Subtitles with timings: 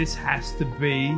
[0.00, 1.14] This has to be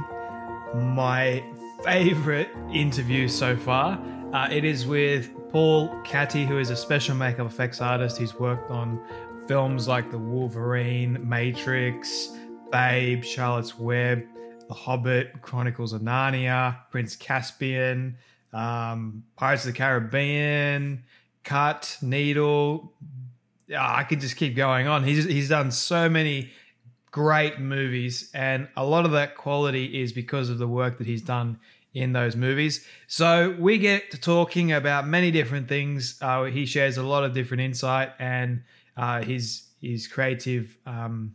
[0.74, 1.40] my
[1.84, 3.96] favorite interview so far.
[4.32, 8.18] Uh, it is with Paul Katte, who is a special makeup effects artist.
[8.18, 9.00] He's worked on
[9.46, 12.36] films like The Wolverine, Matrix,
[12.72, 14.24] Babe, Charlotte's Web,
[14.66, 18.16] The Hobbit, Chronicles of Narnia, Prince Caspian,
[18.52, 21.04] um, Pirates of the Caribbean,
[21.44, 22.92] Cut, Needle.
[23.68, 25.04] Yeah, I could just keep going on.
[25.04, 26.50] He's he's done so many
[27.12, 31.22] great movies, and a lot of that quality is because of the work that he's
[31.22, 31.60] done
[31.94, 32.84] in those movies.
[33.06, 36.18] So we get to talking about many different things.
[36.20, 38.64] Uh, he shares a lot of different insight and
[38.96, 41.34] uh, his his creative um,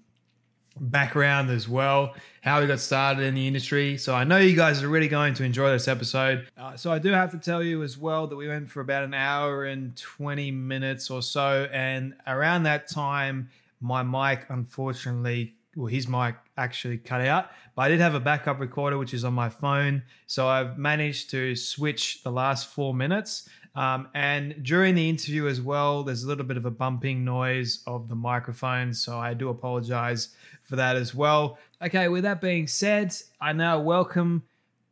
[0.80, 3.98] background as well, how he got started in the industry.
[3.98, 6.48] So I know you guys are really going to enjoy this episode.
[6.58, 9.04] Uh, so I do have to tell you as well that we went for about
[9.04, 11.68] an hour and 20 minutes or so.
[11.74, 13.50] And around that time,
[13.82, 17.52] my mic unfortunately, well, his mic actually cut out.
[17.76, 20.02] But I did have a backup recorder, which is on my phone.
[20.26, 23.48] So I've managed to switch the last four minutes.
[23.76, 27.84] Um, and during the interview as well, there's a little bit of a bumping noise
[27.86, 28.92] of the microphone.
[28.92, 30.30] So I do apologize
[30.64, 31.60] for that as well.
[31.80, 34.44] Okay, with that being said, I now welcome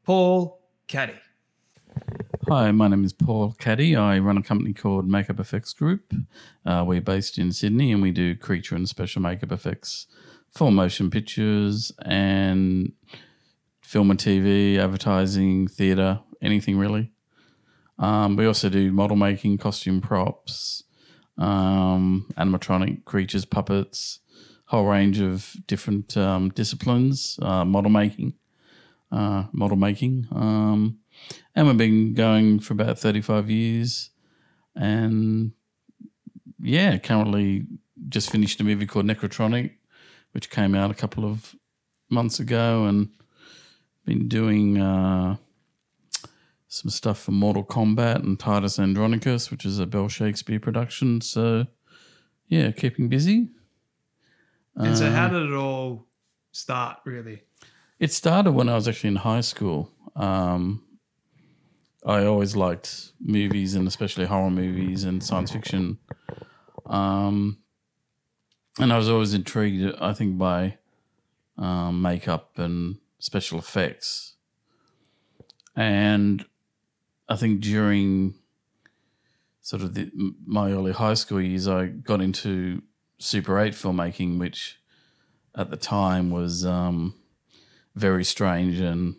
[0.03, 1.17] Paul Katte.
[2.47, 3.97] Hi, my name is Paul Katte.
[3.97, 6.13] I run a company called Makeup Effects Group.
[6.63, 10.05] Uh, we're based in Sydney and we do creature and special makeup effects
[10.55, 12.93] for motion pictures and
[13.81, 17.11] film and TV, advertising, theatre, anything really.
[17.99, 20.83] Um, we also do model making, costume props,
[21.37, 24.19] um, animatronic creatures, puppets,
[24.65, 28.33] whole range of different um, disciplines, uh, model making,
[29.11, 30.27] uh, model making.
[30.31, 30.99] Um,
[31.53, 34.09] and we've been going for about 35 years.
[34.75, 35.51] And
[36.61, 37.65] yeah, currently
[38.09, 39.71] just finished a movie called Nekrotronic,
[40.35, 41.55] which came out a couple of
[42.09, 43.09] months ago, and
[44.05, 45.37] been doing uh,
[46.67, 51.21] some stuff for Mortal Kombat and Titus Andronicus, which is a Bell Shakespeare production.
[51.21, 51.67] So
[52.49, 53.47] yeah, keeping busy.
[54.75, 56.05] And so, how did it all
[56.51, 57.43] start, really?
[57.97, 59.89] It started when I was actually in high school.
[60.17, 60.83] Um,
[62.05, 65.97] I always liked movies and especially horror movies and science fiction.
[66.87, 67.59] Um,
[68.79, 70.77] and I was always intrigued, I think, by
[71.57, 74.33] um, makeup and special effects.
[75.75, 76.45] And
[77.27, 78.35] I think during
[79.61, 80.11] sort of the,
[80.45, 82.81] my early high school years, I got into
[83.17, 84.79] Super 8 filmmaking, which
[85.55, 87.15] at the time was um,
[87.95, 89.15] very strange and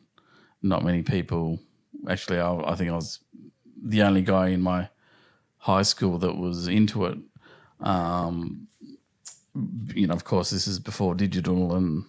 [0.63, 1.59] not many people.
[2.09, 3.21] Actually, I, I think I was
[3.83, 4.89] the only guy in my
[5.59, 7.19] high school that was into it.
[7.81, 8.69] Um,
[9.95, 12.05] you know, of course, this is before digital and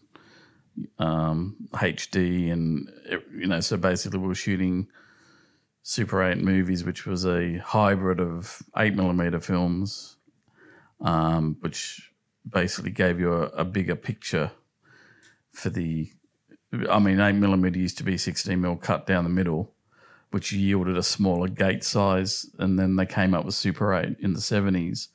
[0.99, 2.89] um, HD, and
[3.33, 4.87] you know, so basically we were shooting
[5.83, 10.17] Super 8 movies, which was a hybrid of eight millimeter films,
[11.01, 12.11] um, which
[12.47, 14.51] basically gave you a, a bigger picture
[15.51, 16.11] for the.
[16.89, 19.73] I mean, eight millimeter used to be sixteen mil cut down the middle,
[20.31, 24.33] which yielded a smaller gate size, and then they came up with Super 8 in
[24.33, 25.07] the seventies,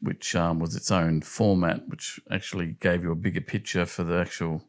[0.00, 4.16] which um, was its own format, which actually gave you a bigger picture for the
[4.18, 4.62] actual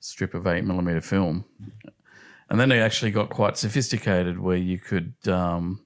[0.00, 1.44] strip of eight millimeter film.
[2.48, 5.84] And then it actually got quite sophisticated, where you could um,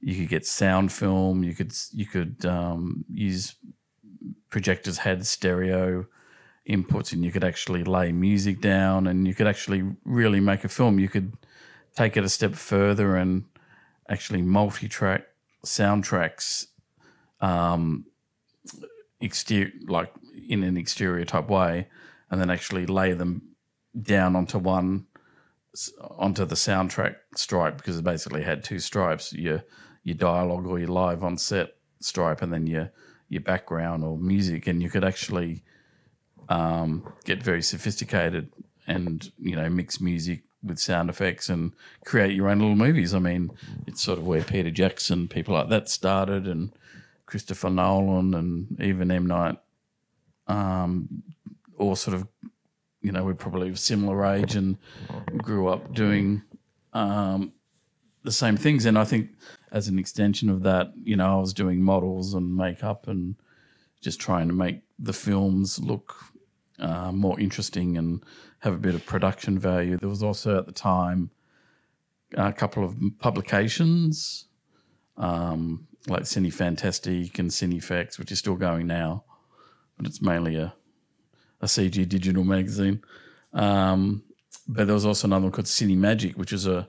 [0.00, 3.54] you could get sound film, you could you could um, use
[4.48, 6.06] projectors had stereo
[6.68, 10.68] inputs, and you could actually lay music down, and you could actually really make a
[10.68, 10.98] film.
[10.98, 11.34] You could
[11.94, 13.44] take it a step further and
[14.08, 15.24] actually multi-track
[15.64, 16.66] soundtracks
[17.40, 18.06] um,
[19.20, 20.12] exterior, like
[20.48, 21.88] in an exterior type way,
[22.30, 23.42] and then actually lay them
[24.00, 25.06] down onto one
[26.18, 29.62] onto the soundtrack stripe because it basically had two stripes your
[30.02, 32.90] your dialogue or your live on set stripe and then your
[33.28, 35.62] your background or music and you could actually
[36.48, 38.52] um, get very sophisticated
[38.86, 41.72] and you know mix music with sound effects and
[42.04, 43.14] create your own little movies.
[43.14, 43.50] I mean,
[43.86, 46.72] it's sort of where Peter Jackson, people like that started, and
[47.30, 49.56] Christopher Nolan, and even M Night,
[50.48, 51.22] um,
[51.78, 52.26] all sort of,
[53.02, 54.76] you know, we're probably of similar age and
[55.38, 56.42] grew up doing
[56.92, 57.52] um,
[58.24, 58.84] the same things.
[58.84, 59.30] And I think
[59.70, 63.36] as an extension of that, you know, I was doing models and makeup and
[64.00, 66.16] just trying to make the films look
[66.80, 68.24] uh, more interesting and
[68.58, 69.96] have a bit of production value.
[69.96, 71.30] There was also at the time
[72.34, 74.46] a couple of publications
[75.16, 79.24] um, like Cinefantastique and Cinefex, which is still going now,
[79.96, 80.74] but it's mainly a,
[81.60, 83.02] a CG digital magazine.
[83.52, 84.22] Um,
[84.66, 86.88] but there was also another one called Cinemagic, which is a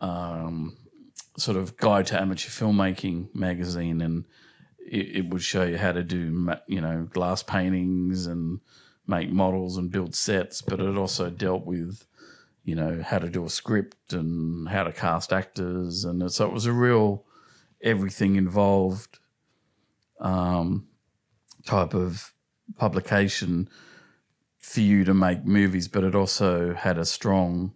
[0.00, 0.76] um,
[1.36, 4.24] sort of guide to amateur filmmaking magazine, and
[4.78, 8.60] it, it, would show you how to do, you know, glass paintings and
[9.06, 10.62] make models and build sets.
[10.62, 12.04] But it also dealt with,
[12.64, 16.52] you know, how to do a script and how to cast actors, and so it
[16.52, 17.24] was a real
[17.82, 19.18] everything involved
[20.20, 20.86] um,
[21.66, 22.32] type of
[22.76, 23.68] publication
[24.58, 27.74] for you to make movies, but it also had a strong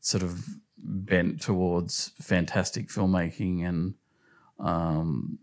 [0.00, 0.44] sort of
[0.78, 3.94] bent towards fantastic filmmaking and
[4.58, 5.38] um,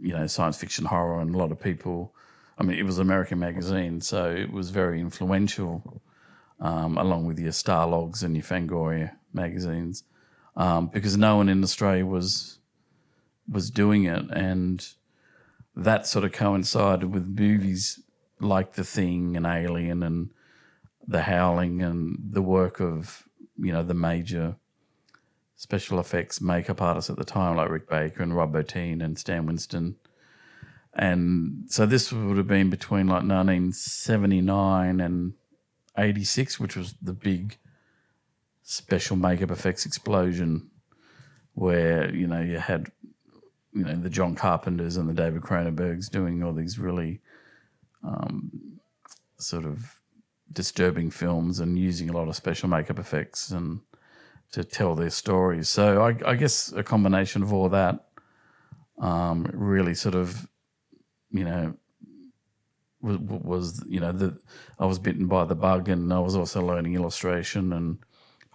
[0.00, 2.14] you know science fiction horror and a lot of people
[2.58, 6.02] i mean it was american magazine so it was very influential
[6.60, 10.04] um, along with your starlogs and your fangoria magazines
[10.56, 12.57] um, because no one in australia was
[13.50, 14.88] was doing it and
[15.74, 18.00] that sort of coincided with movies
[18.40, 20.30] like the thing and alien and
[21.06, 24.56] the howling and the work of you know the major
[25.58, 29.44] special effects makeup artists at the time, like Rick Baker and Rob Bottin and Stan
[29.44, 29.96] Winston.
[30.94, 35.34] And so this would have been between like 1979 and
[35.98, 37.58] 86, which was the big
[38.62, 40.70] special makeup effects explosion
[41.54, 42.92] where, you know, you had,
[43.72, 47.20] you know, the John Carpenters and the David Cronenbergs doing all these really
[48.02, 48.50] um,
[49.38, 50.00] sort of
[50.52, 53.80] disturbing films and using a lot of special makeup effects and
[54.52, 55.68] to tell their stories.
[55.68, 58.06] So I, I guess a combination of all that
[58.98, 60.48] um, really sort of,
[61.30, 61.74] you know,
[63.00, 64.36] was, was, you know the
[64.78, 67.98] I was bitten by the bug, and I was also learning illustration and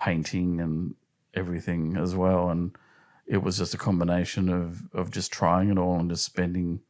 [0.01, 0.95] painting and
[1.33, 2.75] everything as well, and
[3.25, 6.81] it was just a combination of of just trying it all and just spending,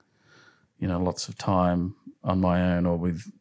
[0.79, 3.31] you know, lots of time on my own or with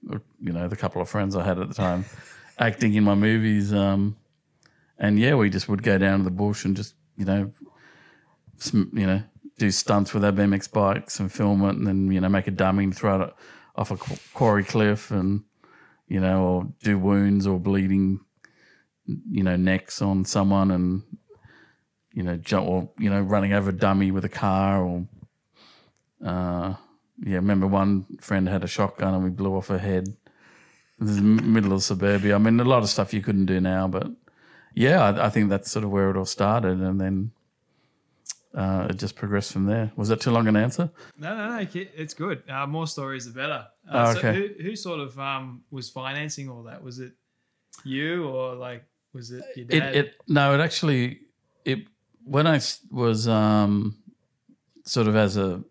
[0.41, 2.05] you know the couple of friends I had at the time,
[2.59, 3.73] acting in my movies.
[3.73, 4.17] Um,
[4.99, 7.53] and yeah, we just would go down to the bush and just you know,
[8.73, 9.23] you know,
[9.59, 12.53] do stunts with our BMX bikes and film it, and then you know make a
[12.53, 13.35] dummy and throw it
[13.77, 13.97] off a
[14.35, 15.45] quarry cliff, and
[16.09, 18.21] you know, or do wounds or bleeding,
[19.07, 21.03] you know, necks on someone, and
[22.15, 25.07] you know, jump or you know, running over a dummy with a car, or
[26.25, 26.75] uh,
[27.25, 30.17] yeah, remember one friend had a shotgun and we blew off her head.
[30.99, 32.35] This is middle of suburbia.
[32.35, 34.09] I mean, a lot of stuff you couldn't do now, but
[34.75, 37.33] yeah, I, I, think that's sort of where it all started, and then
[38.55, 39.91] uh, it just progressed from there.
[39.97, 40.91] Was that too long an answer?
[41.19, 41.67] No, no, no.
[41.75, 42.43] It's good.
[42.49, 43.67] Uh, more stories, the better.
[43.91, 44.21] Uh, oh, okay.
[44.21, 46.83] So who, who, sort of um, was financing all that?
[46.83, 47.13] Was it
[47.85, 49.97] you, or like was it your dad?
[49.97, 51.21] It, it no, it actually
[51.65, 51.87] it
[52.25, 52.61] when I
[52.91, 53.97] was um,
[54.85, 55.63] sort of as a,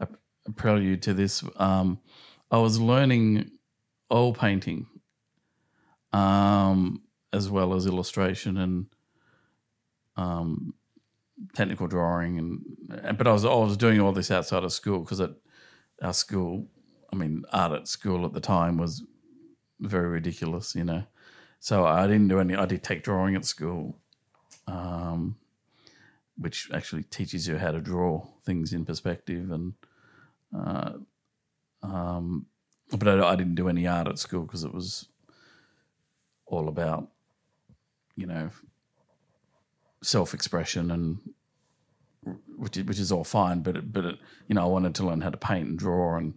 [0.00, 0.08] a,
[0.56, 1.98] prelude to this, um,
[2.50, 3.50] I was learning
[4.10, 4.86] oil painting.
[6.12, 7.02] Um,
[7.32, 8.86] as well as illustration and
[10.16, 10.74] um,
[11.54, 15.20] technical drawing and but I was I was doing all this outside of school because
[15.20, 15.30] at
[16.02, 16.66] our school,
[17.12, 19.04] I mean art at school at the time was
[19.80, 21.04] very ridiculous, you know.
[21.60, 22.54] So I didn't do any.
[22.54, 23.98] I did take drawing at school,
[24.66, 25.36] um,
[26.38, 29.74] which actually teaches you how to draw things in perspective and.
[30.56, 30.92] Uh,
[31.82, 32.46] um,
[32.90, 35.08] but I, I didn't do any art at school because it was
[36.46, 37.08] all about
[38.18, 38.50] you know,
[40.02, 41.18] self expression and
[42.56, 44.18] which is, which is all fine, but it, but it,
[44.48, 46.34] you know I wanted to learn how to paint and draw and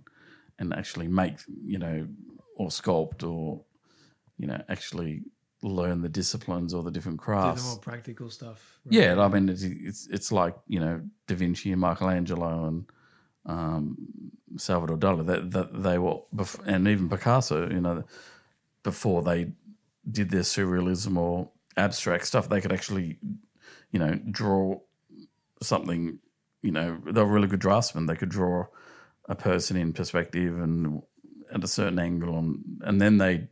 [0.59, 2.07] and actually make you know
[2.55, 3.63] or sculpt or
[4.37, 5.23] you know actually
[5.63, 7.61] learn the disciplines or the different crafts.
[7.61, 8.79] Do the more practical stuff.
[8.85, 8.93] Right?
[8.93, 12.85] Yeah, I mean it's, it's, it's like you know Da Vinci and Michelangelo and
[13.45, 13.97] um,
[14.57, 15.25] Salvador Dali.
[15.25, 16.19] That, that they were,
[16.65, 17.69] and even Picasso.
[17.69, 18.03] You know,
[18.83, 19.51] before they
[20.09, 23.19] did their surrealism or abstract stuff, they could actually,
[23.91, 24.79] you know, draw
[25.61, 26.19] something.
[26.63, 28.05] You know, they were really good draftsmen.
[28.05, 28.65] They could draw
[29.29, 31.01] a person in perspective and
[31.53, 33.47] at a certain angle, and and then they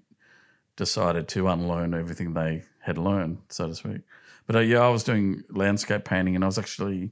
[0.80, 4.02] decided to unlearn everything they had learned, so to speak.
[4.48, 7.12] But uh, yeah, I was doing landscape painting, and I was actually,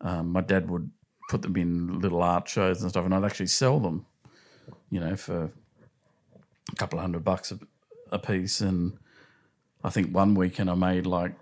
[0.00, 0.88] um, my dad would
[1.28, 4.06] put them in little art shows and stuff, and I'd actually sell them,
[4.90, 5.50] you know, for
[6.72, 7.58] a couple of hundred bucks a,
[8.12, 8.60] a piece.
[8.60, 8.96] And
[9.82, 11.34] I think one weekend I made like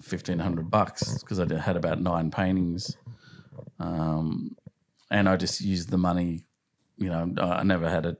[0.00, 2.96] fifteen hundred bucks because I had about nine paintings,
[3.80, 4.56] um,
[5.10, 6.44] and I just used the money.
[6.96, 8.16] You know, I never had a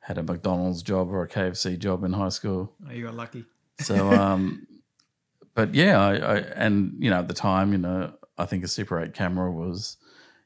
[0.00, 2.72] had a McDonald's job or a KFC job in high school.
[2.88, 3.44] Oh, you got lucky.
[3.80, 4.66] So, um,
[5.54, 8.68] but yeah, I, I, and you know at the time, you know, I think a
[8.68, 9.98] Super Eight camera was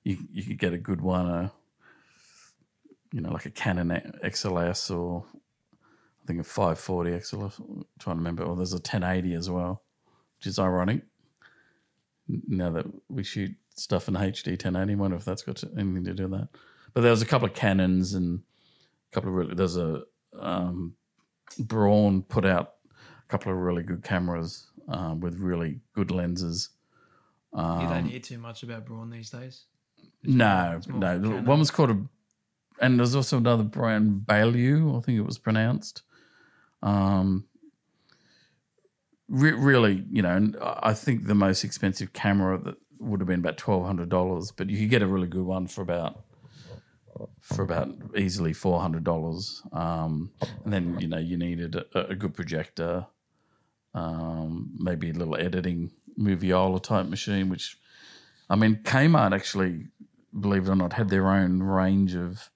[0.02, 1.52] you you could get a good one, a
[3.12, 3.88] you know like a Canon
[4.22, 5.24] XLS or
[6.24, 7.58] I think a 540 XLS.
[7.58, 8.44] I'm trying to remember.
[8.44, 9.82] Or there's a 1080 as well,
[10.38, 11.02] which is ironic.
[12.26, 16.14] Now that we shoot stuff in HD 1080, I wonder if that's got anything to
[16.14, 16.48] do with that.
[16.94, 18.40] But there was a couple of Canons and
[19.14, 19.54] couple of really.
[19.54, 20.02] There's a
[20.38, 20.94] um,
[21.58, 26.70] Braun put out a couple of really good cameras um, with really good lenses.
[27.52, 29.64] Um, you don't hear too much about Braun these days.
[30.24, 31.18] No, no.
[31.18, 31.44] Canon.
[31.44, 31.98] One was called a,
[32.80, 36.02] and there's also another brand, Beaulieu, I think it was pronounced.
[36.82, 37.46] Um,
[39.28, 43.40] re- really, you know, and I think the most expensive camera that would have been
[43.40, 46.24] about twelve hundred dollars, but you could get a really good one for about
[47.40, 49.62] for about easily four hundred dollars.
[49.72, 50.32] Um,
[50.64, 53.06] and then you know you needed a, a good projector,
[53.94, 57.78] um, maybe a little editing moviola type machine, which
[58.48, 59.86] I mean Kmart actually,
[60.38, 62.50] believe it or not, had their own range of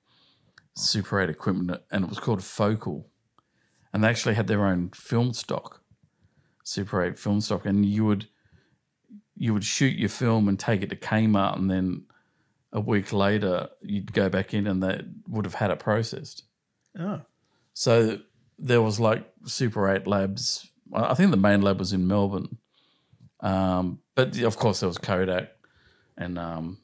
[0.74, 3.08] Super 8 equipment, and it was called Focal,
[3.92, 5.82] and they actually had their own film stock,
[6.62, 8.28] Super 8 film stock, and you would
[9.40, 12.04] you would shoot your film and take it to Kmart, and then
[12.72, 16.44] a week later you'd go back in, and they would have had it processed.
[16.98, 17.20] Oh,
[17.74, 18.18] So
[18.58, 20.70] there was like Super 8 labs.
[20.92, 22.58] I think the main lab was in Melbourne.
[23.40, 25.50] Um, but of course there was Kodak
[26.16, 26.78] and um,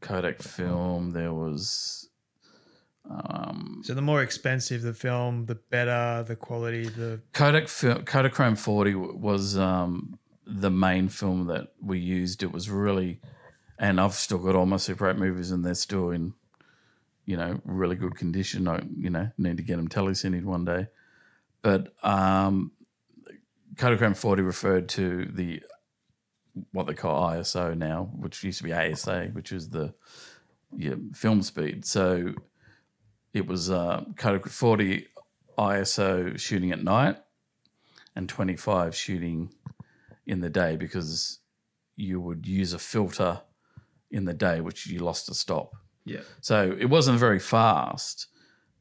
[0.00, 1.10] Kodak film.
[1.10, 2.08] There was
[3.10, 6.88] um, so the more expensive the film, the better the quality.
[6.88, 12.42] The Kodak film, Kodachrome 40 was um, the main film that we used.
[12.42, 13.20] It was really,
[13.80, 16.34] and I've still got all my Super 8 movies and they're still in,
[17.24, 18.68] you know, really good condition.
[18.68, 20.88] I, you know, need to get them telecined one day.
[21.62, 22.72] But um,
[23.76, 25.62] Kodachrome 40 referred to the
[26.72, 29.94] what they call ISO now, which used to be ASA, which is the
[30.76, 31.86] yeah, film speed.
[31.86, 32.34] So
[33.32, 35.06] it was uh, Kodak 40
[35.58, 37.16] ISO shooting at night
[38.14, 39.54] and 25 shooting
[40.26, 41.38] in the day because
[41.96, 43.40] you would use a filter
[44.10, 45.74] in the day, which you lost a stop.
[46.04, 48.26] yeah, So it wasn't very fast,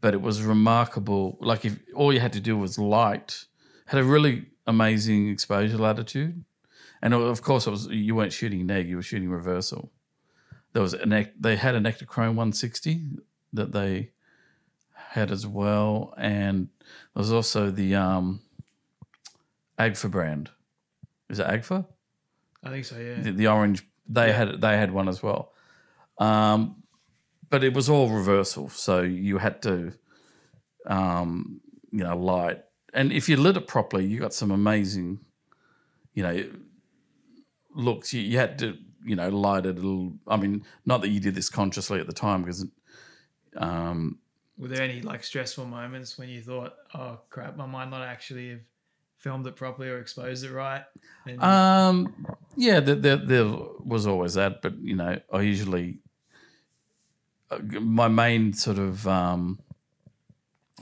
[0.02, 1.38] but it was remarkable.
[1.40, 3.46] Like if all you had to do was light,
[3.86, 6.44] had a really amazing exposure latitude,
[7.02, 9.92] and of course it was you weren't shooting neg, you were shooting reversal.
[10.74, 13.02] There was an they had an Ektachrome 160
[13.54, 14.12] that they
[14.94, 16.70] had as well, and
[17.14, 18.42] there was also the um,
[19.78, 20.52] Agfa brand.
[21.30, 21.86] Is it Agfa?
[22.64, 22.98] I think so.
[22.98, 25.54] Yeah, the, the orange they had they had one as well.
[26.18, 26.84] Um
[27.50, 28.70] but it was all reversal.
[28.70, 29.94] So you had to
[30.86, 31.62] um
[31.92, 32.64] you know light.
[32.94, 35.20] And if you lit it properly you got some amazing
[36.14, 36.44] you know
[37.76, 38.14] looks.
[38.14, 40.14] You, you had to you know light it a little.
[40.28, 42.66] I mean not that you did this consciously at the time because
[43.58, 44.20] um
[44.58, 48.50] Were there any like stressful moments when you thought, "Oh crap, my might not actually
[48.50, 48.60] have
[49.20, 50.84] filmed it properly or exposed it right"?
[51.40, 53.46] Um, yeah, there, there, there
[53.86, 56.00] was always that, but you know, I usually
[57.52, 59.60] uh, my main sort of um,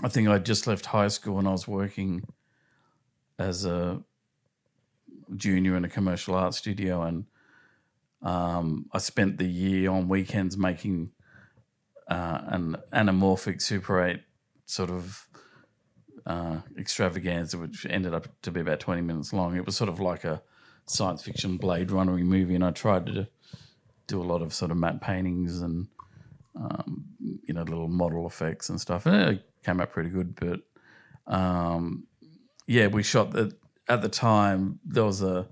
[0.04, 2.24] I think I just left high school and I was working
[3.40, 4.02] as a
[5.36, 7.26] junior in a commercial art studio, and
[8.22, 11.12] um, I spent the year on weekends making
[12.08, 14.22] uh, an anamorphic Super Eight
[14.66, 15.27] sort of
[16.28, 19.56] uh, extravaganza, which ended up to be about 20 minutes long.
[19.56, 20.42] It was sort of like a
[20.86, 23.28] science fiction Blade Runner movie, and I tried to
[24.08, 25.88] do a lot of sort of matte paintings and,
[26.56, 27.06] um,
[27.44, 29.06] you know, little model effects and stuff.
[29.06, 30.62] And it came out pretty good, but
[31.34, 32.08] um,
[32.68, 33.54] yeah, we shot that
[33.88, 34.80] at the time.
[34.86, 35.48] There was a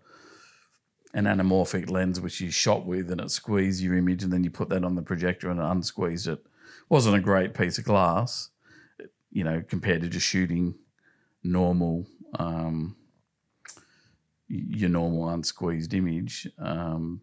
[1.13, 4.49] an anamorphic lens which you shot with, and it squeezed your image, and then you
[4.49, 6.45] put that on the projector and it unsqueezed it.
[6.89, 8.49] wasn't a great piece of glass,
[9.35, 10.75] you know, compared to just shooting
[11.43, 12.07] normal.
[12.39, 12.95] Um,
[14.47, 16.47] your normal unsqueezed image.
[16.57, 17.21] Um,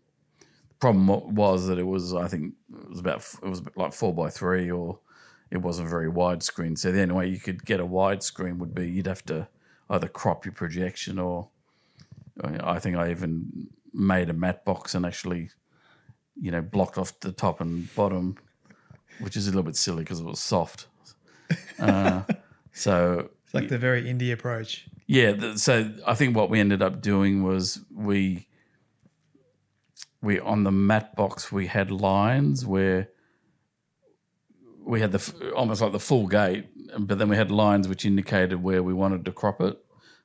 [0.68, 4.12] the problem was that it was, I think, it was about it was like four
[4.14, 4.98] by three, or
[5.50, 6.76] it wasn't very widescreen.
[6.76, 9.48] So the only way you could get a widescreen would be you'd have to
[9.88, 11.48] either crop your projection, or
[12.44, 15.50] I think I even made a matte box and actually,
[16.40, 18.36] you know, blocked off the top and bottom,
[19.20, 20.88] which is a little bit silly because it was soft.
[21.78, 22.22] Uh,
[22.72, 24.86] so It's like the very indie approach.
[25.06, 28.46] yeah, th- so I think what we ended up doing was we
[30.20, 33.08] we on the mat box we had lines where
[34.84, 36.66] we had the almost like the full gate,
[36.98, 39.76] but then we had lines which indicated where we wanted to crop it,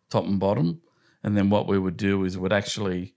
[0.10, 0.82] top and bottom,
[1.24, 3.14] and then what we would do is we would actually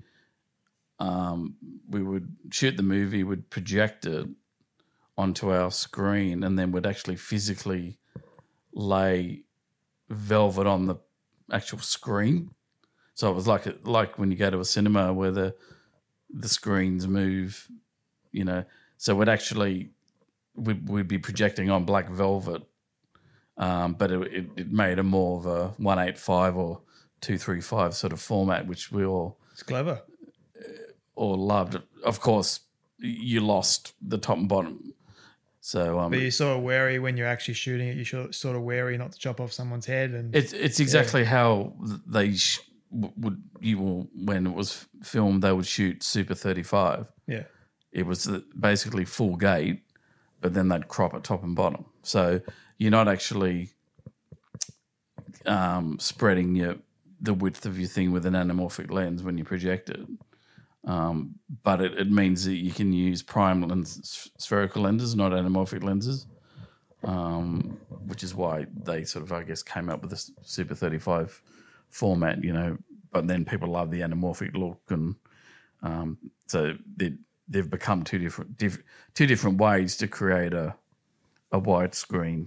[0.99, 1.57] um,
[1.89, 4.29] we would shoot the movie, would project it
[5.17, 7.99] onto our screen, and then would actually physically
[8.73, 9.43] lay
[10.09, 10.97] velvet on the
[11.53, 12.51] actual screen.
[13.15, 15.55] So it was like like when you go to a cinema where the
[16.31, 17.69] the screens move,
[18.33, 18.65] you know.
[18.97, 19.91] So we'd actually
[20.55, 22.63] we'd, we'd be projecting on black velvet,
[23.57, 26.81] um, but it, it, it made a more of a one eight five or
[27.21, 30.03] two three five sort of format, which we all It's clever.
[31.15, 31.79] all loved.
[32.05, 32.61] Of course,
[32.99, 34.95] you lost the top and bottom.
[35.61, 37.97] So um, But you're sort of wary when you're actually shooting it.
[37.97, 40.11] You're sort of wary not to chop off someone's head.
[40.13, 41.75] And It's it's exactly how
[42.07, 47.07] they sh- would you will when it was filmed they would shoot Super 35.
[47.27, 47.45] yeah,
[47.93, 48.27] It was
[48.59, 49.83] basically full gate,
[50.41, 51.85] but then they'd crop it top and bottom.
[52.03, 52.41] So
[52.79, 53.69] you're not actually
[55.47, 56.77] um, spreading your
[57.21, 60.01] the width of your thing with an anamorphic lens when you project it.
[60.85, 65.83] Um, but it, it means that you can use prime lens, spherical lenses, not anamorphic
[65.83, 66.27] lenses
[67.05, 71.41] um, which is why they sort of, I guess, came up with this Super 35
[71.89, 72.77] format, you know.
[73.13, 75.17] But then people love the anamorphic look, and
[75.83, 77.15] um, so they,
[77.49, 78.79] they've become two different diff,
[79.15, 80.75] two different ways to create a
[81.53, 82.47] a widescreen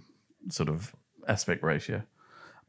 [0.50, 0.96] sort of
[1.28, 2.02] aspect ratio.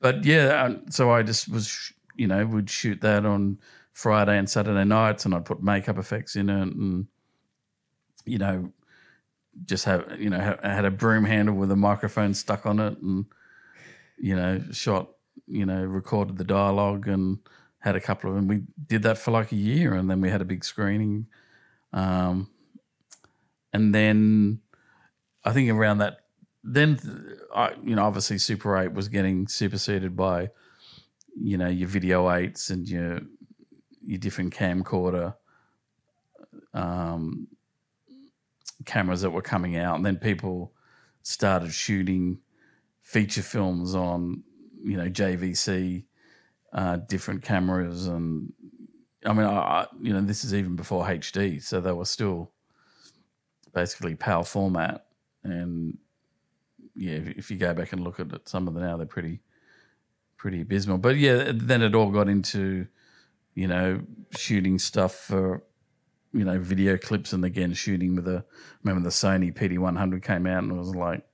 [0.00, 3.58] But yeah, so I just was, you know, would shoot that on
[3.94, 7.06] Friday and Saturday nights, and I'd put makeup effects in it, and
[8.26, 8.72] you know,
[9.64, 12.98] just have you know ha- had a broom handle with a microphone stuck on it,
[12.98, 13.24] and
[14.18, 15.10] you know shot
[15.46, 17.38] you know recorded the dialogue and
[17.78, 20.28] had a couple of and we did that for like a year, and then we
[20.28, 21.26] had a big screening,
[21.92, 22.50] um,
[23.72, 24.60] and then
[25.44, 26.18] I think around that
[26.64, 26.98] then
[27.54, 30.50] I you know obviously Super Eight was getting superseded by
[31.36, 33.20] you know your video eights and your
[34.04, 35.34] your different camcorder
[36.72, 37.48] um,
[38.84, 40.72] cameras that were coming out, and then people
[41.22, 42.38] started shooting
[43.02, 44.42] feature films on
[44.82, 46.04] you know JVC
[46.72, 48.52] uh, different cameras, and
[49.24, 52.50] I mean, I, you know, this is even before HD, so they were still
[53.72, 55.06] basically PAL format,
[55.42, 55.98] and
[56.94, 59.06] yeah, if, if you go back and look at it, some of them now they're
[59.06, 59.40] pretty
[60.36, 60.98] pretty abysmal.
[60.98, 62.86] But yeah, then it all got into
[63.54, 64.00] you know
[64.36, 65.62] shooting stuff for
[66.32, 68.44] you know video clips, and again shooting with a
[68.82, 71.24] remember the Sony PD100 came out and it was like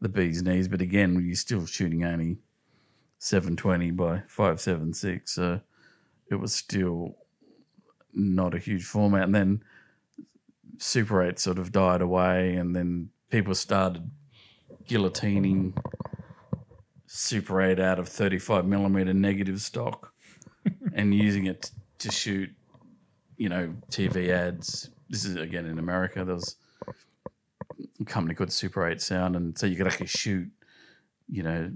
[0.00, 0.68] the bee's knees.
[0.68, 2.38] But again, you're still shooting only
[3.18, 5.60] 720 by 576, so
[6.30, 7.16] it was still
[8.12, 9.24] not a huge format.
[9.24, 9.64] And then
[10.78, 14.10] Super 8 sort of died away, and then people started
[14.88, 15.76] guillotining
[17.06, 20.09] Super 8 out of 35 millimeter negative stock
[20.94, 22.50] and using it to shoot,
[23.36, 24.90] you know, TV ads.
[25.08, 26.24] This is again in America.
[26.24, 26.56] There was
[28.00, 30.48] a company called Super 8 Sound, and so you could actually shoot,
[31.28, 31.72] you know,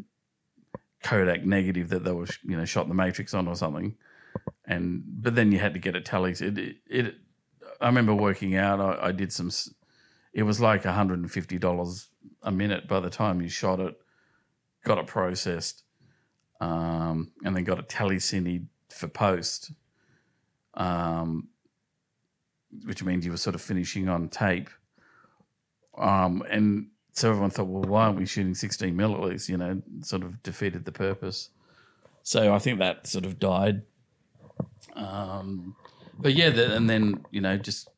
[1.02, 3.96] Kodak negative that they were, you know, shot the Matrix on or something.
[4.66, 6.40] And but then you had to get it tallies.
[6.40, 7.14] It, it, it
[7.80, 8.80] I remember working out.
[8.80, 9.50] I, I did some.
[10.32, 12.08] It was like hundred and fifty dollars
[12.42, 13.94] a minute by the time you shot it,
[14.84, 15.82] got it processed,
[16.60, 18.18] um, and then got it tally
[18.94, 19.72] for post.
[20.74, 21.48] Um,
[22.84, 24.68] which means you were sort of finishing on tape.
[25.96, 29.48] Um, and so everyone thought, well, why aren't we shooting 16 mil at least?
[29.48, 31.50] You know, sort of defeated the purpose.
[32.22, 33.82] So I think that sort of died.
[34.96, 35.76] Um,
[36.18, 37.88] but yeah, the, and then, you know, just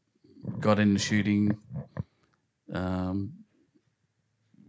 [0.61, 1.57] got into shooting
[2.73, 3.33] um,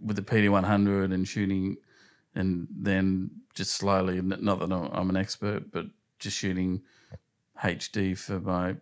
[0.02, 1.78] with the PD100 and shooting,
[2.36, 5.88] and then just slowly, not that I'm I'm an expert, but
[6.20, 6.82] just shooting
[7.64, 8.76] HD for my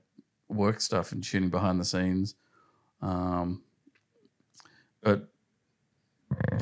[0.49, 2.35] work stuff and shooting behind the scenes.
[3.01, 3.61] Um,
[5.01, 5.29] but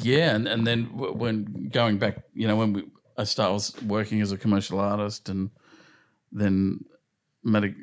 [0.01, 2.83] yeah, and, and then w- when going back, you know, when we,
[3.17, 5.49] I started was working as a commercial artist, and
[6.31, 6.83] then
[7.43, 7.73] met a,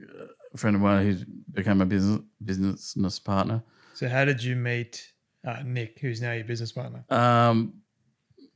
[0.55, 3.63] a friend of mine who became a business business partner.
[3.95, 5.13] So how did you meet
[5.47, 7.05] uh, Nick, who's now your business partner?
[7.11, 7.75] Um,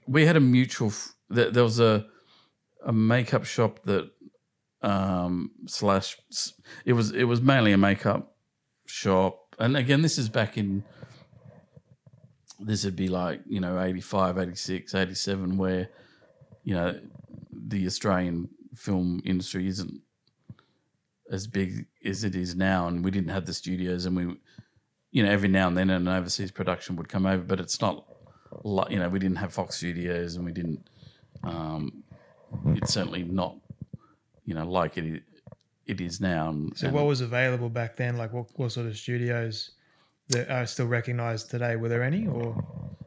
[0.06, 0.88] we had a mutual.
[0.88, 2.06] f- There, there was a
[2.84, 4.10] a makeup shop that
[4.84, 6.16] um, slash.
[6.84, 8.36] It was it was mainly a makeup
[8.86, 10.84] shop, and again, this is back in.
[12.60, 15.88] This would be like you know 85, 86, 87, where
[16.62, 17.00] you know
[17.50, 20.00] the Australian film industry isn't
[21.30, 24.36] as big as it is now, and we didn't have the studios, and we,
[25.10, 28.04] you know, every now and then an overseas production would come over, but it's not
[28.62, 30.88] like you know we didn't have Fox Studios, and we didn't.
[31.42, 32.04] Um,
[32.66, 33.56] it's certainly not,
[34.44, 35.22] you know, like it
[35.86, 36.50] it is now.
[36.50, 38.16] And, So and what was available back then?
[38.16, 39.72] Like what, what sort of studios
[40.28, 41.76] that are still recognized today?
[41.76, 42.64] Were there any or?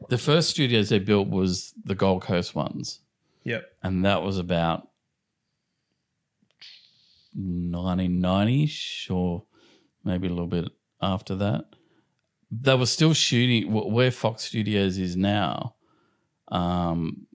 [0.08, 3.00] the first studios they built was the Gold Coast ones,
[3.44, 3.64] Yep.
[3.82, 4.88] and that was about
[7.38, 9.44] 1990ish or
[10.04, 10.68] maybe a little bit
[11.00, 11.66] after that.
[12.50, 15.74] They were still shooting where Fox Studios is now.
[16.50, 17.26] Um,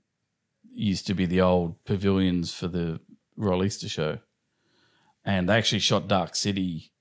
[0.73, 2.99] used to be the old pavilions for the
[3.35, 4.19] Royal Easter Show,
[5.25, 6.91] and they actually shot Dark City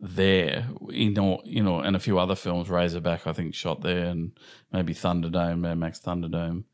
[0.00, 0.66] there.
[0.88, 2.68] You know, you know, and a few other films.
[2.68, 4.32] Razorback, I think, shot there, and
[4.72, 6.64] maybe Thunderdome, Mad Max Thunderdome.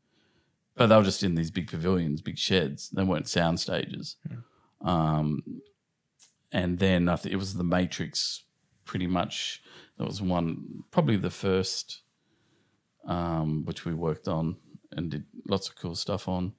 [0.75, 2.89] But they were just in these big pavilions, big sheds.
[2.89, 4.15] They weren't sound stages.
[4.81, 5.43] Um,
[6.51, 8.45] and then I think it was The Matrix,
[8.85, 9.61] pretty much.
[9.97, 12.01] That was one, probably the first,
[13.05, 14.55] um, which we worked on
[14.93, 16.53] and did lots of cool stuff on.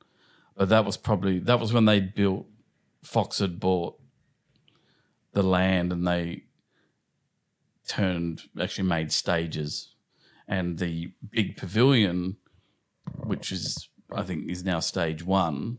[0.61, 2.45] But that was probably that was when they built.
[3.03, 3.99] Fox had bought
[5.33, 6.45] the land and they
[7.89, 9.95] turned actually made stages,
[10.47, 12.37] and the big pavilion,
[13.25, 15.79] which is I think is now stage one,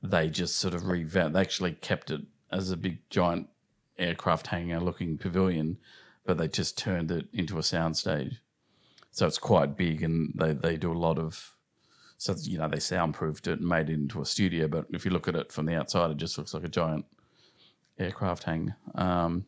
[0.00, 1.34] they just sort of revamped.
[1.34, 2.20] They actually kept it
[2.52, 3.48] as a big giant
[3.98, 5.78] aircraft hangar looking pavilion,
[6.24, 8.36] but they just turned it into a soundstage.
[9.10, 11.55] So it's quite big, and they they do a lot of.
[12.18, 14.68] So you know they soundproofed it and made it into a studio.
[14.68, 17.04] But if you look at it from the outside, it just looks like a giant
[17.98, 18.76] aircraft hangar.
[18.94, 19.46] Um,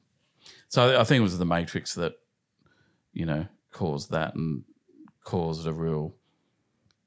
[0.69, 2.15] so I think it was the Matrix that
[3.13, 4.65] you know caused that and
[5.25, 6.15] caused a real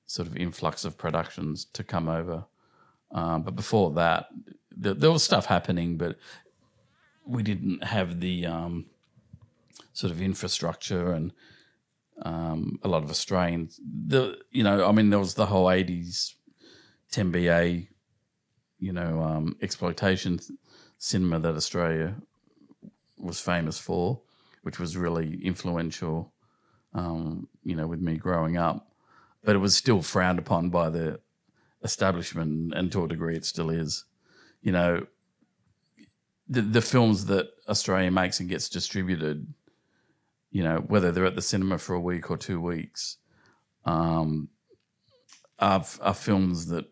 [0.05, 2.45] sort of influx of productions to come over.
[3.11, 4.27] Um, but before that,
[4.81, 6.17] th- there was stuff happening, but
[7.25, 8.85] we didn't have the um,
[9.93, 11.31] sort of infrastructure and
[12.23, 13.79] um, a lot of Australians.
[13.83, 16.35] The you know, I mean, there was the whole '80s
[17.11, 17.87] 10BA,
[18.79, 20.39] you know, um, exploitation
[20.97, 22.15] cinema that Australia
[23.17, 24.21] was famous for,
[24.61, 26.33] which was really influential.
[26.93, 28.91] Um, you know, with me growing up,
[29.45, 31.21] but it was still frowned upon by the
[31.83, 34.03] establishment, and to a degree, it still is.
[34.61, 35.07] You know,
[36.49, 39.53] the the films that Australia makes and gets distributed,
[40.51, 43.17] you know, whether they're at the cinema for a week or two weeks,
[43.85, 44.49] um,
[45.59, 46.85] are are films that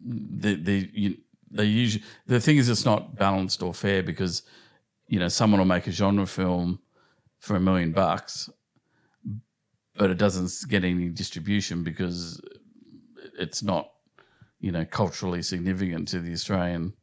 [0.00, 1.16] they they you,
[1.50, 4.42] they usually the thing is it's not balanced or fair because
[5.08, 6.80] you know someone will make a genre film
[7.38, 8.48] for a million bucks,
[9.96, 12.40] but it doesn't get any distribution because
[13.38, 13.90] it's not
[14.60, 16.94] you know culturally significant to the Australian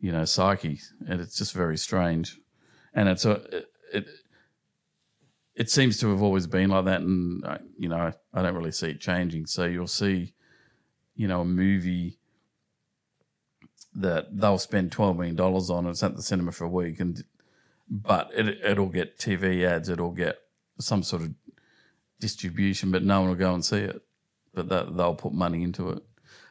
[0.00, 2.38] you know psyche, and it's just very strange,
[2.92, 3.70] and it's a it.
[3.92, 4.06] it
[5.60, 8.72] it seems to have always been like that, and uh, you know I don't really
[8.72, 9.44] see it changing.
[9.44, 10.32] So you'll see,
[11.14, 12.18] you know, a movie
[13.94, 15.84] that they'll spend twelve million dollars on.
[15.84, 17.22] and It's at the cinema for a week, and
[17.90, 20.38] but it it'll get TV ads, it'll get
[20.78, 21.34] some sort of
[22.20, 24.00] distribution, but no one will go and see it.
[24.54, 26.02] But that they'll put money into it.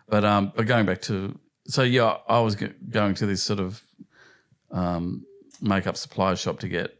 [0.07, 3.81] But um, but going back to so yeah, I was going to this sort of
[4.69, 5.25] um,
[5.61, 6.98] makeup supply shop to get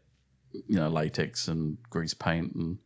[0.52, 2.78] you know latex and grease paint and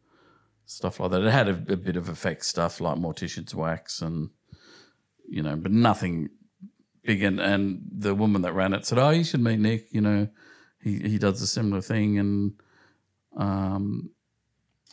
[0.67, 1.23] stuff like that.
[1.23, 4.31] It had a, a bit of effect stuff like mortician's wax and
[5.29, 6.31] you know, but nothing
[7.03, 7.23] big.
[7.23, 9.89] And, and the woman that ran it said, "Oh, you should meet Nick.
[9.93, 10.29] You know,
[10.83, 12.53] he he does a similar thing." And
[13.37, 14.11] um,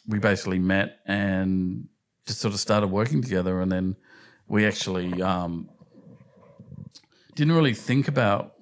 [0.07, 1.87] we basically met and
[2.25, 3.61] just sort of started working together.
[3.61, 3.95] And then
[4.47, 5.69] we actually um,
[7.35, 8.53] didn't really think about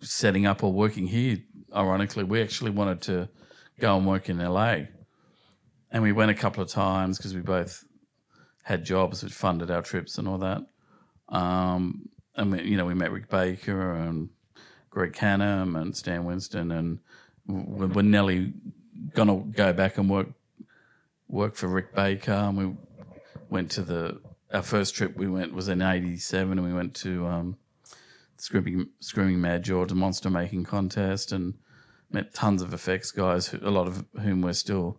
[0.00, 1.38] setting up or working here.
[1.74, 3.28] Ironically, we actually wanted to
[3.80, 4.82] go and work in LA,
[5.90, 7.84] and we went a couple of times because we both
[8.62, 10.62] had jobs which funded our trips and all that.
[11.28, 14.30] Um, and we, you know, we met Rick Baker and
[14.90, 16.98] Greg Cannom and Stan Winston, and
[17.46, 18.52] we're, we're nearly
[19.14, 20.28] gonna go back and work
[21.28, 22.32] work for Rick Baker.
[22.32, 22.76] And we
[23.48, 24.20] went to the
[24.52, 27.56] our first trip we went was in '87, and we went to um,
[28.42, 31.54] Screaming Screaming Mad the monster making contest, and
[32.10, 34.98] met tons of effects guys, a lot of whom we're still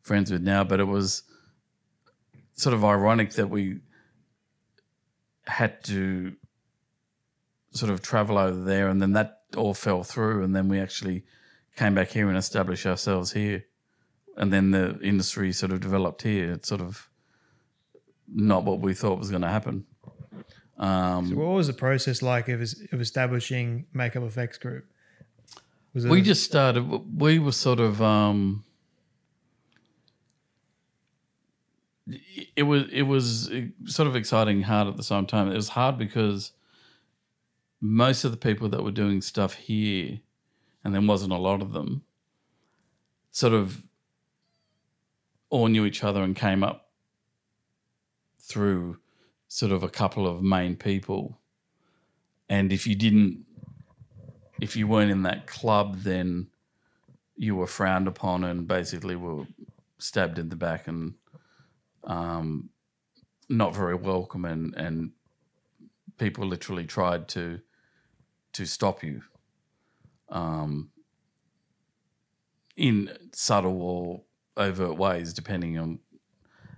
[0.00, 0.64] friends with now.
[0.64, 1.22] But it was
[2.54, 3.80] sort of ironic that we
[5.46, 6.36] had to
[7.72, 11.26] sort of travel over there, and then that all fell through, and then we actually
[11.76, 13.66] came back here and established ourselves here,
[14.38, 16.52] and then the industry sort of developed here.
[16.52, 17.10] It's sort of
[18.26, 19.84] not what we thought was going to happen.
[20.78, 24.84] Um, So what was the process like of, of establishing Makeup Effects Group?
[25.94, 26.82] Was it we just started.
[27.18, 28.00] We were sort of.
[28.00, 28.64] Um,
[32.56, 33.50] it was it was
[33.86, 35.50] sort of exciting, hard at the same time.
[35.50, 36.52] It was hard because
[37.80, 40.20] most of the people that were doing stuff here,
[40.84, 42.02] and there wasn't a lot of them,
[43.30, 43.82] sort of
[45.50, 46.88] all knew each other and came up
[48.40, 48.98] through
[49.48, 51.40] sort of a couple of main people.
[52.48, 53.44] And if you didn't,
[54.60, 56.48] if you weren't in that club, then
[57.36, 59.44] you were frowned upon and basically were
[59.98, 61.14] stabbed in the back and
[62.04, 62.70] um,
[63.48, 64.44] not very welcome.
[64.44, 65.12] And, and
[66.18, 67.60] people literally tried to
[68.54, 69.22] to stop you
[70.30, 70.90] um,
[72.76, 74.22] in subtle or
[74.56, 76.00] overt ways, depending on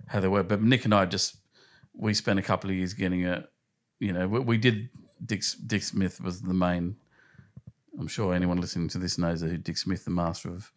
[0.07, 0.43] how they were.
[0.43, 1.37] But Nick and I just
[2.01, 3.47] we spent a couple of years getting it.
[3.99, 4.89] you know, we, we did.
[5.23, 6.97] Dick Dick Smith was the main.
[7.99, 10.71] I'm sure anyone listening to this knows who Dick Smith, the master of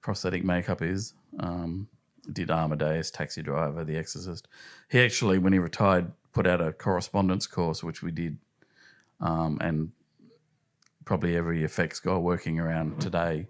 [0.00, 1.14] prosthetic makeup, is.
[1.38, 1.88] Um,
[2.32, 4.48] did Amadeus, Taxi Driver, The Exorcist.
[4.90, 8.38] He actually, when he retired, put out a correspondence course, which we did,
[9.20, 9.90] um, and
[11.04, 13.46] probably every effects guy working around today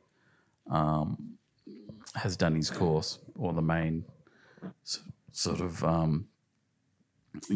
[0.71, 1.35] um,
[2.15, 4.05] has done his course or the main
[5.33, 6.27] sort of um,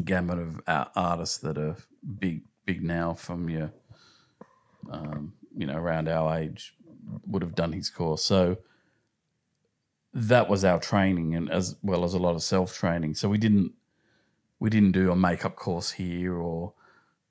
[0.05, 0.61] gamut of
[0.97, 1.77] artists that are
[2.19, 3.71] big, big now from your,
[4.91, 6.75] um, you know, around our age
[7.27, 8.25] would have done his course.
[8.25, 8.57] So
[10.15, 13.15] that was our training, and as well as a lot of self training.
[13.15, 13.73] So we didn't
[14.59, 16.73] we didn't do a makeup course here or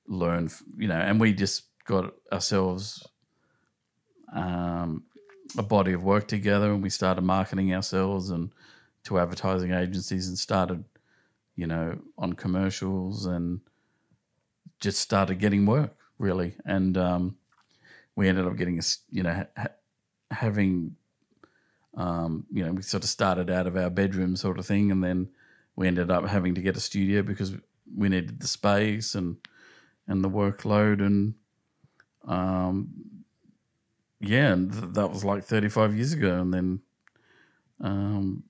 [0.07, 3.07] learn, you know, and we just got ourselves
[4.33, 5.03] um,
[5.57, 8.51] a body of work together, and we started marketing ourselves and
[9.03, 10.83] to advertising agencies, and started,
[11.55, 13.61] you know, on commercials and
[14.79, 17.37] just started getting work really, and um,
[18.15, 19.75] we ended up getting a, you know, ha- ha-
[20.31, 20.95] having
[21.95, 25.03] um, you know, we sort of started out of our bedroom sort of thing, and
[25.03, 25.29] then
[25.75, 27.53] we ended up having to get a studio because
[27.95, 29.37] we needed the space and
[30.07, 31.33] and the workload, and
[32.27, 32.89] um,
[34.19, 36.81] yeah, and th- that was like thirty five years ago, and then
[37.81, 38.43] um,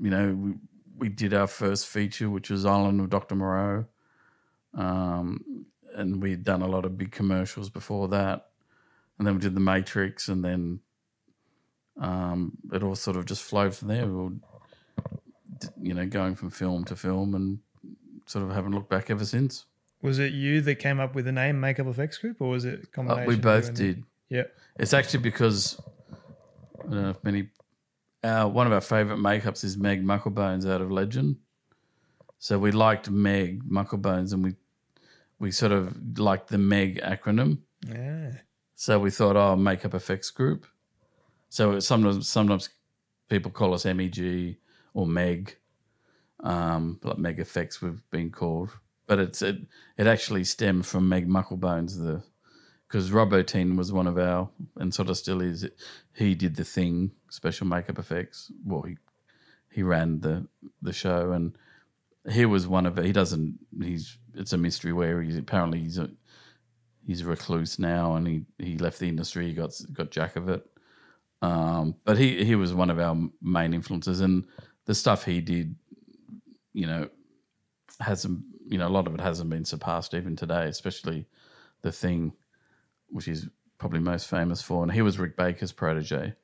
[0.00, 0.54] you know, we
[1.00, 3.86] we did our first feature, which was Island of Doctor Moreau,
[4.74, 8.50] um, and we'd done a lot of big commercials before that,
[9.18, 10.80] and then we did The Matrix, and then
[12.00, 14.06] um, it all sort of just flowed from there.
[14.06, 14.30] We were,
[15.80, 17.58] you know, going from film to film and
[18.26, 19.66] sort of haven't looked back ever since.
[20.02, 22.74] Was it you that came up with the name Makeup Effects Group, or was it
[22.74, 23.26] a Uh, combination?
[23.26, 24.04] we both did.
[24.28, 24.44] Yeah.
[24.78, 25.78] It's actually because
[26.78, 27.48] I don't know if many.
[28.22, 31.36] Uh, one of our favorite makeups is Meg Mucklebones out of Legend.
[32.38, 34.54] So we liked Meg Mucklebones, and we
[35.38, 37.58] we sort of liked the Meg acronym.
[37.86, 38.32] Yeah.
[38.74, 40.66] So we thought, oh, Makeup Effects Group.
[41.48, 42.68] So sometimes sometimes
[43.28, 44.56] people call us MEG
[44.94, 45.56] or Meg,
[46.40, 48.70] um, like Meg Effects we've been called,
[49.06, 49.56] but it's it
[49.96, 52.22] it actually stemmed from Meg Mucklebones, the
[52.90, 55.68] because Rob Bottin was one of our and sort of still is.
[56.14, 58.50] He did the thing, special makeup effects.
[58.64, 58.96] Well, he
[59.70, 60.46] he ran the
[60.82, 61.56] the show and
[62.28, 66.10] he was one of he doesn't he's it's a mystery where he's apparently he's a
[67.06, 70.48] he's a recluse now and he, he left the industry he got got jack of
[70.48, 70.66] it
[71.42, 74.44] um, but he he was one of our main influences and
[74.84, 75.74] the stuff he did
[76.72, 77.08] you know
[78.00, 81.26] hasn't you know a lot of it hasn't been surpassed even today especially
[81.82, 82.32] the thing
[83.10, 86.34] which he's probably most famous for and he was Rick Baker's protege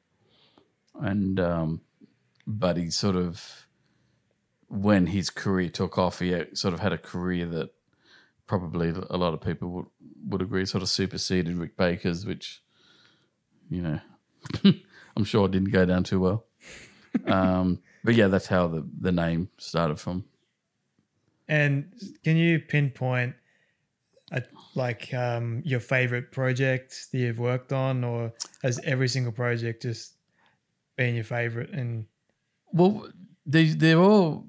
[1.01, 1.81] and um,
[2.47, 3.67] but he sort of
[4.69, 7.71] when his career took off he sort of had a career that
[8.47, 9.87] probably a lot of people would,
[10.29, 12.63] would agree sort of superseded Rick Baker's, which,
[13.69, 14.01] you know,
[15.17, 16.45] I'm sure didn't go down too well.
[17.27, 20.25] um, but yeah, that's how the, the name started from.
[21.49, 21.93] And
[22.25, 23.35] can you pinpoint
[24.33, 24.43] a,
[24.75, 30.15] like um, your favorite project that you've worked on, or has every single project just
[30.97, 31.71] been your favorite?
[31.71, 32.07] And
[32.73, 33.09] Well,
[33.45, 34.47] they they're all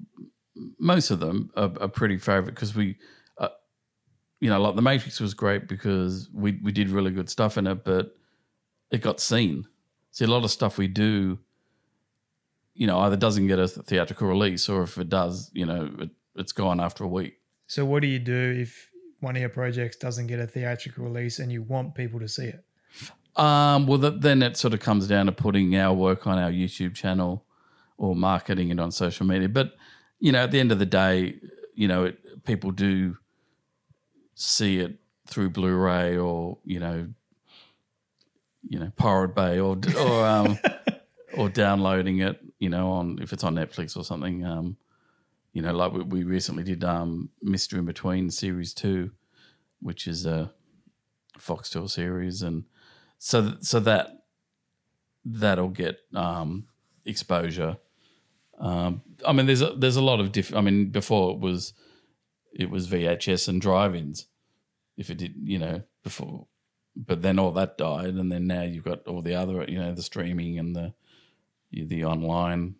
[0.78, 2.96] most of them are, are pretty favorite because we,
[3.38, 3.48] uh,
[4.40, 7.66] you know, like the Matrix was great because we we did really good stuff in
[7.66, 8.16] it, but
[8.90, 9.66] it got seen.
[10.10, 11.38] See, a lot of stuff we do,
[12.74, 16.10] you know, either doesn't get a theatrical release, or if it does, you know, it,
[16.34, 17.34] it's gone after a week.
[17.66, 18.87] so, what do you do if
[19.20, 22.46] one of your projects doesn't get a theatrical release and you want people to see
[22.46, 22.64] it?
[23.36, 26.50] Um, well, th- then it sort of comes down to putting our work on our
[26.50, 27.44] YouTube channel
[27.96, 29.48] or marketing it on social media.
[29.48, 29.76] But
[30.18, 31.36] you know, at the end of the day,
[31.74, 33.16] you know, it, people do
[34.34, 37.08] see it through Blu-ray or you know,
[38.68, 40.58] you know, Pirate Bay or or um,
[41.36, 42.40] or downloading it.
[42.58, 44.44] You know, on if it's on Netflix or something.
[44.44, 44.76] Um,
[45.52, 49.12] you know, like we, we recently did um, Mr Inbetween series two,
[49.80, 50.52] which is a
[51.38, 52.64] Foxtel series, and
[53.18, 54.24] so so that
[55.24, 56.66] that'll get um,
[57.04, 57.78] exposure.
[58.58, 60.58] Um, I mean, there's a, there's a lot of different.
[60.58, 61.72] I mean, before it was
[62.52, 64.26] it was VHS and drive-ins.
[64.96, 66.46] If it did, you know, before,
[66.96, 69.94] but then all that died, and then now you've got all the other, you know,
[69.94, 70.94] the streaming and the
[71.70, 72.74] the online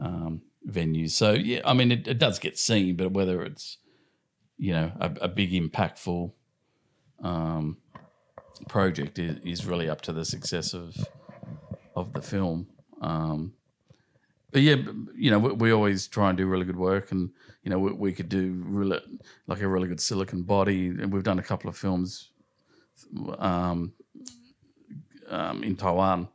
[0.00, 1.10] um, venues.
[1.10, 3.78] So yeah, I mean, it, it does get seen, but whether it's
[4.58, 6.32] you know a, a big impactful
[7.22, 7.78] um,
[8.68, 10.96] project is, is really up to the success of
[11.94, 12.66] of the film.
[13.00, 13.54] Um,
[14.52, 14.76] but yeah,
[15.14, 17.30] you know, we, we always try and do really good work, and
[17.62, 19.00] you know, we, we could do really
[19.46, 22.30] like a really good silicone body, and we've done a couple of films
[23.38, 23.92] um,
[25.28, 26.28] um, in Taiwan,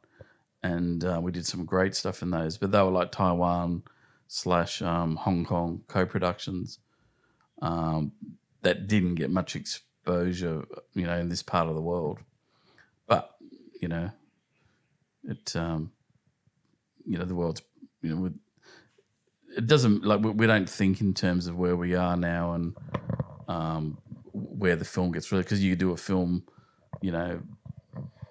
[0.64, 2.58] and uh, we did some great stuff in those.
[2.58, 3.84] But they were like Taiwan
[4.32, 6.80] slash um, Hong Kong co-productions
[7.62, 8.14] um,
[8.62, 10.64] that didn't get much exposure,
[10.94, 12.20] you know, in this part of the world.
[13.08, 13.36] But
[13.82, 14.10] you know,
[15.26, 15.92] it um,
[17.06, 17.62] you know the world's
[18.02, 18.32] you know
[19.58, 22.74] it doesn't like we, we don't think in terms of where we are now and
[23.50, 23.98] um,
[24.32, 26.44] where the film gets really because you could do a film,
[27.02, 27.42] you know,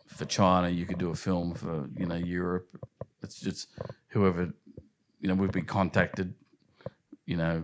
[0.07, 2.75] for China, you could do a film for you know Europe.
[3.23, 3.69] It's just
[4.09, 4.55] whoever
[5.21, 6.35] you know we've been contacted,
[7.27, 7.63] you know,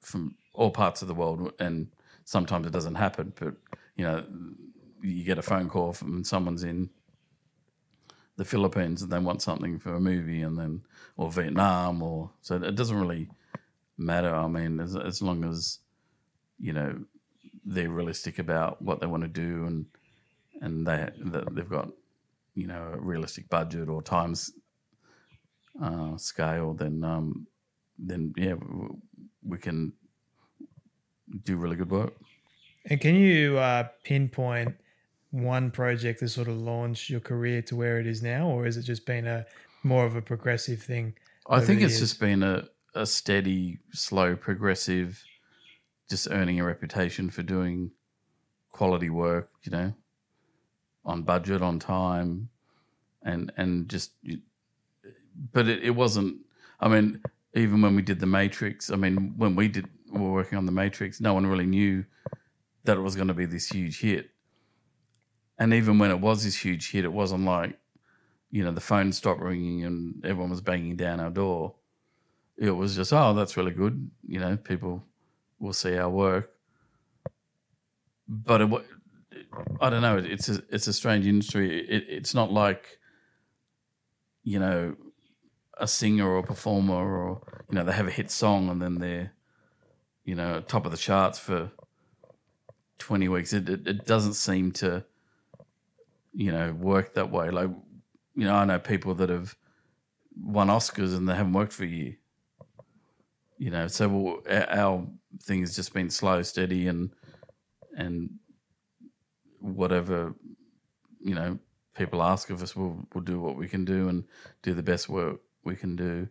[0.00, 1.88] from all parts of the world, and
[2.24, 3.32] sometimes it doesn't happen.
[3.38, 3.54] But
[3.96, 4.24] you know,
[5.02, 6.90] you get a phone call from someone's in
[8.36, 10.82] the Philippines and they want something for a movie, and then
[11.16, 13.28] or Vietnam, or so it doesn't really
[13.96, 14.34] matter.
[14.34, 15.78] I mean, as, as long as
[16.58, 16.98] you know
[17.64, 19.86] they're realistic about what they want to do and
[20.60, 21.08] and they
[21.52, 21.88] they've got
[22.54, 24.52] you know a realistic budget or times
[25.82, 27.46] uh, scale, then um,
[27.98, 28.54] then yeah,
[29.44, 29.92] we can
[31.44, 32.14] do really good work.
[32.86, 34.74] And can you uh, pinpoint
[35.30, 38.76] one project that sort of launched your career to where it is now, or has
[38.76, 39.44] it just been a
[39.82, 41.14] more of a progressive thing?
[41.48, 42.00] I think it's years?
[42.00, 45.22] just been a, a steady, slow, progressive,
[46.08, 47.90] just earning a reputation for doing
[48.70, 49.92] quality work, you know,
[51.04, 52.48] on budget, on time,
[53.22, 54.12] and and just.
[55.52, 56.38] But it, it wasn't.
[56.80, 57.22] I mean,
[57.54, 60.66] even when we did the Matrix, I mean, when we did we were working on
[60.66, 62.04] the Matrix, no one really knew
[62.84, 64.30] that it was going to be this huge hit.
[65.58, 67.78] And even when it was this huge hit, it wasn't like
[68.50, 71.74] you know, the phone stopped ringing and everyone was banging down our door.
[72.56, 74.10] It was just, oh, that's really good.
[74.26, 75.04] You know, people
[75.58, 76.50] will see our work.
[78.26, 78.70] But it,
[79.80, 80.18] I don't know.
[80.18, 81.80] It's a it's a strange industry.
[81.88, 82.98] It, it's not like,
[84.42, 84.96] you know,
[85.78, 88.96] a singer or a performer or you know they have a hit song and then
[88.96, 89.32] they're,
[90.24, 91.70] you know, top of the charts for
[92.98, 93.52] twenty weeks.
[93.52, 95.04] It it, it doesn't seem to,
[96.32, 97.50] you know, work that way.
[97.50, 97.70] Like
[98.34, 99.56] you know, I know people that have
[100.40, 102.16] won Oscars and they haven't worked for a year.
[103.56, 105.04] You know, so we'll, our
[105.42, 107.10] thing has just been slow, steady, and
[107.96, 108.30] and
[109.60, 110.34] whatever
[111.20, 111.58] you know
[111.96, 114.24] people ask of us, we'll we'll do what we can do and
[114.62, 116.28] do the best work we can do.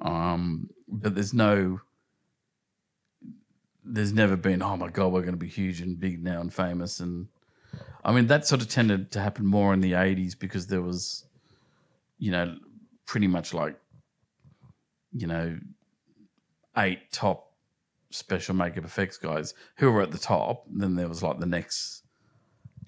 [0.00, 1.80] Um, but there's no,
[3.84, 6.52] there's never been, oh my god, we're going to be huge and big now and
[6.52, 7.28] famous and
[8.04, 11.24] I mean, that sort of tended to happen more in the 80s because there was,
[12.18, 12.56] you know,
[13.06, 13.76] pretty much like,
[15.12, 15.58] you know,
[16.76, 17.52] eight top
[18.10, 20.64] special makeup effects guys who were at the top.
[20.68, 22.02] Then there was like the next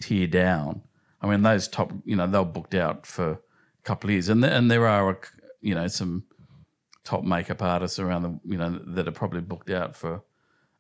[0.01, 0.83] tier down.
[1.21, 3.39] I mean, those top, you know, they were booked out for a
[3.85, 4.29] couple of years.
[4.29, 5.21] And, there, and there are,
[5.65, 6.25] you know, some
[7.05, 10.23] top makeup artists around the, you know, that are probably booked out for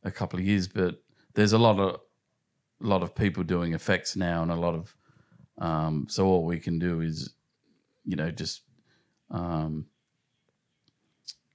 [0.04, 0.68] a couple of years.
[0.68, 2.00] But there's a lot of
[2.82, 4.94] a lot of people doing effects now, and a lot of
[5.56, 7.32] um, so all we can do is,
[8.04, 8.60] you know, just
[9.30, 9.86] um,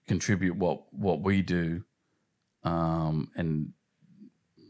[0.08, 1.84] contribute what what we do,
[2.64, 3.72] um, and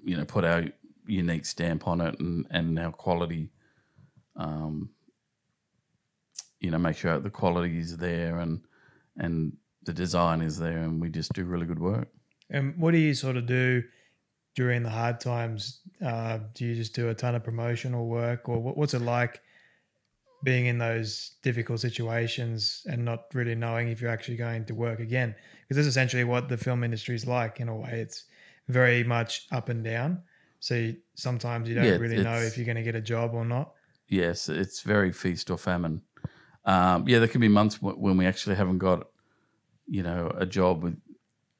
[0.03, 0.65] you know, put our
[1.05, 3.51] unique stamp on it and and our quality.
[4.35, 4.89] Um,
[6.59, 8.65] you know, make sure the quality is there and
[9.17, 12.09] and the design is there, and we just do really good work.
[12.49, 13.83] And what do you sort of do
[14.55, 15.81] during the hard times?
[16.03, 19.41] Uh, do you just do a ton of promotional work, or what's it like
[20.43, 24.99] being in those difficult situations and not really knowing if you're actually going to work
[24.99, 25.35] again?
[25.61, 27.99] Because that's essentially what the film industry is like in a way.
[28.01, 28.25] It's
[28.67, 30.23] very much up and down.
[30.59, 33.33] So you, sometimes you don't Yeah, really know if you're going to get a job
[33.33, 33.73] or not.
[34.09, 36.03] Yes, it's very feast or famine.
[36.65, 39.07] Um, yeah, there can be months when we actually haven't got,
[39.87, 40.97] you know, a job with,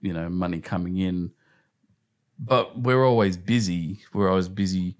[0.02, 1.32] you know, money coming in,
[2.38, 4.02] but we're always busy.
[4.14, 4.98] We're always busy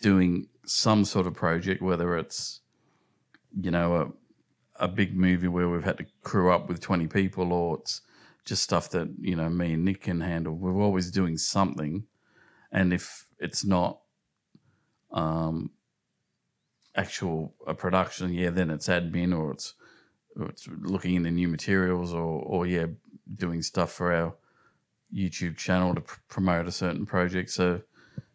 [0.00, 2.60] doing some sort of project, whether it's,
[3.60, 4.14] you know,
[4.78, 8.00] a, a big movie where we've had to crew up with 20 people or it's
[8.44, 10.54] just stuff that, you know, me and Nick can handle.
[10.54, 12.04] We're always doing something.
[12.72, 14.00] And if it's not,
[15.12, 15.70] um,
[16.94, 19.74] actual a production, yeah, then it's admin or it's
[20.36, 22.86] or it's looking into new materials or or yeah,
[23.34, 24.34] doing stuff for our
[25.14, 27.50] YouTube channel to pr- promote a certain project.
[27.50, 27.82] So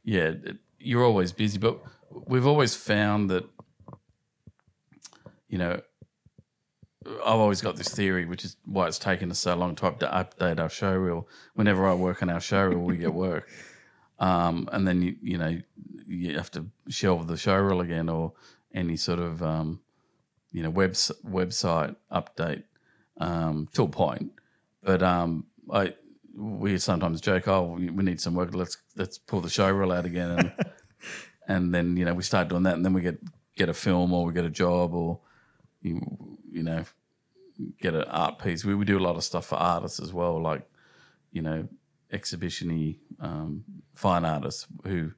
[0.03, 1.79] yeah, it, you're always busy, but
[2.27, 3.45] we've always found that
[5.47, 5.81] you know
[7.05, 10.59] I've always got this theory, which is why it's taken us so long to update
[10.59, 11.27] our show reel.
[11.53, 13.47] Whenever I work on our show reel, we get work,
[14.19, 15.59] um, and then you you know
[16.07, 18.33] you have to shelve the show reel again or
[18.73, 19.79] any sort of um,
[20.51, 22.63] you know webs website update
[23.19, 24.31] um, to a point.
[24.83, 25.93] But um, I
[26.35, 28.53] we sometimes joke, oh, we we need some work.
[28.53, 30.53] Let's let's pull the show reel out again, and
[31.47, 33.19] and then you know we start doing that, and then we get
[33.55, 35.19] get a film or we get a job or
[35.81, 36.01] you,
[36.51, 36.83] you know
[37.79, 38.65] get an art piece.
[38.65, 40.67] We we do a lot of stuff for artists as well, like
[41.31, 41.67] you know
[42.11, 45.11] exhibitiony um, fine artists who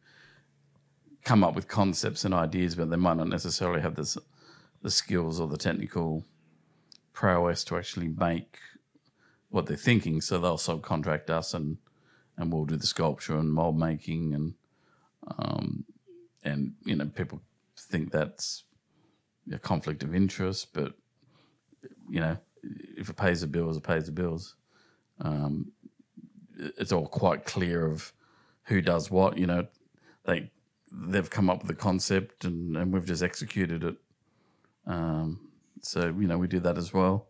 [1.28, 5.48] come up with concepts and ideas, but they might not necessarily have the skills or
[5.50, 6.24] the technical
[7.12, 8.58] prowess to actually make
[9.50, 10.22] what they're thinking.
[10.22, 11.78] So they'll subcontract us, and
[12.38, 14.54] and we'll do the sculpture and mold making, and
[15.38, 15.84] um,
[16.46, 17.42] and you know people
[17.78, 18.64] think that's
[19.52, 20.94] a conflict of interest, but
[22.10, 22.38] you know
[22.96, 24.56] if it pays the bills, it pays the bills.
[25.20, 25.74] Um,
[26.78, 28.14] it's all quite clear of
[28.64, 29.38] who does what.
[29.38, 29.68] You know,
[30.24, 30.52] they
[30.92, 33.96] they've come up with the concept and, and we've just executed it.
[34.86, 35.40] Um,
[35.82, 37.28] so you know we do that as well.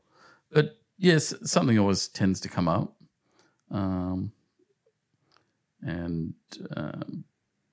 [0.52, 2.96] But yes, something always tends to come up.
[3.72, 4.32] Um,
[5.82, 6.34] and
[6.76, 7.24] um,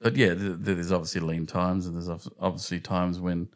[0.01, 3.49] but yeah, th- there's obviously lean times, and there's obviously times when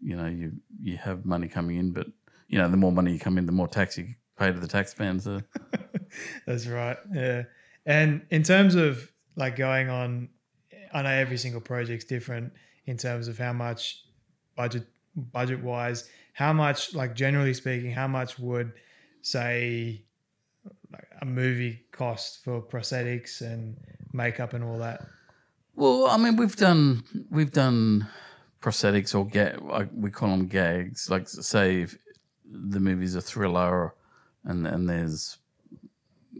[0.00, 2.06] you know you you have money coming in, but
[2.48, 4.68] you know the more money you come in, the more tax you pay to the
[4.68, 5.20] tax taxman.
[5.20, 5.40] So
[6.46, 6.96] That's right.
[7.12, 7.44] Yeah.
[7.86, 10.28] And in terms of like going on,
[10.92, 12.52] I know every single project's different
[12.86, 14.04] in terms of how much
[14.56, 14.86] budget
[15.16, 18.72] budget wise, how much like generally speaking, how much would
[19.22, 20.04] say
[20.92, 23.76] like a movie cost for prosthetics and
[24.12, 25.06] makeup and all that?
[25.74, 28.06] Well, I mean, we've done we've done
[28.60, 29.28] prosthetics or
[29.62, 31.10] like we call them gags.
[31.10, 31.96] Like say if
[32.44, 33.94] the movie's a thriller,
[34.44, 35.38] and and there's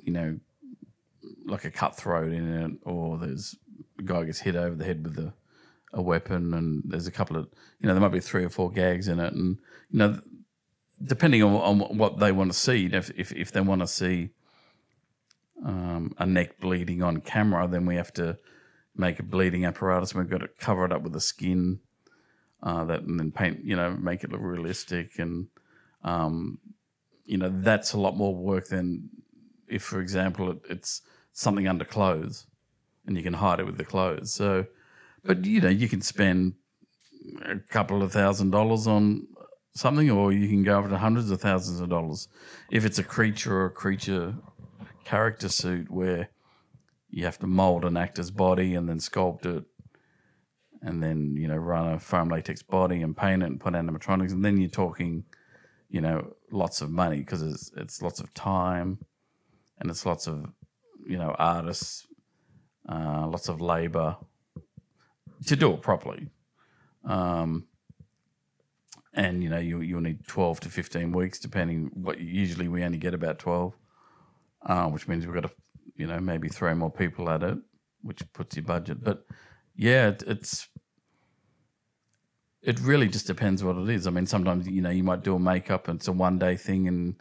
[0.02, 0.38] you know
[1.46, 3.56] like a cutthroat in it, or there's
[4.06, 5.32] guy gets hit over the head with a
[5.94, 7.48] a weapon, and there's a couple of
[7.80, 9.58] you know there might be three or four gags in it, and
[9.90, 10.20] you know
[11.04, 14.30] depending on, on what they want to see, if if, if they want to see
[15.64, 18.38] um, a neck bleeding on camera, then we have to
[18.96, 20.12] make a bleeding apparatus.
[20.12, 21.80] and We've got to cover it up with a skin
[22.62, 25.18] uh, that, and then paint, you know, make it look realistic.
[25.18, 25.48] And
[26.04, 26.58] um,
[27.24, 29.08] you know, that's a lot more work than
[29.68, 32.46] if, for example, it, it's something under clothes,
[33.06, 34.32] and you can hide it with the clothes.
[34.32, 34.66] So,
[35.24, 36.54] but you know, you can spend
[37.44, 39.26] a couple of thousand dollars on
[39.74, 42.28] something, or you can go up to hundreds of thousands of dollars
[42.70, 44.34] if it's a creature or a creature
[45.04, 46.30] character suit where
[47.10, 49.64] you have to mold an actor's body and then sculpt it
[50.80, 54.32] and then you know run a foam latex body and paint it and put animatronics
[54.32, 55.24] and then you're talking
[55.90, 58.98] you know lots of money because it's it's lots of time
[59.78, 60.46] and it's lots of
[61.06, 62.06] you know artists
[62.88, 64.16] uh, lots of labor
[65.46, 66.28] to do it properly
[67.04, 67.66] um,
[69.14, 72.98] and you know you you'll need 12 to 15 weeks depending what usually we only
[72.98, 73.76] get about 12
[74.66, 75.50] uh, which means we've got to,
[75.96, 77.58] you know, maybe throw more people at it.
[78.02, 79.02] which puts your budget.
[79.02, 79.24] But
[79.76, 80.68] yeah, it, it's
[82.62, 84.06] it really just depends what it is.
[84.06, 86.56] I mean, sometimes you know you might do a makeup and it's a one day
[86.56, 87.16] thing, and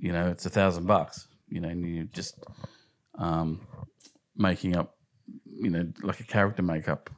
[0.00, 1.28] you know it's a thousand bucks.
[1.48, 2.42] You know, and you just
[3.16, 3.66] um,
[4.40, 4.96] making up,
[5.44, 7.10] you know, like a character makeup,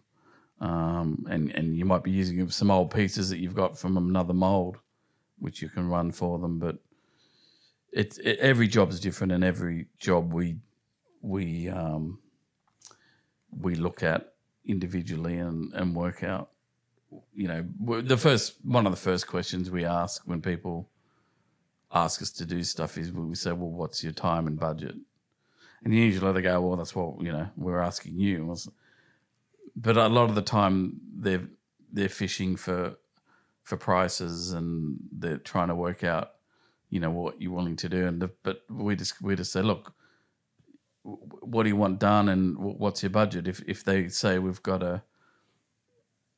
[0.60, 4.34] um, and and you might be using some old pieces that you've got from another
[4.34, 4.78] mold,
[5.38, 6.58] which you can run for them.
[6.58, 6.76] But
[7.92, 10.56] it's it, every job is different, and every job we
[11.22, 12.18] we um,
[13.58, 14.34] we look at
[14.66, 16.50] individually and, and work out.
[17.34, 20.88] You know, the first one of the first questions we ask when people
[21.92, 24.96] ask us to do stuff is we say, "Well, what's your time and budget?"
[25.84, 28.56] And usually they go, "Well, that's what you know we're asking you."
[29.74, 31.48] But a lot of the time they're
[31.92, 32.96] they're fishing for
[33.64, 36.32] for prices and they're trying to work out,
[36.90, 38.06] you know, what you're willing to do.
[38.06, 39.92] And the, but we just we just say, "Look,
[41.02, 44.82] what do you want done and what's your budget?" If if they say we've got
[44.82, 45.02] a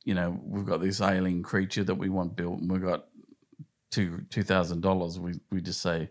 [0.05, 3.07] you know, we've got this alien creature that we want built, and we've got
[3.90, 6.11] two two thousand dollars, we we just say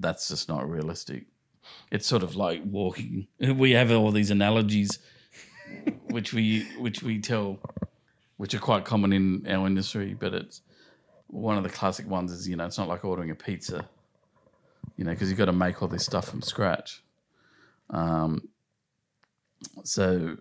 [0.00, 1.26] that's just not realistic.
[1.90, 3.26] It's sort of like walking.
[3.40, 4.98] We have all these analogies,
[6.10, 7.58] which we which we tell,
[8.36, 10.14] which are quite common in our industry.
[10.18, 10.60] But it's
[11.28, 13.88] one of the classic ones is you know it's not like ordering a pizza,
[14.96, 17.02] you know, because you've got to make all this stuff from scratch.
[17.90, 18.48] Um,
[19.84, 20.36] so,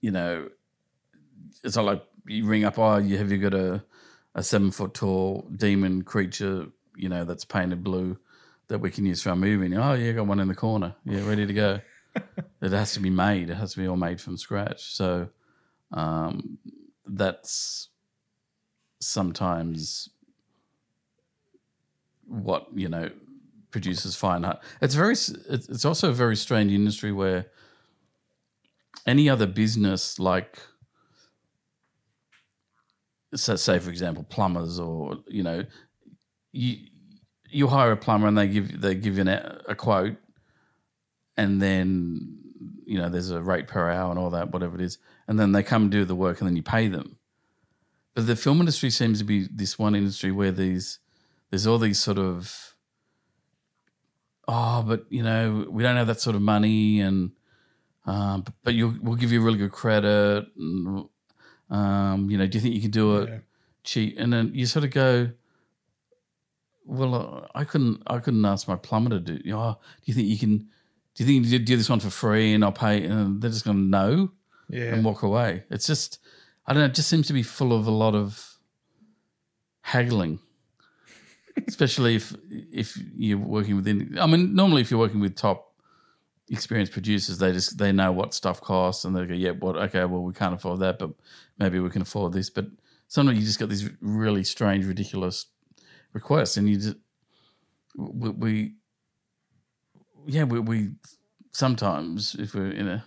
[0.00, 0.48] you know,
[1.64, 3.82] it's not like you ring up, oh, you have you got a
[4.34, 8.16] a seven foot tall demon creature, you know, that's painted blue
[8.70, 9.76] that we can use for our movie.
[9.76, 10.94] oh yeah, got one in the corner.
[11.04, 11.80] Yeah, ready to go.
[12.62, 13.50] it has to be made.
[13.50, 14.94] It has to be all made from scratch.
[14.94, 15.28] So
[15.92, 16.58] um,
[17.04, 17.88] that's
[19.00, 20.08] sometimes
[22.26, 23.10] what you know
[23.72, 24.60] producers find art.
[24.80, 25.14] It's very.
[25.14, 27.46] It's also a very strange industry where
[29.04, 30.58] any other business like
[33.34, 35.64] so say for example plumbers or you know
[36.52, 36.89] you
[37.50, 40.16] you hire a plumber and they give they give you an, a quote
[41.36, 42.38] and then
[42.84, 44.98] you know there's a rate per hour and all that whatever it is
[45.28, 47.18] and then they come and do the work and then you pay them
[48.14, 50.98] but the film industry seems to be this one industry where these
[51.50, 52.74] there's all these sort of
[54.48, 57.32] oh but you know we don't have that sort of money and
[58.06, 61.08] um, but you we'll give you really good credit and
[61.70, 63.38] um, you know, do you think you can do it yeah.
[63.84, 64.16] cheap?
[64.18, 65.30] And then you sort of go,
[66.90, 69.40] well, uh, I couldn't, I couldn't ask my plumber to do.
[69.44, 70.58] You know, oh, do you think you can?
[71.14, 73.04] Do you think you do this one for free and I'll pay?
[73.04, 74.30] And they're just going to know
[74.68, 74.94] yeah.
[74.94, 75.64] and walk away.
[75.70, 76.18] It's just,
[76.66, 76.86] I don't know.
[76.86, 78.58] It just seems to be full of a lot of
[79.82, 80.38] haggling,
[81.68, 84.18] especially if if you're working within.
[84.20, 85.74] I mean, normally if you're working with top
[86.48, 89.76] experienced producers, they just they know what stuff costs, and they go, "Yeah, what?
[89.76, 91.10] Okay, well, we can't afford that, but
[91.58, 92.66] maybe we can afford this." But
[93.06, 95.46] sometimes you just got these really strange, ridiculous
[96.12, 96.96] requests, and you just
[97.96, 98.74] we, we
[100.26, 100.90] yeah, we, we
[101.52, 103.04] sometimes if we're in a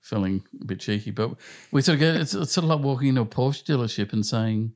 [0.00, 1.32] feeling a bit cheeky, but
[1.72, 2.12] we sort of go.
[2.20, 4.72] It's, it's sort of like walking into a Porsche dealership and saying,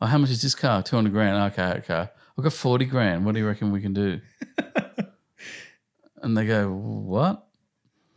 [0.00, 0.82] "Oh, how much is this car?
[0.82, 1.52] Two hundred grand.
[1.52, 2.08] Okay, okay.
[2.36, 3.24] I've got forty grand.
[3.24, 4.20] What do you reckon we can do?"
[6.22, 7.46] and they go, "What?"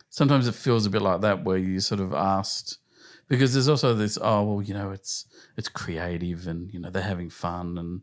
[0.09, 2.79] Sometimes it feels a bit like that, where you sort of asked
[3.27, 5.25] because there's also this, oh well, you know, it's
[5.57, 8.01] it's creative and you know they're having fun and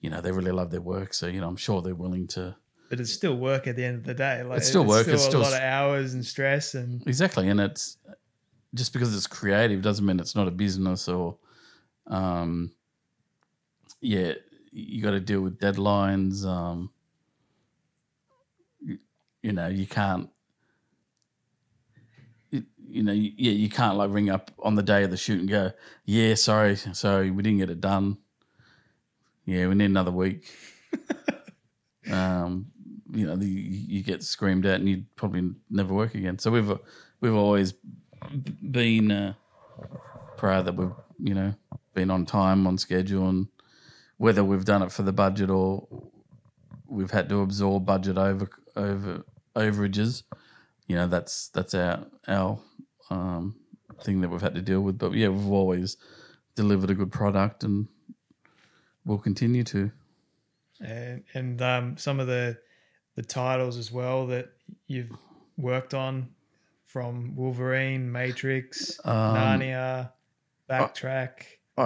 [0.00, 2.56] you know they really love their work, so you know I'm sure they're willing to.
[2.90, 4.42] But it's still work at the end of the day.
[4.42, 5.02] Like it's still it's work.
[5.02, 7.48] Still it's still a lot of hours and stress and exactly.
[7.48, 7.98] And it's
[8.74, 11.36] just because it's creative doesn't mean it's not a business or,
[12.06, 12.72] um,
[14.00, 14.32] yeah,
[14.72, 16.46] you got to deal with deadlines.
[16.46, 16.90] Um,
[19.42, 20.30] you know, you can't.
[22.90, 25.48] You, know, yeah, you can't like ring up on the day of the shoot and
[25.48, 25.72] go,
[26.06, 28.16] "Yeah, sorry, sorry, we didn't get it done.
[29.48, 30.44] Yeah, we need another week."
[32.12, 32.66] um,
[33.10, 36.38] you know, the, you get screamed at, and you'd probably never work again.
[36.38, 36.70] So we've
[37.22, 37.72] we've always
[38.70, 39.34] been uh,
[40.36, 41.54] proud that we've you know
[41.94, 43.48] been on time, on schedule, and
[44.18, 45.88] whether we've done it for the budget or
[46.86, 49.24] we've had to absorb budget over over
[49.56, 50.24] overages.
[50.86, 52.58] You know, that's that's our our
[53.10, 53.56] um,
[54.02, 54.98] thing that we've had to deal with.
[54.98, 55.96] But yeah, we've always
[56.54, 57.88] delivered a good product, and
[59.08, 59.90] we'll continue to.
[60.80, 62.58] And and um, some of the
[63.16, 64.52] the titles as well that
[64.86, 65.10] you've
[65.56, 66.28] worked on
[66.84, 70.12] from Wolverine, Matrix, um, Narnia,
[70.70, 71.42] Backtrack.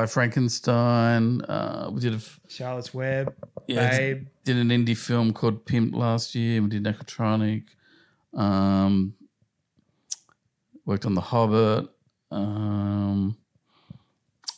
[0.08, 1.42] Frankenstein.
[1.42, 3.34] Uh, we did a Charlotte's Web.
[3.66, 4.26] Yeah, Babe.
[4.44, 6.60] Did an indie film called Pimp last year.
[6.62, 7.64] We did Nekrotronic.
[8.34, 9.14] Um,
[10.86, 11.88] worked on The Hobbit.
[12.30, 13.36] Um,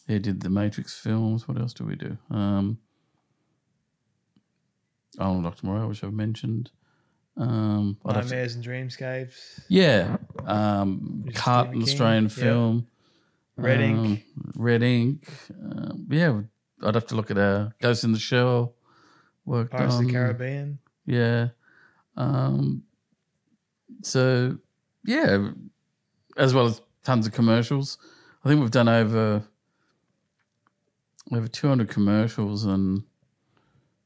[0.07, 1.49] he did the Matrix films.
[1.49, 2.17] What else do we do?
[2.31, 2.79] Um,
[5.19, 6.71] Arnold Doctor Moreau, which I've mentioned.
[7.37, 9.61] Um, I'd to- and Dreamscapes.
[9.69, 12.29] yeah, um, Which is Cut, Stephen an Australian yeah.
[12.31, 12.87] film.
[13.57, 14.25] Red Ink.
[14.37, 15.29] Um, Red Ink.
[15.51, 16.41] Um, yeah,
[16.83, 18.75] I'd have to look at our Ghost in the Shell.
[19.47, 20.79] Worked Pirates of the Caribbean.
[21.07, 21.49] Yeah.
[22.17, 22.83] Um,
[24.03, 24.59] so,
[25.05, 25.51] yeah,
[26.37, 27.99] as well as tons of commercials.
[28.45, 29.43] I think we've done over
[31.33, 33.03] over 200 commercials and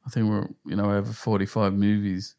[0.06, 2.34] I think we're, you know, over 45 movies.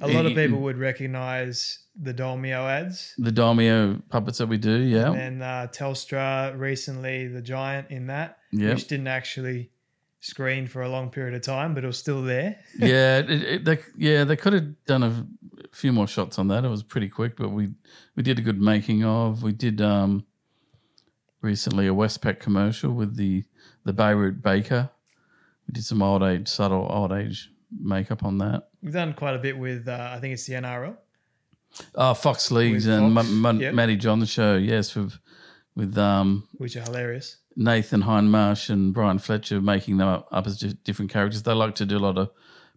[0.00, 3.14] A lot of people would recognize the Dolmio ads.
[3.18, 5.12] The Dolmio puppets that we do, yeah.
[5.12, 8.74] And uh, Telstra recently, the giant in that, Yeah.
[8.74, 9.70] which didn't actually
[10.20, 12.58] screen for a long period of time, but it was still there.
[12.78, 15.26] yeah, it, it, they, yeah, they could have done a
[15.72, 16.64] few more shots on that.
[16.64, 17.70] It was pretty quick, but we
[18.16, 19.42] we did a good making of.
[19.42, 20.24] We did um
[21.40, 23.44] recently a Westpac commercial with the
[23.86, 24.90] the Beirut Baker.
[25.66, 28.68] We did some old age, subtle old age makeup on that.
[28.82, 30.96] We've done quite a bit with, uh, I think it's the NRL.
[31.94, 33.74] Oh, Fox Leagues With and Fox, Ma- Ma- yep.
[33.74, 34.56] Matty John the show.
[34.56, 35.14] Yes, with
[35.74, 37.36] with um which are hilarious.
[37.54, 41.42] Nathan Hindmarsh and Bryan Fletcher making them up, up as different characters.
[41.42, 42.30] They like to do a lot of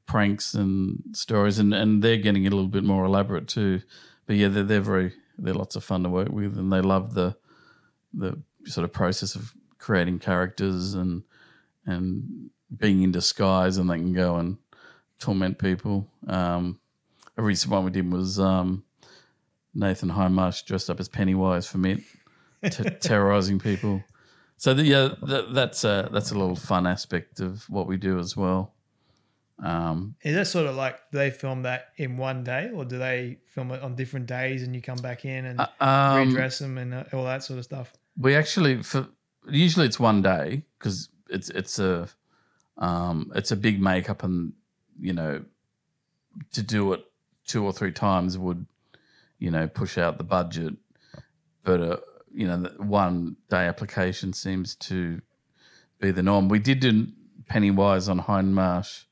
[0.06, 3.82] pranks and stories, and, and they're getting a little bit more elaborate too.
[4.26, 7.14] But yeah, they're they're very they're lots of fun to work with, and they love
[7.14, 7.38] the
[8.14, 11.24] the sort of process of creating characters and
[11.86, 14.58] and being in disguise, and they can go and
[15.18, 16.08] torment people.
[16.28, 16.80] Um,
[17.38, 18.84] a recent one we did was um,
[19.74, 22.02] Nathan Hindmarsh dressed up as Pennywise for Mitt,
[22.70, 24.04] t- terrorizing people.
[24.58, 28.20] So the, yeah, that, that's a that's a little fun aspect of what we do
[28.20, 28.74] as well.
[29.62, 32.98] Um, Is that sort of like do they film that in one day, or do
[32.98, 36.78] they film it on different days and you come back in and um, redress them
[36.78, 37.94] and uh, all that sort of stuff?
[38.20, 39.08] we actually for
[39.52, 42.08] usually it's one day because it's it's a
[42.78, 44.54] um, it's a big makeup and
[45.00, 45.44] you know
[46.54, 47.04] to do it
[47.46, 48.66] two or three times would
[49.40, 50.74] you know push out the budget,
[51.64, 51.98] but uh,
[52.32, 55.22] you know the one day application seems to
[56.00, 56.48] be the norm.
[56.50, 57.08] We did do
[57.48, 59.06] Pennywise on Hindmarsh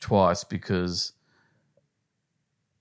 [0.00, 1.12] twice because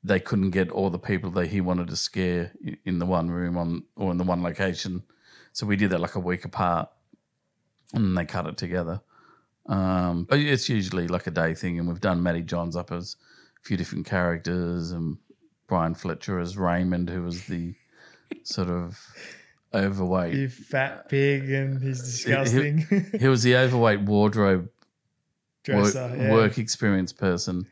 [0.03, 2.51] they couldn't get all the people that he wanted to scare
[2.85, 5.03] in the one room on or in the one location.
[5.53, 6.89] So we did that like a week apart,
[7.93, 9.01] and then they cut it together.
[9.67, 13.15] Um, but it's usually like a day thing, and we've done Matty Johns up as
[13.61, 15.17] a few different characters, and
[15.67, 17.75] Bryan Fletcher as Raymond, who was the
[18.43, 18.99] sort of
[19.73, 20.33] overweight.
[20.33, 22.85] You fat pig, and he's disgusting.
[23.19, 24.69] He was the overweight wardrobe
[25.67, 26.31] work, yeah.
[26.31, 27.67] work experience person.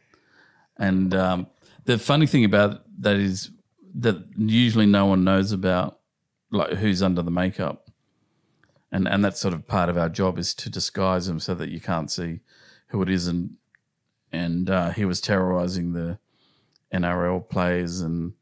[0.78, 1.48] And um,
[1.86, 3.52] the funny thing about that is
[3.96, 6.00] that usually no one knows about
[6.52, 7.88] like who's under the makeup.
[8.92, 11.70] And and that's sort of part of our job is to disguise them so that
[11.70, 12.42] you can't see
[12.88, 13.52] who it is and
[14.32, 16.20] and uh, he was terrorizing the
[16.94, 18.34] NRL players and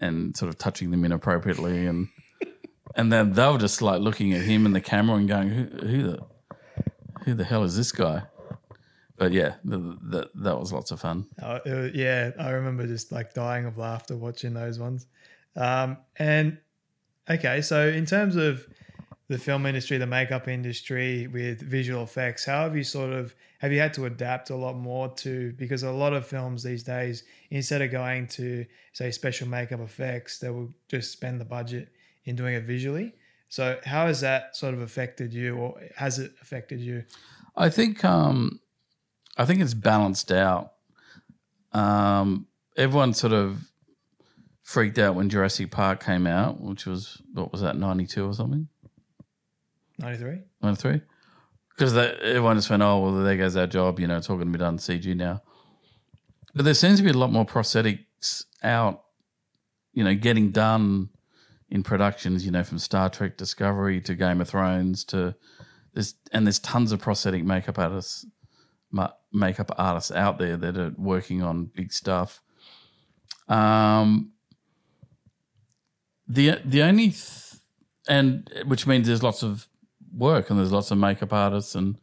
[0.00, 2.08] and sort of touching them inappropriately and
[2.96, 5.86] and then they were just like looking at him and the camera and going who,
[5.86, 6.18] who the
[7.24, 8.24] who the hell is this guy?
[9.16, 11.26] But yeah, the, the, that was lots of fun.
[11.40, 15.06] Uh, was- yeah, I remember just like dying of laughter watching those ones.
[15.54, 16.58] Um, and
[17.28, 18.66] okay, so in terms of
[19.28, 23.72] the film industry, the makeup industry with visual effects, how have you sort of have
[23.72, 27.24] you had to adapt a lot more to because a lot of films these days,
[27.50, 31.88] instead of going to say special makeup effects, they will just spend the budget
[32.24, 33.14] in doing it visually.
[33.48, 37.04] So how has that sort of affected you, or has it affected you?
[37.56, 38.60] I think um,
[39.36, 40.72] I think it's balanced out.
[41.72, 42.46] Um,
[42.76, 43.71] everyone sort of
[44.62, 48.32] freaked out when Jurassic Park came out, which was what was that ninety two or
[48.34, 48.68] something,
[49.98, 50.38] Ninety three.
[50.62, 51.00] ninety three,
[51.70, 54.00] because everyone just went, oh well, there goes our job.
[54.00, 55.42] You know, it's all going to be done CG now.
[56.54, 59.04] But there seems to be a lot more prosthetics out,
[59.94, 61.08] you know, getting done
[61.70, 62.44] in productions.
[62.44, 65.34] You know, from Star Trek Discovery to Game of Thrones to
[65.94, 68.26] there's and there's tons of prosthetic makeup artists,
[69.32, 72.40] makeup artists out there that are working on big stuff.
[73.48, 74.31] Um,
[76.32, 77.54] the the only th-
[78.08, 79.68] and which means there's lots of
[80.16, 81.96] work and there's lots of makeup artists and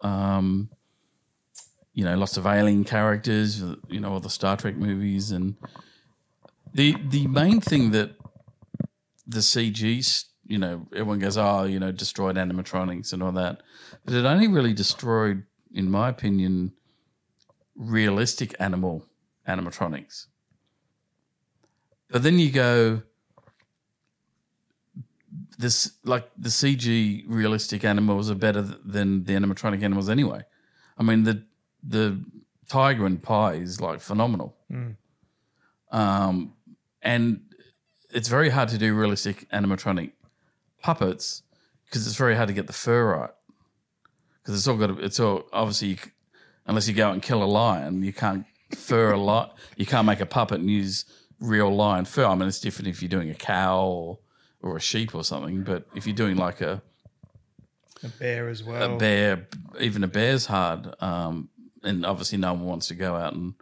[0.00, 0.68] um
[1.92, 5.56] you know lots of alien characters you know all the Star Trek movies and
[6.72, 8.10] the the main thing that
[9.26, 13.62] the CGs you know everyone goes oh you know destroyed animatronics and all that
[14.04, 16.72] but it only really destroyed in my opinion
[17.76, 19.04] realistic animal
[19.46, 20.26] animatronics.
[22.08, 23.02] But then you go
[25.58, 30.42] this like the CG realistic animals are better than the animatronic animals anyway.
[30.98, 31.42] I mean the
[31.82, 32.20] the
[32.68, 34.56] tiger and Pi is like phenomenal.
[35.92, 36.54] Um,
[37.02, 37.40] and
[38.10, 40.12] it's very hard to do realistic animatronic
[40.82, 41.42] puppets
[41.84, 43.30] because it's very hard to get the fur right.
[44.42, 45.96] Because it's all got to, it's all obviously you,
[46.66, 48.44] unless you go out and kill a lion, you can't
[48.74, 49.56] fur a lot.
[49.76, 51.04] You can't make a puppet and use
[51.40, 52.24] real lion fur.
[52.24, 54.18] I mean, it's different if you're doing a cow or
[54.66, 55.62] or a sheep or something.
[55.62, 56.82] But if you're doing like a
[58.02, 58.94] A bear as well.
[58.94, 59.48] a bear,
[59.80, 60.94] even a bear's hard.
[61.00, 61.48] Um,
[61.82, 63.54] and obviously, no one wants to go out and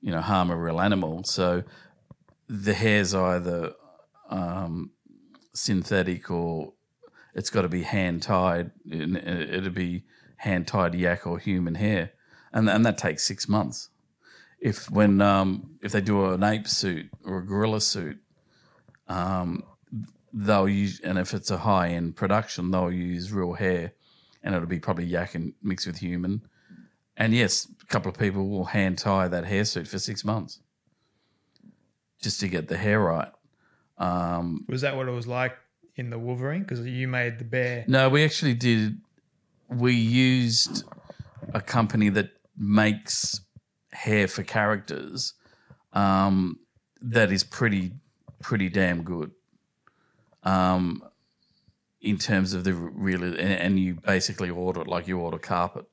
[0.00, 1.24] you know harm a real animal.
[1.24, 1.62] So
[2.48, 3.72] the hair's either
[4.28, 4.90] um,
[5.54, 6.72] synthetic or
[7.34, 8.72] it's got to be hand tied.
[8.90, 10.04] It'd be
[10.36, 12.12] hand tied yak or human hair,
[12.52, 13.88] and and that takes six months.
[14.60, 18.18] If when um, if they do an ape suit or a gorilla suit,
[19.08, 19.64] um,
[20.32, 23.92] they'll use and if it's a high end production, they'll use real hair,
[24.42, 26.42] and it'll be probably yak and mixed with human.
[27.16, 30.60] And yes, a couple of people will hand tie that hair suit for six months
[32.22, 33.30] just to get the hair right.
[33.98, 35.52] Um, Was that what it was like
[35.96, 36.62] in the Wolverine?
[36.62, 37.84] Because you made the bear.
[37.86, 38.98] no, we actually did.
[39.68, 40.84] We used
[41.54, 43.40] a company that makes
[43.92, 45.34] hair for characters
[45.92, 46.58] um,
[47.00, 47.92] that is pretty
[48.40, 49.30] pretty damn good.
[50.44, 51.04] Um,
[52.00, 55.86] in terms of the really, and, and you basically order it like you order carpet.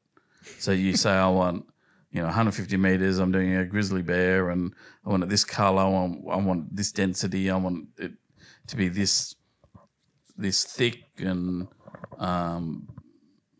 [0.58, 1.66] So you say, I want,
[2.12, 3.20] you know, 150 meters.
[3.20, 4.74] I'm doing a grizzly bear, and
[5.06, 5.84] I want it this color.
[5.84, 7.50] I want, I want this density.
[7.50, 8.14] I want it
[8.68, 9.36] to be this,
[10.36, 11.68] this thick and
[12.18, 12.89] um,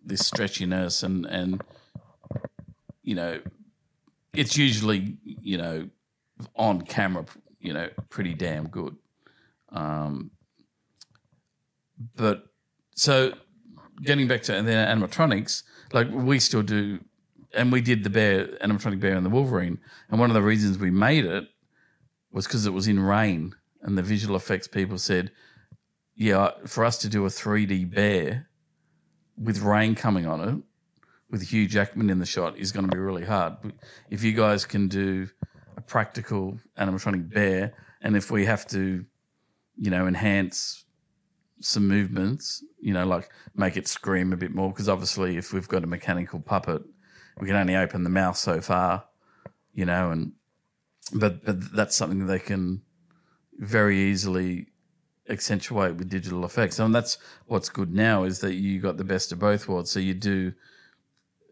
[0.04, 1.62] this stretchiness, and and
[3.04, 3.40] you know,
[4.34, 5.90] it's usually you know
[6.56, 7.26] on camera,
[7.60, 8.96] you know, pretty damn good.
[9.72, 10.32] Um,
[12.16, 12.46] but
[12.96, 13.34] so
[14.04, 17.00] getting back to and then animatronics, like we still do,
[17.54, 19.80] and we did the bear animatronic bear and the Wolverine,
[20.10, 21.46] and one of the reasons we made it
[22.32, 25.32] was because it was in rain, and the visual effects people said,
[26.16, 28.50] yeah, for us to do a 3D bear
[29.38, 30.64] with rain coming on it,
[31.32, 33.54] with Hugh Jackman in the shot, is going to be really hard.
[34.10, 35.30] If you guys can do
[35.78, 39.06] a practical animatronic bear, and if we have to,
[39.78, 40.86] you know, enhance
[41.62, 44.70] some movements, you know, like make it scream a bit more.
[44.70, 46.82] Because obviously, if we've got a mechanical puppet,
[47.40, 49.06] we can only open the mouth so far,
[49.74, 50.34] you know, and
[51.14, 52.82] but but that's something they can
[53.58, 54.68] very easily
[55.30, 56.80] accentuate with digital effects.
[56.80, 59.92] And that's what's good now is that you got the best of both worlds.
[59.92, 60.54] So you do,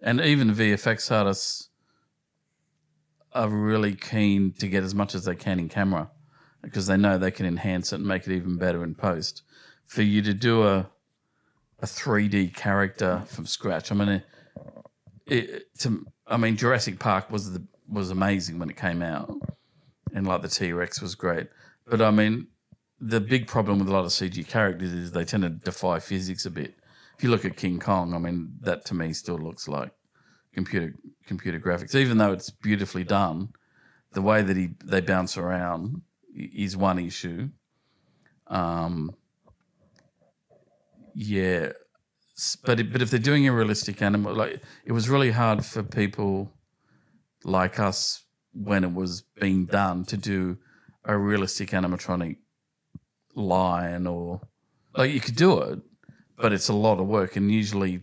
[0.01, 1.70] and even VFX artists
[3.34, 6.10] are really keen to get as much as they can in camera
[6.62, 9.43] because they know they can enhance it and make it even better in post.
[9.88, 10.90] For you to do a
[11.80, 14.24] a 3D character from scratch, I mean,
[15.28, 19.32] it, to I mean, Jurassic Park was the was amazing when it came out,
[20.14, 21.48] and like the T Rex was great.
[21.86, 22.48] But I mean,
[23.00, 26.46] the big problem with a lot of CG characters is they tend to defy physics
[26.46, 26.76] a bit.
[27.18, 29.92] If you look at King Kong, I mean, that to me still looks like
[30.54, 30.94] computer
[31.26, 33.50] computer graphics, even though it's beautifully done.
[34.14, 36.02] The way that he they bounce around
[36.34, 37.50] is one issue.
[38.48, 39.16] Um,
[41.20, 41.72] yeah,
[42.63, 46.53] but but if they're doing a realistic animal, like it was really hard for people
[47.43, 50.59] like us when it was being done to do
[51.05, 52.38] a realistic animatronic
[53.34, 54.41] lion or
[54.95, 55.80] like you could do it,
[56.38, 58.01] but it's a lot of work, and usually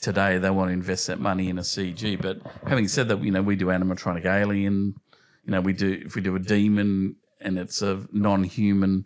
[0.00, 2.20] today they want to invest that money in a CG.
[2.20, 4.96] But having said that, you know we do animatronic alien,
[5.44, 9.04] you know we do if we do a demon and it's a non-human,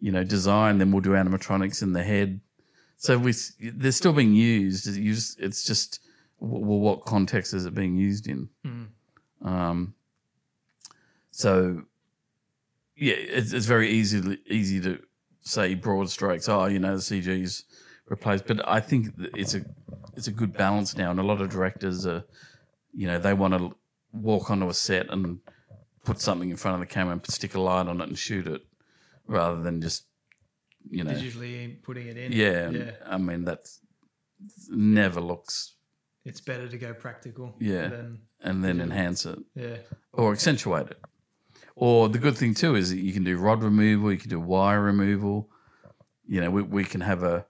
[0.00, 2.40] you know design, then we'll do animatronics in the head.
[2.96, 4.86] So we they're still being used.
[4.88, 6.00] It's just,
[6.40, 8.48] well, what context is it being used in?
[9.42, 9.94] Um,
[11.30, 11.82] so
[12.96, 14.98] yeah, it's, it's very easy easy to
[15.42, 16.48] say broad strokes.
[16.48, 17.64] Oh, you know, the CG's
[18.08, 19.62] replaced, but I think it's a
[20.16, 22.24] it's a good balance now, and a lot of directors are,
[22.94, 23.76] you know, they want to
[24.12, 25.40] walk onto a set and
[26.04, 28.46] put something in front of the camera and stick a light on it and shoot
[28.46, 28.62] it,
[29.26, 30.04] rather than just,
[30.90, 32.32] you know, Digitally putting it in.
[32.32, 32.70] yeah.
[32.70, 32.90] Yeah.
[33.04, 33.80] I mean, that's
[34.68, 35.74] never looks
[36.24, 37.54] It's better to go practical.
[37.60, 37.88] Yeah.
[37.88, 39.38] Than, and then enhance it.
[39.54, 39.76] yeah.
[40.12, 41.00] or accentuate it.
[41.74, 44.40] Or the good thing too is that you can do rod removal, you can do
[44.40, 45.50] wire removal.
[46.26, 47.46] You know, we, we can have a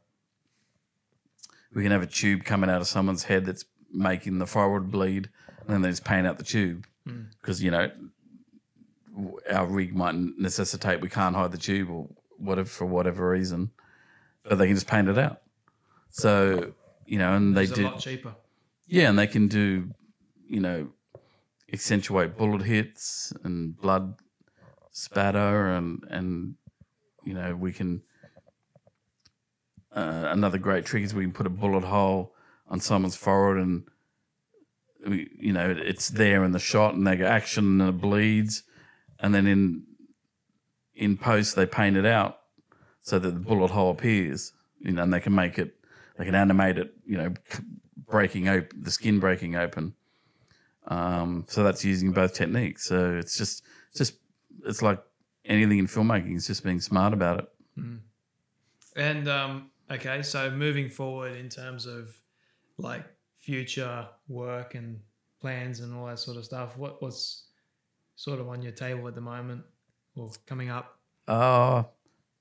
[1.74, 5.28] we can have a tube coming out of someone's head that's making the forward bleed,
[5.60, 7.24] and then they just paint out the tube hmm.
[7.40, 7.90] because you know
[9.50, 12.08] our rig might necessitate we can't hide the tube, or
[12.38, 13.70] whatever for whatever reason,
[14.44, 15.40] but they can just paint it out.
[16.10, 16.72] So
[17.06, 18.34] you know, and they It's a do lot cheaper.
[18.86, 19.90] yeah, and they can do
[20.46, 20.88] you know
[21.72, 24.14] accentuate bullet hits and blood
[24.92, 26.54] spatter and and
[27.24, 28.02] you know we can
[29.94, 32.34] uh, another great trick is we can put a bullet hole
[32.68, 33.84] on someone's forehead and
[35.06, 38.62] we, you know it's there in the shot and they go action and it bleeds
[39.20, 39.82] and then in
[40.94, 42.40] in post they paint it out
[43.00, 45.74] so that the bullet hole appears you know and they can make it
[46.18, 47.32] they can animate it you know
[48.06, 49.94] breaking open the skin breaking open.
[50.88, 52.86] Um, so that's using both techniques.
[52.86, 54.14] So it's just it's just
[54.64, 55.02] it's like
[55.44, 57.48] anything in filmmaking it's just being smart about it.
[58.96, 62.08] And um, okay, so moving forward in terms of
[62.78, 63.04] like
[63.36, 65.00] future work and
[65.40, 67.45] plans and all that sort of stuff, what what's
[68.16, 69.62] sort of on your table at the moment
[70.16, 70.98] or coming up?
[71.28, 71.84] Uh,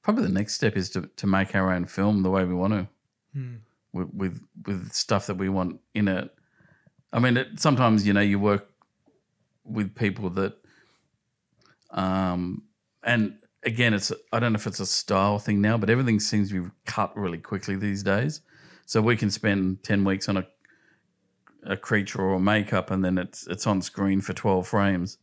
[0.02, 2.74] probably the next step is to, to make our own film the way we want
[2.74, 2.88] to,
[3.34, 3.56] Hmm.
[3.94, 6.34] with, with with stuff that we want in it.
[7.14, 8.68] I mean, it, sometimes you know you work
[9.64, 10.54] with people that,
[11.92, 12.64] um,
[13.04, 16.50] and again, it's I don't know if it's a style thing now, but everything seems
[16.50, 18.42] to be cut really quickly these days.
[18.86, 20.48] So we can spend ten weeks on a
[21.64, 25.18] a creature or makeup, and then it's it's on screen for twelve frames.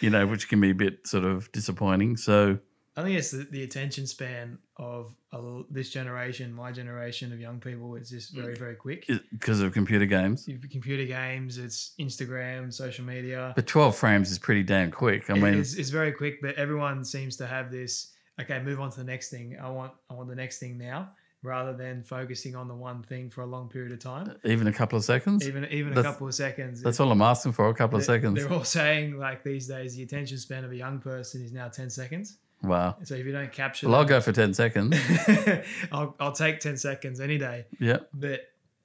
[0.00, 2.16] You know, which can be a bit sort of disappointing.
[2.16, 2.58] So.
[2.96, 7.40] I think it's the, the attention span of a l this generation, my generation of
[7.40, 8.42] young people, is just mm.
[8.42, 9.08] very, very quick.
[9.32, 10.48] because of computer games.
[10.70, 13.52] Computer games, it's Instagram, social media.
[13.56, 15.28] But 12 frames is pretty damn quick.
[15.28, 18.12] I It mean, is- it's very quick, but everyone seems to have this.
[18.40, 19.56] Okay, move on to the next thing.
[19.60, 21.10] I want, I want the next thing now,
[21.44, 24.34] rather than focusing on the one thing for a long period of time.
[24.44, 25.46] even a couple of seconds.
[25.46, 26.82] Even, even a couple of seconds.
[26.82, 27.68] That's all I'm asking for.
[27.68, 28.34] A couple of They're- seconds.
[28.42, 31.68] They're all saying like these days, the attention span of a young person is now
[31.68, 32.38] ten seconds.
[32.62, 32.96] Wow.
[33.02, 34.96] So if you don't capture, Well, I'll go for 10 seconds.
[35.92, 37.66] I'll, I'll take 10 seconds any day.
[37.78, 37.98] Yeah.
[38.14, 38.40] But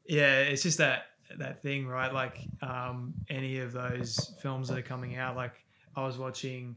[0.06, 1.04] yeah, it's just that
[1.38, 2.14] that thing, right?
[2.14, 5.38] Like um, any of those films that are coming out.
[5.38, 5.54] Like
[5.96, 6.76] I was watching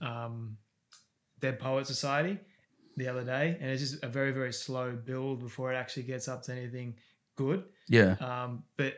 [0.00, 0.56] um,
[1.40, 2.38] Dead Poet Society
[2.96, 6.28] the other day, and it's just a very very slow build before it actually gets
[6.28, 6.94] up to anything
[7.36, 7.64] good.
[7.88, 8.16] Yeah.
[8.20, 8.94] Um, but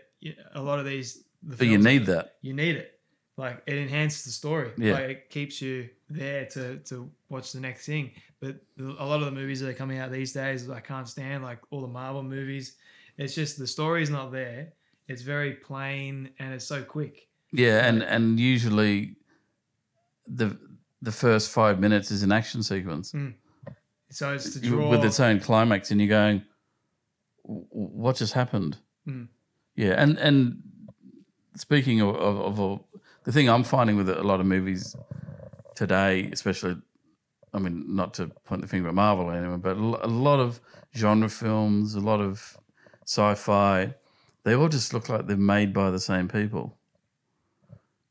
[0.55, 2.35] a lot of these, the But you need that.
[2.43, 2.93] you need it.
[3.37, 4.71] Like it enhances the story.
[4.79, 4.93] Yeah.
[4.95, 8.13] Like it keeps you there to to watch the next thing.
[8.41, 11.09] But the- a lot of the movies that are coming out these days, I can't
[11.09, 11.43] stand.
[11.43, 12.77] Like all the Marvel movies,
[13.19, 14.73] it's just the story's not there.
[15.09, 17.29] It's very plain and it's so quick.
[17.53, 17.87] Yeah.
[17.87, 19.17] And, and usually
[20.27, 20.59] the
[21.03, 23.13] the first five minutes is an action sequence
[24.11, 24.91] So it's to draw.
[24.91, 26.43] with its own climax, and you're going,
[27.43, 28.79] what just happened?
[29.07, 29.29] Mm.
[29.75, 29.95] Yeah.
[29.97, 30.63] And, and
[31.57, 32.89] speaking of, of, of all-
[33.25, 34.95] the thing I'm finding with a lot of movies
[35.75, 36.77] today, especially,
[37.53, 40.61] I mean, not to point the finger at Marvel or anyone, but a lot of
[40.95, 42.57] genre films, a lot of
[43.05, 43.93] sci-fi,
[44.45, 46.77] they all just look like they're made by the same people.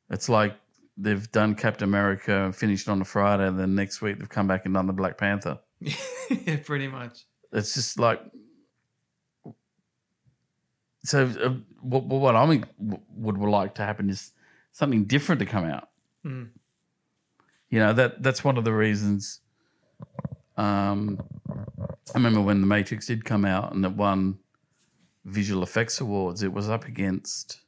[0.10, 0.56] It's like
[0.98, 4.48] they've done Captain America and finished on a Friday, and then next week they've come
[4.48, 5.60] back and done the Black Panther.
[6.46, 7.26] yeah, pretty much.
[7.52, 8.22] It's just like.
[11.04, 12.64] So, uh, what, what I
[13.10, 14.32] would like to happen is
[14.72, 15.90] something different to come out.
[16.26, 16.50] Mm.
[17.70, 19.42] You know that that's one of the reasons.
[20.58, 21.20] Um,
[21.50, 24.40] I remember when the Matrix did come out and it won
[25.26, 26.44] visual effects awards.
[26.44, 27.62] It was up against.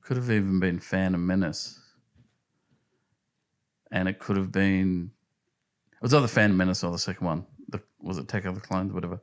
[0.00, 1.78] Could have even been Phantom Menace,
[3.90, 5.10] and it could have been.
[6.00, 7.46] It was either Phantom Menace or the second one.
[7.68, 9.20] The, was it Attack of the Clones, whatever.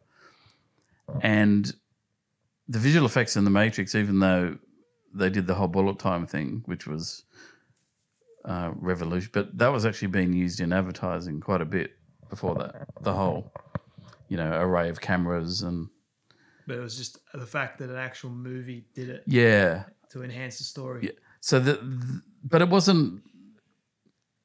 [1.21, 1.71] And
[2.67, 4.57] the visual effects in the Matrix, even though
[5.13, 7.23] they did the whole bullet time thing, which was
[8.43, 11.91] uh, revolution, but that was actually being used in advertising quite a bit
[12.29, 12.87] before that.
[13.01, 13.51] The whole,
[14.27, 15.87] you know, array of cameras and
[16.67, 20.57] But it was just the fact that an actual movie did it yeah, to enhance
[20.57, 21.01] the story.
[21.03, 21.11] Yeah.
[21.39, 23.21] So the, but it wasn't.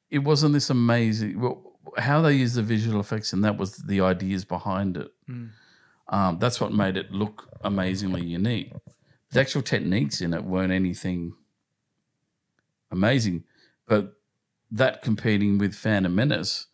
[0.09, 1.39] It wasn't this amazing.
[1.39, 5.11] Well, how they used the visual effects, and that was the ideas behind it.
[6.09, 8.73] Um, that's what made it look amazingly unique.
[9.31, 11.33] The actual techniques in it weren't anything
[12.91, 13.45] amazing,
[13.87, 14.13] but
[14.71, 16.67] that competing with Phantom Menace,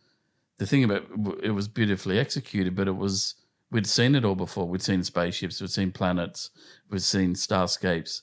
[0.57, 1.03] the thing about
[1.43, 3.35] it was beautifully executed, but it was
[3.71, 4.67] we'd seen it all before.
[4.67, 6.49] We'd seen spaceships, we'd seen planets,
[6.89, 8.21] we'd seen starscapes,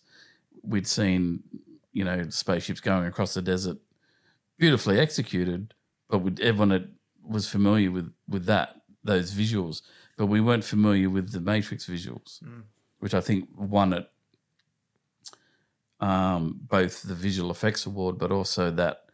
[0.63, 1.43] we'd seen
[1.93, 3.79] you know spaceships going across the desert,
[4.59, 5.75] beautifully executed.
[6.15, 6.93] But we'd, everyone had,
[7.29, 9.83] was familiar with with that those visuals,
[10.17, 12.41] but we weren't familiar with the Matrix visuals,
[13.01, 14.09] which I think won it
[15.99, 19.07] um, both the visual effects award, but also that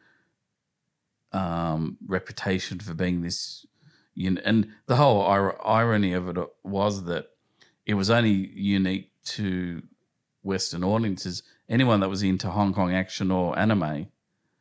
[1.32, 3.64] um, reputation for being this.
[4.14, 7.28] You know, and the whole ir- irony of it was that
[7.86, 9.82] it was only unique to
[10.42, 11.42] Western audiences.
[11.66, 14.09] Anyone that was into Hong Kong action or anime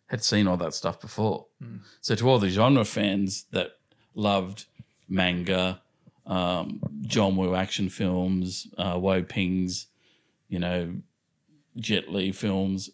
[0.09, 1.45] had seen all that stuff before.
[2.01, 3.77] So to all the genre fans that
[4.15, 4.65] loved
[5.07, 5.81] manga,
[6.25, 9.87] um, John Woo action films, uh, Woo-ping's,
[10.47, 10.95] you know,
[11.77, 12.89] Jet Li films,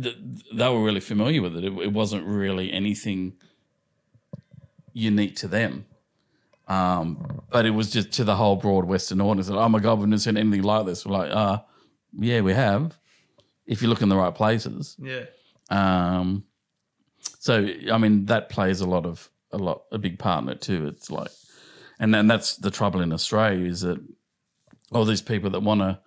[0.00, 0.18] th-
[0.52, 1.64] they were really familiar with it.
[1.64, 1.72] it.
[1.72, 3.34] It wasn't really anything
[4.92, 5.86] unique to them.
[6.68, 9.46] Um, but it was just to the whole broad Western audience.
[9.46, 11.06] That, oh my God, we've never seen anything like this.
[11.06, 11.58] We're like, uh,
[12.18, 12.98] yeah, we have.
[13.66, 14.96] If you look in the right places.
[14.98, 15.26] Yeah.
[15.70, 16.44] Um,
[17.38, 20.60] so I mean that plays a lot of a lot a big part in it
[20.60, 20.86] too.
[20.88, 21.30] It's like,
[21.98, 23.98] and then that's the trouble in Australia is that
[24.92, 26.00] all these people that want to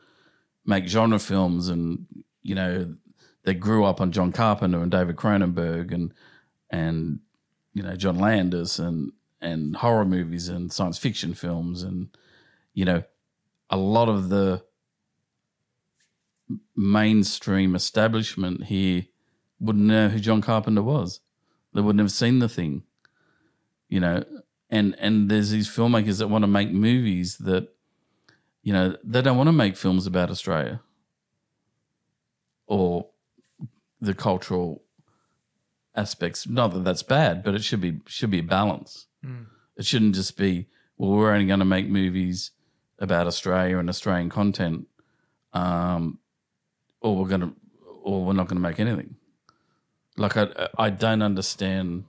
[0.66, 2.05] make genre films and
[2.41, 2.95] you know
[3.43, 6.14] they grew up on John Carpenter and David Cronenberg and
[6.70, 7.20] and
[7.74, 12.10] you know John Landis and and horror movies and science fiction films and
[12.74, 13.03] you know
[13.70, 14.64] a lot of the
[16.76, 19.05] mainstream establishment here
[19.60, 21.22] wouldn't know who John Carpenter was.
[21.74, 22.84] They wouldn't have seen the thing,
[23.88, 24.24] you know.
[24.70, 27.70] And and there's these filmmakers that want to make movies that,
[28.62, 30.82] you know, they don't want to make films about Australia
[32.68, 33.07] or
[33.99, 34.84] the cultural
[35.95, 36.47] aspects.
[36.47, 39.07] Not that that's bad, but it should be should be a balance.
[39.76, 42.51] It shouldn't just be well, we're only going to make movies
[42.99, 44.88] about Australia and Australian content,
[45.53, 46.20] um,
[47.01, 47.53] or we're going to,
[48.03, 49.16] or we're not going to make anything.
[50.20, 52.03] Like I, I don't understand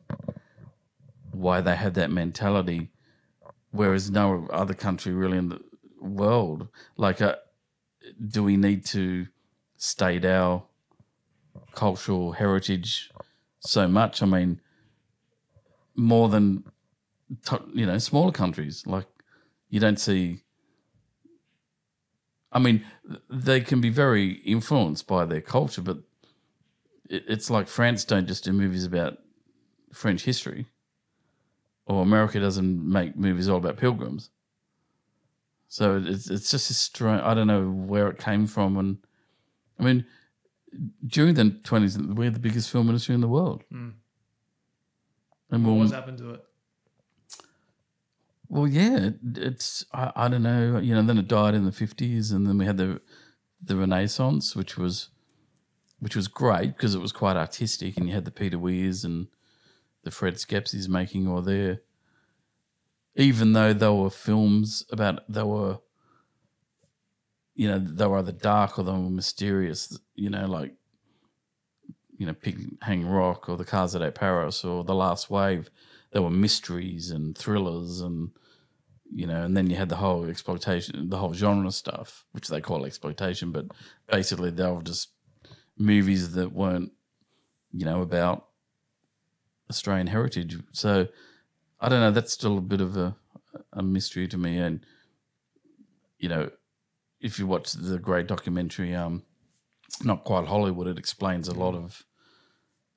[1.30, 2.90] why they have that mentality,
[3.70, 5.60] whereas no other country really in the
[6.00, 6.66] world.
[6.96, 7.36] Like, uh,
[8.28, 9.28] do we need to
[9.76, 10.64] state our
[11.72, 13.12] cultural heritage
[13.60, 14.24] so much?
[14.24, 14.60] I mean,
[15.94, 16.64] more than
[17.72, 18.84] you know smaller countries.
[18.88, 19.06] Like,
[19.68, 20.42] you don't see.
[22.50, 22.84] I mean,
[23.30, 25.98] they can be very influenced by their culture, but
[27.10, 29.18] it's like France don't just do movies about
[29.92, 30.66] French history,
[31.86, 34.30] or America doesn't make movies all about pilgrims.
[35.68, 37.22] So it's it's just a strange.
[37.22, 38.98] I don't know where it came from, and
[39.78, 40.04] I mean,
[41.06, 43.64] during the twenties, we're the biggest film industry in the world.
[43.70, 43.90] Hmm.
[45.50, 46.44] And What we'll, was happened to it?
[48.48, 51.02] well, yeah, it- it's I, I don't know, you know.
[51.02, 53.00] Then it died in the fifties, and then we had the
[53.62, 55.10] the Renaissance, which was
[56.00, 59.28] which was great because it was quite artistic, and you had the Peter Weirs and
[60.02, 61.80] the Fred Schepisi making all there.
[63.16, 65.78] Even though they were films about, they were,
[67.54, 69.98] you know, they were either dark or they were mysterious.
[70.14, 70.74] You know, like
[72.16, 75.70] you know, Pig Hang Rock or the Casa de Paris or The Last Wave.
[76.12, 78.30] There were mysteries and thrillers and
[79.12, 82.60] you know, and then you had the whole exploitation, the whole genre stuff, which they
[82.60, 83.66] call exploitation, but
[84.06, 85.08] basically they were just
[85.80, 86.92] movies that weren't,
[87.72, 88.46] you know, about
[89.68, 90.58] Australian heritage.
[90.72, 91.08] So
[91.80, 92.10] I don't know.
[92.10, 93.16] That's still a bit of a
[93.72, 94.58] a mystery to me.
[94.58, 94.84] And
[96.18, 96.50] you know,
[97.20, 99.24] if you watch the great documentary, um,
[100.04, 102.04] not quite Hollywood, it explains a lot of,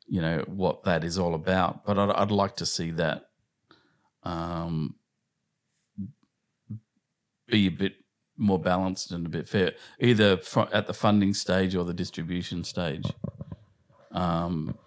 [0.08, 1.86] you know, what that is all about.
[1.86, 3.30] But I'd, I'd like to see that
[4.24, 4.96] um,
[7.48, 7.96] be a bit
[8.38, 12.64] more balanced and a bit fair, either fro- at the funding stage or the distribution
[12.64, 13.12] stage.
[14.12, 14.78] Um,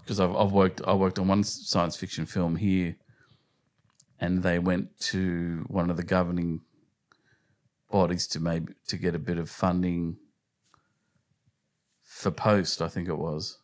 [0.00, 2.96] because I've, I've worked I worked on one science fiction film here,
[4.20, 6.60] and they went to one of the governing
[7.90, 10.18] bodies to maybe to get a bit of funding
[12.02, 13.58] for post, I think it was.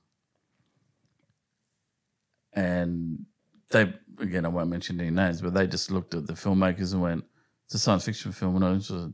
[2.54, 3.26] And
[3.70, 7.02] they again, I won't mention any names, but they just looked at the filmmakers and
[7.02, 7.24] went,
[7.70, 9.12] "It's a science fiction film, and it's a,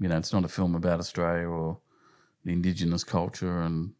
[0.00, 1.78] you know, it's not a film about Australia or
[2.42, 3.94] the indigenous culture, and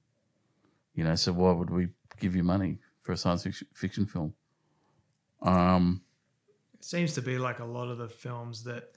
[0.92, 4.34] you know, so why would we give you money for a science fiction, fiction film?"
[5.40, 6.02] Um,
[6.74, 8.90] It seems to be like a lot of the films that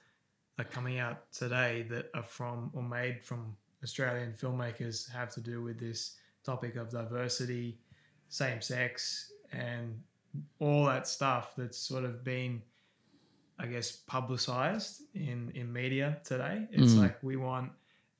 [0.58, 5.62] are coming out today that are from or made from Australian filmmakers have to do
[5.62, 7.78] with this topic of diversity,
[8.28, 10.02] same sex, and
[10.58, 12.64] all that stuff that's sort of been,
[13.62, 16.68] I guess, publicized in in media today.
[16.72, 17.02] It's Mm.
[17.04, 17.72] like we want,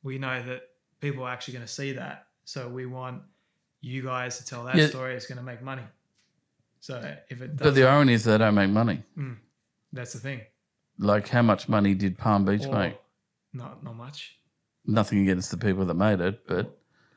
[0.04, 0.62] we know that
[1.00, 3.24] people are actually going to see that, so we want
[3.82, 4.88] you guys to tell that Yeah.
[4.88, 5.16] story.
[5.16, 5.88] It's going to make money.
[6.80, 6.94] So
[7.30, 9.04] if it but the irony is they don't make money.
[9.94, 10.42] that's the thing.
[10.98, 12.98] Like, how much money did Palm Beach Or make?
[13.54, 14.38] Not not much.
[14.86, 16.66] Nothing against the people that made it, but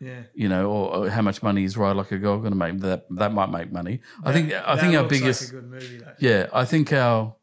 [0.00, 0.22] Yeah.
[0.34, 2.80] you know, or, or how much money is Ride Like a Girl going to make?
[2.80, 4.00] That that might make money.
[4.24, 7.36] I think I think our biggest like a good movie yeah, I think our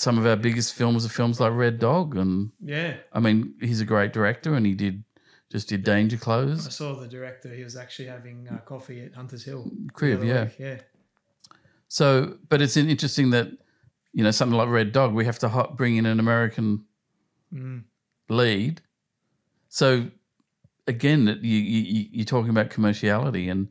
[0.00, 2.94] some of our biggest films are films like Red Dog, and Yeah.
[3.12, 5.04] I mean he's a great director, and he did
[5.52, 6.66] just did Danger Close.
[6.66, 7.48] I saw the director.
[7.52, 9.70] He was actually having uh, coffee at Hunters Hill.
[9.92, 10.44] Kriv, yeah.
[10.44, 10.78] week, Yeah.
[11.88, 13.48] So, but it's interesting that
[14.12, 16.84] you know something like Red Dog, we have to ho- bring in an American
[17.52, 17.82] Mm.
[18.28, 18.80] lead.
[19.68, 20.06] So
[20.86, 23.68] again, that you, you you're talking about commerciality, and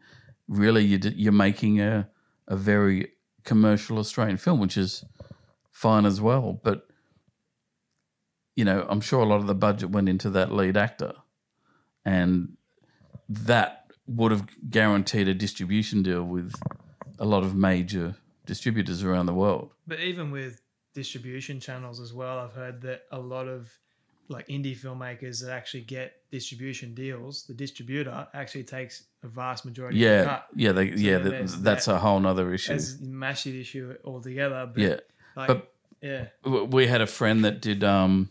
[0.47, 2.07] really you you're making a
[2.47, 3.13] a very
[3.45, 5.05] commercial Australian film, which is
[5.79, 6.59] fine as well.
[6.63, 6.87] But
[8.55, 11.13] you know, I'm sure a lot of the budget went into that lead actor,
[12.03, 12.57] and
[13.29, 16.53] that would have guaranteed a distribution deal with
[17.19, 18.15] a lot of major
[18.45, 19.71] distributors around the world.
[19.87, 20.61] But even with
[20.93, 23.69] distribution channels as well, I've heard that a lot of
[24.27, 29.97] like indie filmmakers that actually get distribution deals, the distributor actually takes a vast majority
[29.97, 30.47] of the Yeah, cut.
[30.55, 31.17] yeah, they, yeah.
[31.19, 32.73] That, that's that- a whole nother issue.
[32.73, 34.69] As massive issue altogether.
[34.71, 34.95] But yeah,
[35.35, 36.27] like, but- yeah.
[36.45, 38.29] We had a friend that did um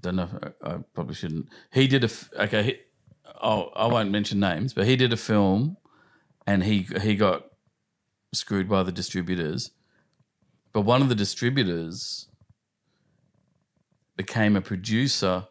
[0.00, 0.28] don't know
[0.62, 2.10] I I probably shouldn't he did a
[2.44, 2.76] okay he,
[3.42, 5.78] oh I won't mention names but he did a film
[6.46, 7.46] and he he got
[8.32, 9.70] screwed by the distributors.
[10.72, 12.28] But one of the distributors
[14.16, 15.48] became a producer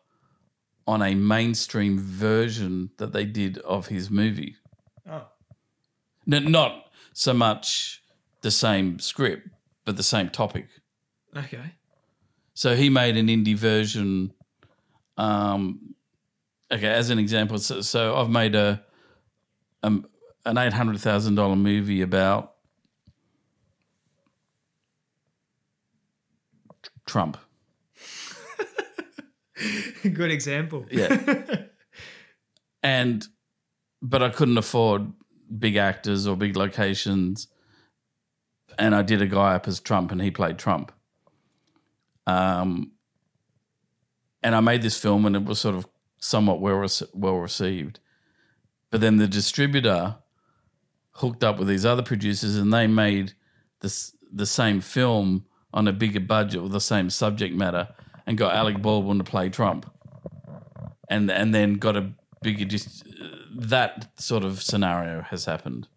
[0.88, 4.56] on a mainstream version that they did of his movie.
[5.10, 5.28] Oh,
[6.28, 6.85] no, not
[7.16, 8.04] so much
[8.42, 9.48] the same script,
[9.86, 10.68] but the same topic.
[11.36, 11.72] okay.
[12.54, 14.34] So he made an indie version.
[15.18, 15.96] Um,
[16.72, 18.84] okay, as an example, so, so I've made a
[19.82, 20.06] um,
[20.46, 22.56] an eight hundred thousand dollar movie about
[27.06, 27.38] Trump.
[30.02, 30.86] Good example.
[30.92, 31.64] Yeah.
[32.84, 33.26] and
[34.02, 35.14] but I couldn't afford
[35.60, 37.48] big actors or big locations,
[38.78, 40.92] and I did a guy up as Trump, and he played Trump.
[42.28, 42.92] Um,
[44.44, 45.88] and I made this film, and it was sort of
[46.20, 48.00] somewhat well well received.
[48.92, 50.18] But then the distributor
[51.12, 53.34] hooked up with these other producers, and they made
[53.82, 57.88] this the same film on a bigger budget with the same subject matter,
[58.26, 59.92] and got Alec Baldwin to play Trump
[61.10, 63.06] and and then got a bigger just
[63.56, 65.88] that sort of scenario has happened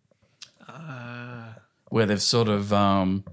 [0.68, 1.52] Uh,
[1.90, 3.24] where they've sort of um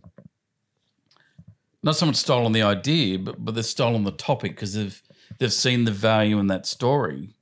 [1.84, 5.02] not so much stolen the idea but but they've stolen the topic because they've
[5.40, 7.36] they've seen the value in that story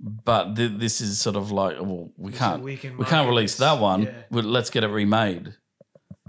[0.00, 3.56] but th- this is sort of like well we can't we we, can can't release
[3.56, 4.10] that one yeah.
[4.30, 5.54] but let's get it remade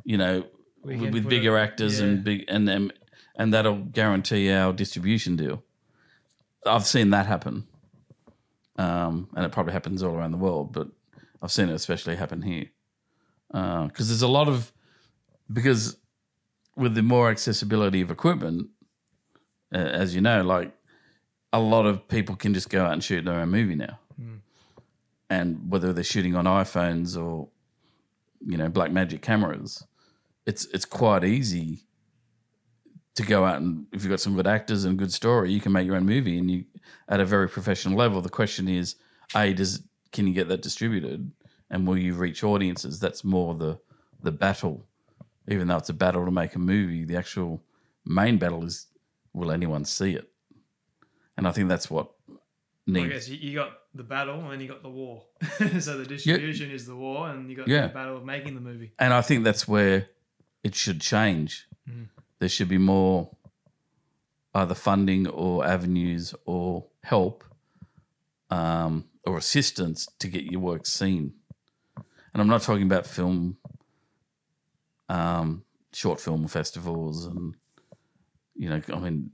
[0.04, 0.44] you know
[0.84, 2.06] with, with bigger it- actors yeah.
[2.06, 2.94] and big and and
[3.36, 5.64] and that'll guarantee our distribution deal.
[6.66, 7.66] I've seen that happen,
[8.78, 10.88] um, and it probably happens all around the world, but
[11.42, 12.68] I've seen it especially happen here.
[13.52, 14.72] Because there's a lot of
[15.52, 15.98] because
[16.78, 18.70] with the more accessibility of equipment,
[19.74, 20.72] uh, as you know, like
[21.52, 24.00] a lot of people can just go out and shoot their own movie now,
[25.30, 27.50] and whether they're shooting on iPhones or
[28.46, 29.84] you know Blackmagic cameras
[30.46, 31.84] it's it's quite easy
[33.16, 35.72] to go out and if you've got some good actors and good story, you can
[35.72, 36.64] make your own movie and you
[37.08, 38.22] at a very professional level.
[38.22, 38.96] The question is,
[39.36, 41.32] a does can you get that distributed
[41.70, 43.00] and will you reach audiences?
[43.00, 43.80] That's more the
[44.22, 44.86] the battle.
[45.48, 47.64] Even though it's a battle to make a movie, the actual
[48.06, 48.88] main battle is
[49.34, 50.30] will anyone see it?
[51.38, 52.12] And I think that's what
[52.88, 55.24] I guess you, got the battle and then you got the war.
[55.80, 57.88] so the distribution is the war, and you got Yeah.
[57.88, 58.92] the battle of making the movie.
[59.00, 60.08] And I think that's where
[60.64, 61.68] it should change.
[61.90, 62.10] Mm.
[62.40, 63.32] There should be more
[64.54, 67.44] either funding or avenues or help
[68.50, 71.34] um, or assistance to get your work seen.
[72.34, 73.58] And I'm not talking about film,
[75.10, 75.64] um,
[75.94, 77.54] short film festivals, and
[78.56, 79.32] you know, I mean,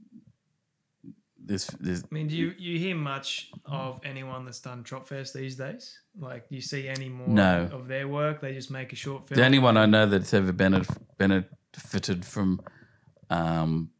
[1.38, 5.54] there's, there's I mean, do you you hear much of anyone that's done Tropfest these
[5.56, 6.00] days?
[6.18, 7.68] Like, do you see any more No.
[7.72, 8.40] of their work?
[8.40, 9.38] They just make a short film.
[9.38, 12.60] The only one I know that's ever benef- benefited from
[13.30, 13.90] um,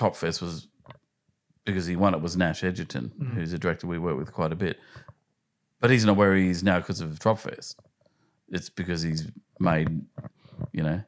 [0.00, 0.66] Tropfest was
[1.66, 3.34] because he won it was Nash Edgerton, mm.
[3.34, 4.78] who's a director we work with quite a bit.
[5.80, 7.76] But he's not where he is now because of Tropfest.
[8.48, 9.88] It's because he's made,
[10.72, 11.02] you know,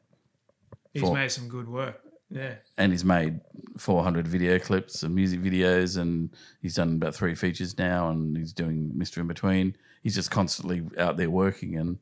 [0.93, 2.01] He's for- made some good work.
[2.31, 2.55] Yeah.
[2.79, 3.41] and he's made
[3.77, 6.31] 400 video clips and music videos, and
[6.63, 9.23] he's done about three features now, and he's doing Mr.
[9.23, 9.75] Inbetween.
[10.03, 11.99] He's just constantly out there working and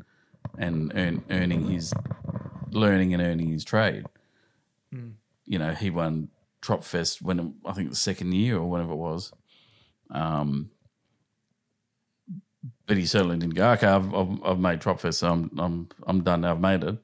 [0.59, 1.93] and earn, earning his
[2.71, 4.07] learning and earning his trade.
[4.95, 5.15] Mm.
[5.47, 6.29] You know, he won
[6.63, 9.33] Tropfest when I think the second year or whenever it was.
[10.11, 10.71] Um,
[12.87, 13.71] but he certainly didn't go.
[13.71, 16.43] Okay, I've I've, I've made Tropfest, so I'm I'm I'm done.
[16.43, 16.99] now, I've made it.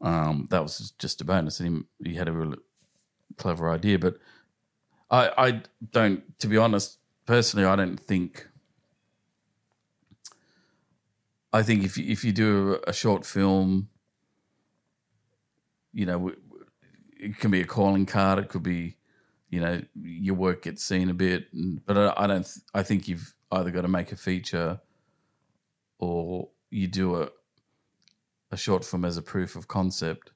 [0.00, 2.54] Um, that was just a bonus, and he, he had a real
[3.36, 3.98] clever idea.
[3.98, 4.18] But
[5.10, 5.62] I I
[5.92, 8.46] don't, to be honest, personally, I don't think.
[11.52, 13.88] I think if you, if you do a short film,
[15.92, 16.32] you know,
[17.18, 18.38] it can be a calling card.
[18.38, 18.96] It could be,
[19.50, 21.46] you know, your work gets seen a bit.
[21.86, 22.44] But I, I don't.
[22.44, 24.80] th- I think you've either got to make a feature,
[25.98, 27.28] or you do a
[28.50, 30.30] a short film as a proof of concept,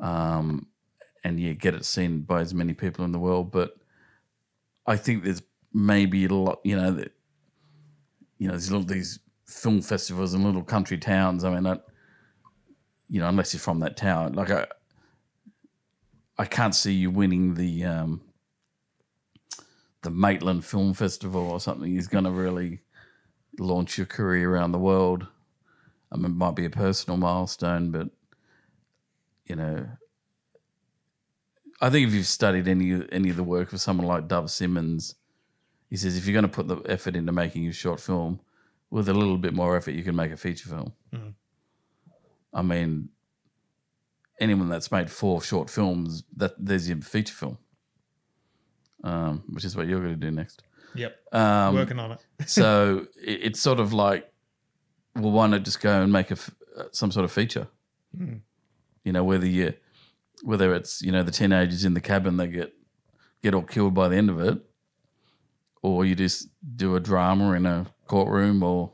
[0.00, 0.66] um,
[1.24, 3.50] and you get it seen by as many people in the world.
[3.50, 3.74] But
[4.86, 5.42] I think there's
[5.72, 6.60] maybe a lot.
[6.64, 7.12] You know that.
[8.38, 11.44] You know, there's little these film festivals in little country towns.
[11.44, 11.78] I mean, I,
[13.08, 14.66] you know, unless you're from that town, like I,
[16.38, 18.22] I can't see you winning the um,
[20.02, 21.96] the Maitland Film Festival or something.
[21.96, 22.80] Is going to really
[23.58, 25.26] launch your career around the world.
[26.10, 28.08] I mean, it might be a personal milestone, but
[29.46, 29.86] you know,
[31.80, 35.14] I think if you've studied any any of the work of someone like Dov Simens,
[35.90, 38.40] he says if you're going to put the effort into making your short film,
[38.90, 40.92] with a little bit more effort, you can make a feature film.
[42.54, 43.08] I mean,
[44.42, 47.58] anyone that's made four short films, that there's your feature film,
[49.04, 50.62] um, which is what you're going to do next.
[50.94, 51.16] Yep.
[51.32, 52.18] Um, Working on it.
[52.46, 54.30] so it, it's sort of like,
[55.14, 57.68] well, why not just go and make a f- uh, some sort of feature?
[59.04, 59.72] You know, whether you
[60.42, 62.74] whether it's you know the teenagers in the cabin that get
[63.42, 64.58] get all killed by the end of it,
[65.80, 68.92] or you just do a drama in a courtroom, or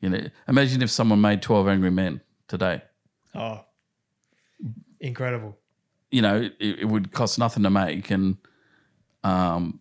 [0.00, 2.82] you know, imagine if someone made Twelve Angry Men today.
[3.34, 3.64] Oh,
[5.02, 5.58] incredible.
[6.10, 8.36] you know, it, it would cost nothing to make, and
[9.24, 9.80] um,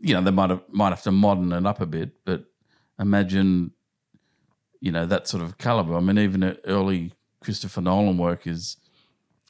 [0.00, 2.44] you know, they might have might have to modern it up a bit, but
[2.98, 3.72] imagine,
[4.80, 5.94] you know, that sort of caliber.
[5.94, 8.76] I mean, even early Christopher Nolan work is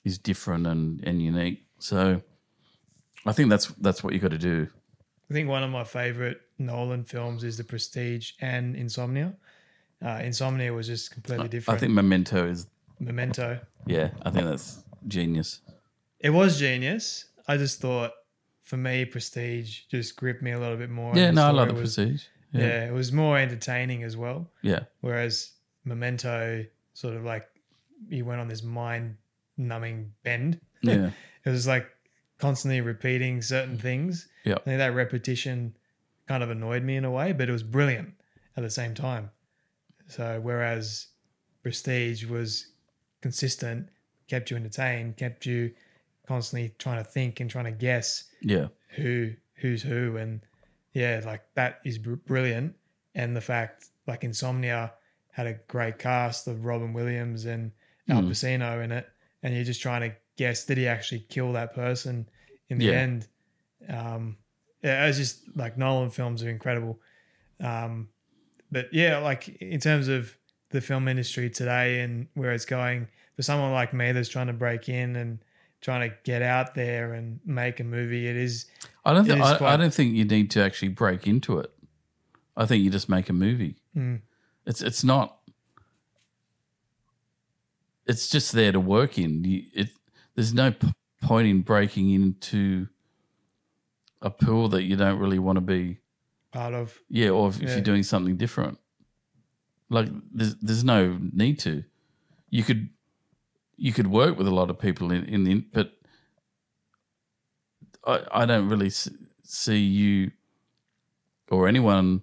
[0.04, 1.66] is different and and unique.
[1.78, 2.22] So,
[3.26, 4.68] I think that's that's what you got to do.
[5.30, 9.34] I think one of my favorite Nolan films is The Prestige and Insomnia.
[10.04, 11.76] Uh, Insomnia was just completely different.
[11.76, 12.66] I think Memento is,
[12.98, 13.60] Memento.
[13.86, 15.60] yeah, I think that's genius.
[16.18, 17.26] It was genius.
[17.48, 18.12] I just thought,
[18.62, 21.16] for me, Prestige just gripped me a little bit more.
[21.16, 22.24] Yeah, no, I love the was- Prestige.
[22.52, 22.60] Yeah.
[22.66, 24.50] Yeah, it was more entertaining as well.
[24.62, 25.52] yeah, Whereas
[25.84, 26.64] Memento
[26.94, 27.46] sort of like
[28.08, 29.16] he went on this mind
[29.56, 30.60] numbing bend.
[30.82, 31.10] yeah,
[31.44, 31.86] It was like
[32.38, 34.26] constantly repeating certain things.
[34.44, 34.54] yeah.
[34.54, 35.76] I think that repetition
[36.26, 38.14] kind of annoyed me in a way, but it was brilliant
[38.56, 39.30] at the same time.
[40.08, 41.06] So whereas
[41.62, 42.66] Prestige was
[43.20, 43.88] consistent,
[44.30, 45.72] kept you entertained, kept you
[46.26, 48.68] constantly trying to think and trying to guess yeah.
[48.96, 50.40] who who's who, and
[50.94, 52.74] yeah, like that is br- brilliant.
[53.14, 54.92] And the fact like Insomnia
[55.32, 57.72] had a great cast of Robin Williams and
[58.08, 58.28] Al Mm.
[58.30, 59.08] Pacino in it,
[59.42, 62.28] and you're just trying to guess did he actually kill that person
[62.68, 62.92] in the Yeah.
[62.92, 63.26] end.
[63.88, 64.36] Um,
[64.82, 67.00] yeah, was just like Nolan films are incredible.
[67.60, 68.08] Um,
[68.72, 70.34] but yeah, like in terms of
[70.70, 73.08] the film industry today and where it's going,
[73.40, 75.38] for someone like me that's trying to break in and
[75.80, 78.66] trying to get out there and make a movie, it is
[79.02, 81.72] I don't think I, I don't think you need to actually break into it.
[82.54, 83.76] I think you just make a movie.
[83.96, 84.20] Mm.
[84.66, 85.38] It's it's not.
[88.06, 89.42] It's just there to work in.
[89.42, 89.88] You, it
[90.34, 90.92] there's no p-
[91.22, 92.88] point in breaking into
[94.20, 95.96] a pool that you don't really want to be.
[96.52, 96.98] part of.
[97.08, 98.78] Yeah, or if, if you're doing something different,
[99.88, 101.84] like there's there's no need to.
[102.50, 102.90] You could
[103.80, 105.92] you could work with a lot of people in in the but
[108.06, 110.32] I I don't really see you
[111.50, 112.22] or anyone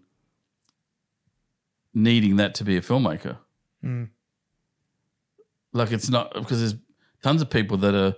[1.93, 3.37] needing that to be a filmmaker.
[3.83, 4.09] Mm.
[5.73, 6.75] Like it's not because there's
[7.23, 8.15] tons of people that are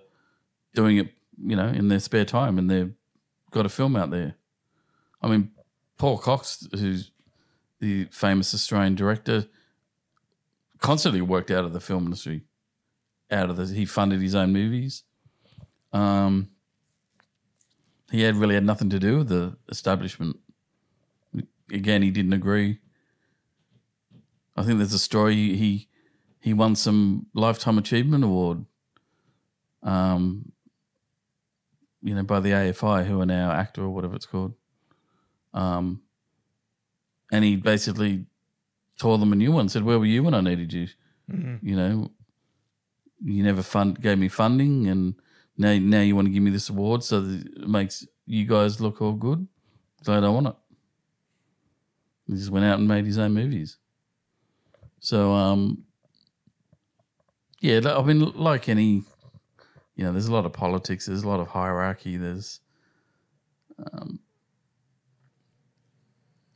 [0.73, 2.93] doing it, you know, in their spare time and they've
[3.51, 4.35] got a film out there.
[5.21, 5.51] I mean,
[5.97, 7.11] Paul Cox, who's
[7.79, 9.47] the famous Australian director,
[10.79, 12.43] constantly worked out of the film industry.
[13.31, 15.03] Out of the, he funded his own movies.
[15.93, 16.49] Um,
[18.11, 20.37] he had really had nothing to do with the establishment.
[21.71, 22.79] Again, he didn't agree.
[24.57, 25.87] I think there's a story he
[26.39, 28.65] he won some lifetime achievement award.
[29.83, 30.51] Um,
[32.01, 34.53] you know, by the AFI, who are now actor or whatever it's called.
[35.53, 36.01] Um,
[37.31, 38.25] and he basically
[38.97, 39.69] tore them a new one.
[39.69, 40.87] Said, "Where were you when I needed you?
[41.29, 41.59] Mhm.
[41.61, 42.11] You know,
[43.23, 45.15] you never fund gave me funding, and
[45.57, 49.01] now now you want to give me this award so it makes you guys look
[49.01, 49.47] all good.
[50.03, 50.55] So I don't want it.
[52.27, 53.77] He just went out and made his own movies.
[54.99, 55.83] So um,
[57.59, 59.03] yeah, I mean, like any,
[59.95, 61.05] you know, there's a lot of politics.
[61.05, 62.17] There's a lot of hierarchy.
[62.17, 62.61] There's,
[63.91, 64.19] um,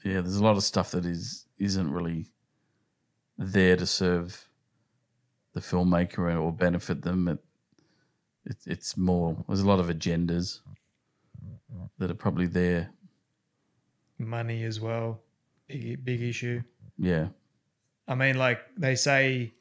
[0.06, 2.28] yeah, there's a lot of stuff that is isn't really
[3.38, 4.48] there to serve
[5.54, 7.28] the filmmaker or benefit them.
[7.28, 7.40] It,
[8.46, 9.44] it, it's more.
[9.48, 10.60] There's a lot of agendas
[11.98, 12.92] that are probably there.
[14.18, 15.22] Money as well,
[15.68, 16.62] big big issue.
[16.98, 17.28] Yeah,
[18.08, 19.54] I mean, like they say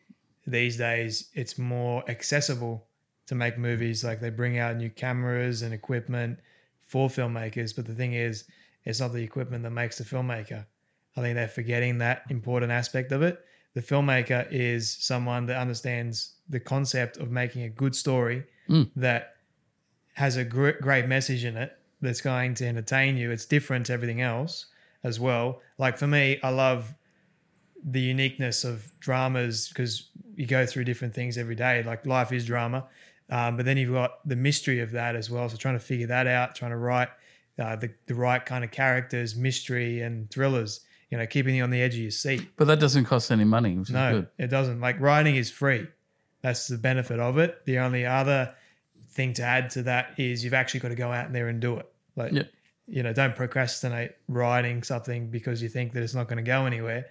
[0.47, 2.87] these days, it's more accessible
[3.27, 4.05] to make movies.
[4.05, 6.39] Like they bring out new cameras and equipment
[6.81, 8.45] for filmmakers, but the thing is,
[8.85, 10.67] it's not the equipment that makes the filmmaker.
[11.17, 13.39] I think they're forgetting that important aspect of it.
[13.75, 18.45] The filmmaker is someone that understands the concept of making a good story
[18.97, 19.37] that
[20.15, 23.31] has a gr- great message in it that's going to entertain you.
[23.31, 24.67] It's different to everything else
[25.05, 25.61] as well.
[25.79, 26.95] Like for me, I love
[27.85, 31.83] the uniqueness of dramas because you go through different things every day.
[31.83, 32.87] Like life is drama,
[33.31, 35.49] um, but then you've got the mystery of that as well.
[35.49, 37.09] So trying to figure that out, trying to write
[37.59, 40.81] uh, the the right kind of characters, mystery and thrillers.
[41.13, 42.49] You know, keeping you on the edge of your seat.
[42.57, 44.29] but that doesn't cost any money, which is No, good.
[44.39, 44.81] it doesn't.
[44.81, 45.87] Like writing is free.
[46.41, 47.67] That's the benefit of it.
[47.67, 48.55] The only other
[49.11, 51.77] thing to add to that is you've actually got to go out there and do
[51.77, 51.87] it.
[52.17, 52.45] Like, Yeah.
[52.89, 56.65] you know, don't procrastinate writing something because you think that it's not going to go
[56.65, 57.05] anywhere.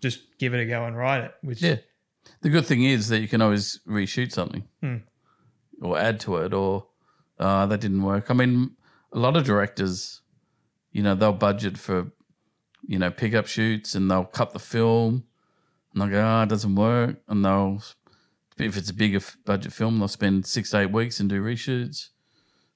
[0.00, 1.32] Just give it a go and write it.
[1.42, 1.76] Which Yeah.
[2.40, 4.96] The good thing is that you can always reshoot something Hmm.
[5.80, 6.88] or add to it, or
[7.38, 8.32] uh, that didn't work.
[8.32, 8.72] I mean,
[9.12, 10.22] a lot of directors,
[10.90, 12.10] you know, they'll budget for,
[12.86, 15.24] you know, pickup shoots and they'll cut the film
[15.92, 17.16] and they'll go, oh, it doesn't work.
[17.28, 17.82] And they'll,
[18.58, 22.08] if it's a bigger budget film, they'll spend six to eight weeks and do reshoots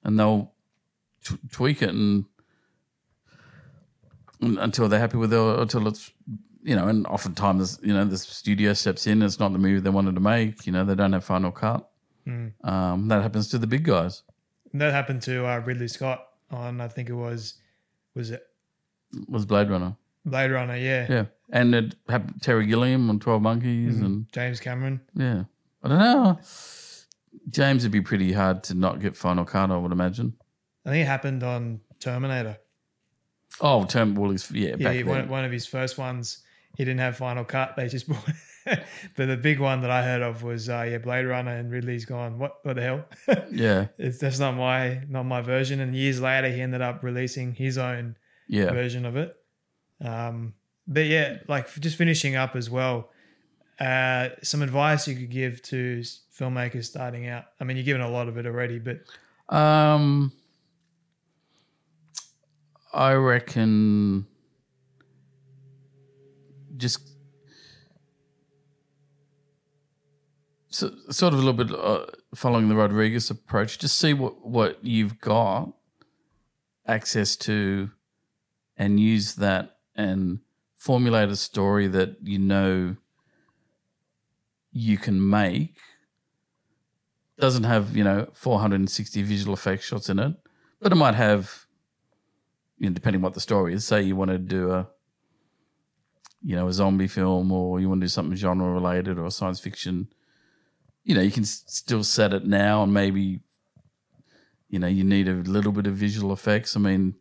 [0.05, 0.53] and they'll
[1.25, 2.25] t- tweak it and,
[4.41, 6.13] and until they're happy with it, or until it's
[6.63, 9.23] you know, and oftentimes, you know, the studio steps in.
[9.23, 10.67] It's not the movie they wanted to make.
[10.67, 11.89] You know, they don't have final cut.
[12.63, 14.23] Um, that happens to the big guys.
[14.73, 17.55] And that happened to uh, Ridley Scott on, I think it was,
[18.15, 18.43] was it
[19.29, 19.97] Was Blade Runner?
[20.25, 20.77] Blade Runner?
[20.77, 21.07] Yeah.
[21.09, 25.01] Yeah, and it had Terry Gilliam on Twelve Monkeys, and James Cameron.
[25.15, 25.45] yeah,
[25.83, 26.39] I don't know.
[27.51, 29.71] James would be pretty hard to not get final cut.
[29.71, 30.35] I would imagine.
[30.85, 32.59] I think it happened on Terminator.
[33.61, 35.07] Oh, Term Woolies, yeah, Yeah, back he- then.
[35.23, 36.43] one, one of his first ones,
[36.77, 37.75] he didn't have final cut.
[37.77, 38.25] They just brought.
[38.67, 42.05] but the big one that I heard of was uh, yeah, Blade Runner, and Ridley's
[42.05, 42.39] gone.
[42.39, 42.59] What?
[42.65, 43.05] What the hell?
[43.51, 45.81] yeah, it's that's not my not my version.
[45.81, 48.17] And years later, he ended up releasing his own
[48.49, 49.37] yeah, version of it.
[50.05, 50.55] Um,
[50.87, 53.11] but yeah, like just finishing up as well.
[53.79, 56.03] Uh, some advice you could give to
[56.37, 57.45] filmmakers starting out.
[57.61, 59.01] I mean, you're given a lot of it already, but
[59.55, 60.33] Um,
[62.93, 64.27] I reckon
[66.77, 67.09] just
[70.71, 73.79] so, sort of a little bit uh, following the Rodriguez approach.
[73.79, 75.73] Just see what what you've got
[76.87, 77.91] access to,
[78.79, 80.41] and use that and
[80.77, 82.97] formulate a story that you know
[84.73, 85.77] you can make
[87.39, 90.35] doesn't have you know 460 visual effects shots in it,
[90.81, 91.67] but it might have,
[92.79, 93.85] you know, depending what the story is.
[93.87, 94.89] Say you want to do a,
[96.43, 99.61] you know, a zombie film, or you want to do something genre related or science
[99.61, 100.09] fiction.
[101.05, 103.41] You know, you can s- still set it now, and maybe,
[104.69, 106.77] you know, you need a little bit of visual effects.
[106.77, 107.15] I mean,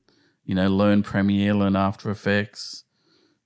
[0.48, 2.86] you know, learn Premiere, learn After Effects,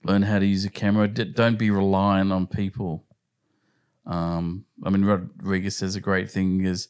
[0.04, 1.08] learn how to use a camera.
[1.08, 3.06] D- don't be reliant on people.
[4.06, 6.90] Um, I mean, Rodriguez says a great thing is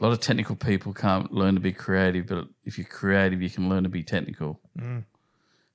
[0.00, 3.48] a lot of technical people can't learn to be creative, but if you're creative, you
[3.48, 4.60] can learn to be technical.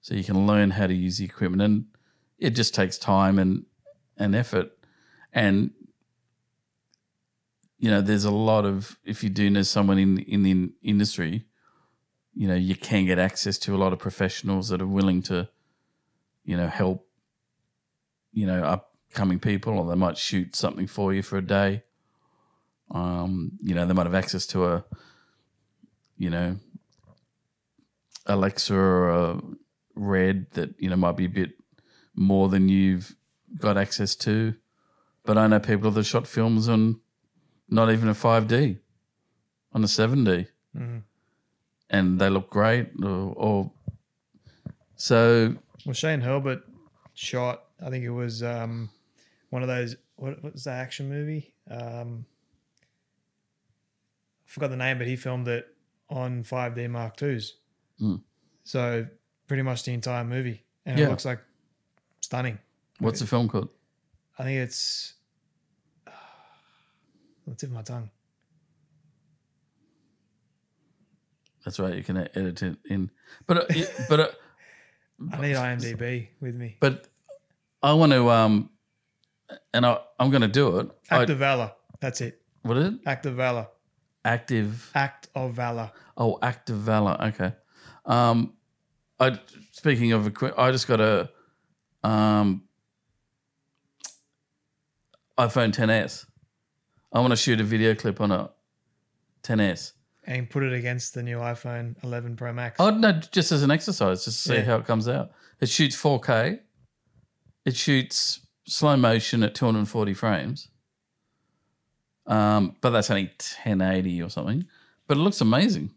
[0.02, 1.86] So you can learn how to use the equipment, and
[2.38, 3.66] it just takes time and
[4.18, 4.72] and effort.
[5.32, 5.72] And
[7.80, 11.46] you know, there's a lot of if you do know someone in in the industry,
[12.36, 15.50] you know, you can get access to a lot of professionals that are willing to,
[16.46, 17.08] you know, help.
[18.36, 21.84] You know, upcoming people, or they might shoot something for you for a day.
[22.90, 24.86] Um, you know, they might have access to a,
[26.18, 26.58] you know,
[28.26, 29.42] Alexa or a
[29.96, 31.52] Red that you know might be a bit
[32.16, 33.16] more than you've
[33.60, 34.56] got access to.
[35.24, 37.00] But I know people that shot films on
[37.70, 38.80] not even a five D,
[39.74, 40.48] on a seven D,
[41.94, 42.90] and they look great.
[43.02, 43.72] Or, or
[44.98, 45.56] so
[45.86, 46.64] well, Shane Hurlbut
[47.14, 47.64] shot.
[47.82, 48.90] I think it was um,
[49.50, 49.96] one of those.
[50.18, 51.54] What, what was that action movie?
[51.70, 52.26] Um,
[54.46, 55.68] forgot the name, but he filmed it
[56.10, 57.54] on 5D Mark IIs.
[58.02, 58.22] Mm.
[58.64, 59.06] So
[59.48, 61.08] pretty much the entire movie, and Yeah.
[61.08, 61.40] it looks like
[62.22, 62.60] stunning.
[63.00, 63.70] What's the film called?
[64.38, 65.14] I think it's
[66.08, 66.14] on
[67.48, 68.10] the tip of my tongue.
[71.64, 71.96] That's right.
[71.96, 73.10] You can edit it in,
[73.48, 74.28] but uh, but uh,
[75.32, 76.78] I need IMDb with me.
[76.80, 77.08] but
[77.82, 78.70] I want to um,
[79.74, 80.92] and I I'm going to do it.
[81.10, 81.72] I, Act of Valor.
[82.00, 82.42] That's it.
[82.64, 82.94] what is it?
[83.06, 83.68] Act of Valor.
[84.26, 84.92] Active.
[84.96, 85.92] Act of Valor.
[86.18, 87.18] Oh, active valor.
[87.20, 87.54] Okay.
[88.06, 88.54] Um,
[89.20, 89.40] I
[89.72, 91.30] speaking of equi- I just got a
[92.04, 92.64] um
[95.38, 96.26] iPhone 10s.
[97.12, 98.52] I want to shoot a video clip on a
[99.44, 99.94] 10s.
[100.26, 102.78] And put it against the new iPhone 11 Pro Max.
[102.80, 104.62] Oh no, just as an exercise, just to see Yeah.
[104.64, 105.32] how it comes out.
[105.60, 106.60] It shoots 4K.
[107.66, 110.70] It shoots slow motion at 240 frames.
[112.26, 114.66] Um, but that's only 1080 or something.
[115.08, 115.92] But it looks amazing.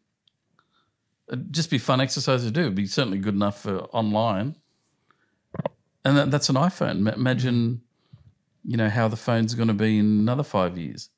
[1.29, 2.63] It'd just be fun exercise to do.
[2.63, 4.57] It'd be certainly good enough for online.
[6.05, 7.01] And that, that's an iPhone.
[7.01, 7.83] Ma- Imagine,
[8.65, 11.11] you know, how the phone's going to be in another five years.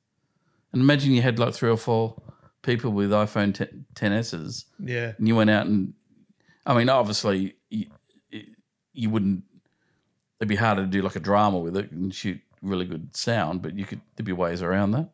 [0.72, 2.20] And imagine you had like three or four
[2.62, 5.12] people with iPhone 10, 10s's Yeah.
[5.18, 5.94] and you went out and
[6.66, 7.86] I mean, obviously, you,
[8.93, 9.43] you wouldn't.
[10.39, 13.62] It'd be harder to do like a drama with it and shoot really good sound,
[13.62, 14.01] but you could.
[14.16, 15.10] There'd be ways around that.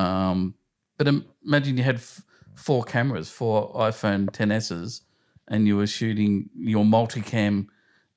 [0.00, 0.54] Um,
[0.96, 1.06] but
[1.44, 2.22] imagine you had f-
[2.54, 5.02] four cameras, four iPhone 10s's,
[5.48, 7.66] and you were shooting your multicam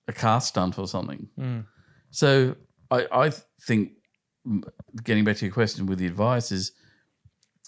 [0.07, 1.27] a car stunt or something.
[2.09, 2.55] So
[2.89, 3.31] I, I
[3.61, 3.91] think
[5.03, 6.71] getting back to your question with the advice is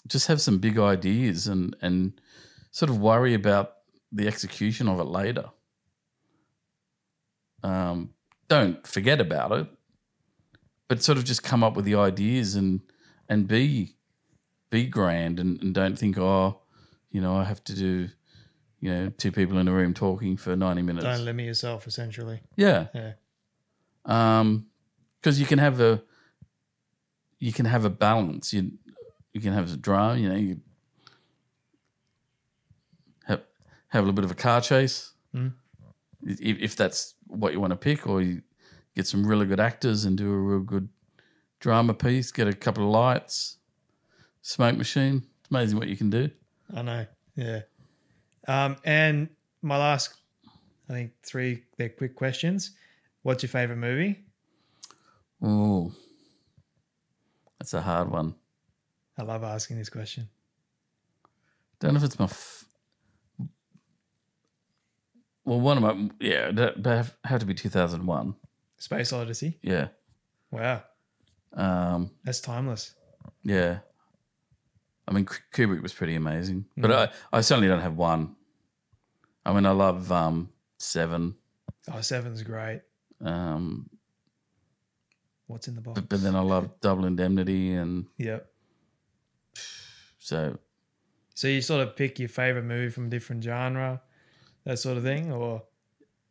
[0.06, 2.20] just have some big ideas and and
[2.70, 3.74] sort of worry about
[4.12, 5.50] the execution of it later.
[7.62, 8.10] Um,
[8.48, 9.66] don't forget about it,
[10.88, 12.80] but sort of just come up with the ideas and
[13.28, 13.96] and be
[14.70, 16.60] be grand and, and don't think oh
[17.10, 18.08] you know I have to do
[18.80, 21.04] you know two people in a room talking for ninety minutes.
[21.04, 22.42] Don't limit yourself, essentially.
[22.56, 23.12] Yeah, Yeah.
[24.04, 24.66] um,
[25.20, 26.02] because you can have a
[27.38, 28.52] you can have a balance.
[28.52, 28.72] You
[29.34, 30.18] you can have a drama.
[30.18, 30.60] You know, you
[33.26, 33.42] have
[33.88, 35.12] have a little bit of a car chase,
[36.22, 38.40] if, if that's what you want to pick, or you
[38.96, 40.88] get some really good actors and do a real good
[41.60, 42.30] drama piece.
[42.30, 43.58] Get a couple of lights,
[44.40, 45.22] smoke machine.
[45.40, 46.30] It's amazing what you can do.
[46.74, 47.06] I know.
[47.36, 47.60] Yeah.
[48.46, 49.28] Um, and
[49.62, 50.14] my last,
[50.88, 52.72] I think three, they're quick questions.
[53.22, 54.20] What's your favorite movie?
[55.42, 55.92] Oh,
[57.58, 58.34] that's a hard one.
[59.16, 60.28] I love asking this question.
[61.80, 62.24] Don't know if it's my.
[62.26, 62.64] F-
[65.44, 68.34] well, one of my yeah, that have, had to be two thousand one.
[68.78, 69.58] Space Odyssey.
[69.62, 69.88] Yeah,
[70.50, 70.82] Wow.
[71.54, 72.94] um, That's timeless.
[73.42, 73.78] yeah.
[75.06, 78.36] I mean, Kubrick was pretty amazing, but I, I certainly don't have one.
[79.44, 81.34] I mean, I love um, Seven,
[81.92, 82.80] Oh, Seven's great.
[83.22, 83.90] um,
[85.46, 86.00] What's in the box?
[86.00, 88.50] but, but then I love Double Indemnity, and Yep.
[90.18, 90.58] So
[91.34, 94.00] So you sort of pick your favorite movie from a different genre,
[94.64, 95.62] that sort of thing, or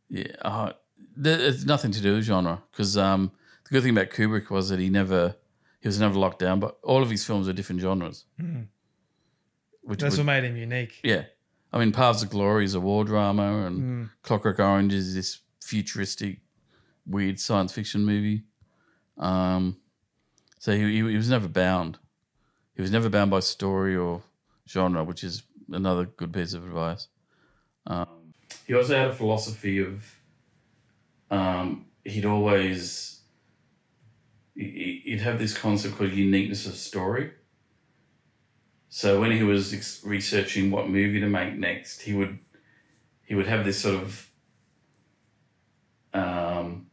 [0.10, 0.74] Yeah, uh,
[1.16, 3.32] there- it's nothing to do with genre because um,
[3.66, 5.36] the good thing about Kubrick was that he never
[5.82, 8.26] he was never locked down, but all of his films are different genres.
[9.82, 11.02] Which that's would- what made him unique.
[11.04, 11.26] yeah,
[11.74, 16.40] I mean, Paths of Glory is a war drama, and Clockwork Orange is this futuristic,
[17.06, 18.44] weird science fiction movie.
[19.18, 19.78] Um,
[20.60, 22.00] so he, he he was never bound.
[22.76, 24.24] He was never bound by story or
[24.68, 27.08] genre, which is another good piece of advice.
[27.86, 28.34] Um,
[28.66, 30.06] he also had a philosophy of
[31.30, 33.22] um, he'd always
[34.56, 37.32] he- he'd have this concept called uniqueness of story.
[38.90, 42.40] So when he was researching what movie to make next, he would
[43.26, 44.30] he would have this sort of
[46.14, 46.88] um,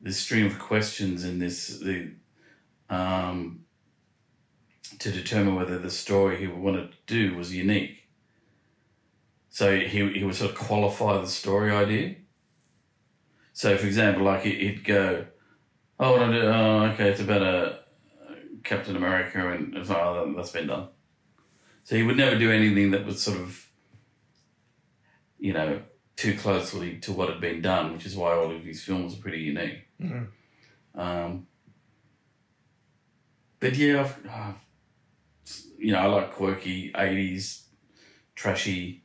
[0.00, 2.12] this stream of questions and this the
[2.88, 3.64] um,
[4.98, 8.08] to determine whether the story he wanted to do was unique.
[9.50, 12.16] So he he would sort of qualify the story idea.
[13.52, 15.26] So, for example, like he- he'd go,
[15.98, 16.40] "Oh, what I do?
[16.42, 17.80] Oh, okay, it's about a
[18.62, 20.88] Captain America," and it's like, "Oh, that- that's been done."
[21.84, 23.68] So he would never do anything that was sort of,
[25.38, 25.82] you know,
[26.16, 29.22] too closely to what had been done, which is why all of his films are
[29.22, 29.88] pretty unique.
[30.94, 31.46] Um,
[33.60, 34.52] but yeah, I've, uh,
[35.78, 37.62] you know, I like quirky '80s,
[38.34, 39.04] trashy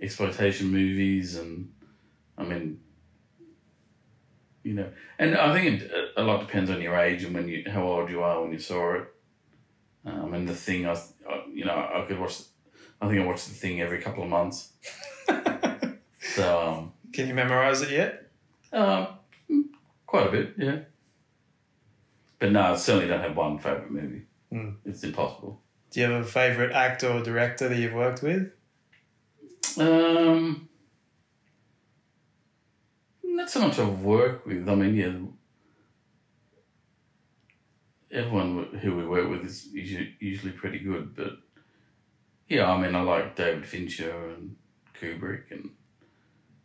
[0.00, 1.72] exploitation movies, and
[2.38, 2.80] I mean,
[4.62, 7.64] you know, and I think it, a lot depends on your age and when you
[7.70, 9.14] how old you are when you saw it.
[10.04, 12.40] Um, and the thing, I, I, you know, I could watch.
[13.02, 14.72] I think I watch the thing every couple of months.
[16.20, 18.30] so, um, Can you memorize it yet?
[18.72, 19.06] uh,
[20.06, 20.78] quite a bit, yeah.
[22.38, 24.22] But no, I certainly don't have one favorite movie.
[24.52, 24.76] Mm.
[24.84, 25.60] It's impossible.
[25.90, 28.52] Do you have a favorite actor or director that you've worked with?
[29.76, 30.68] Um,
[33.24, 34.68] not so much I've worked with.
[34.68, 35.12] I mean, yeah,
[38.12, 41.16] everyone who we work with is usually, pretty good.
[41.16, 41.38] But
[42.48, 44.56] yeah, I mean, I like David Fincher and
[45.00, 45.70] Kubrick and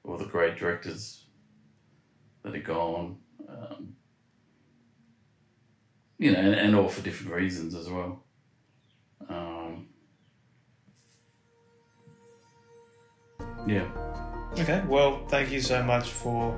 [0.04, 1.26] all the great directors
[2.44, 3.18] that are gone.
[3.48, 3.96] Um,
[6.18, 8.25] you know, and, and all for different reasons as well.
[9.30, 9.88] Um,
[13.68, 13.88] yeah.
[14.60, 16.58] Okay, well, thank you so much for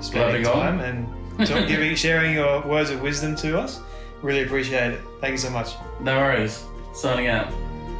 [0.00, 0.78] spending Loving on.
[0.78, 3.80] time and talk, giving, sharing your words of wisdom to us.
[4.22, 5.00] Really appreciate it.
[5.20, 5.70] Thank you so much.
[6.00, 6.64] No worries.
[6.94, 7.50] Signing out.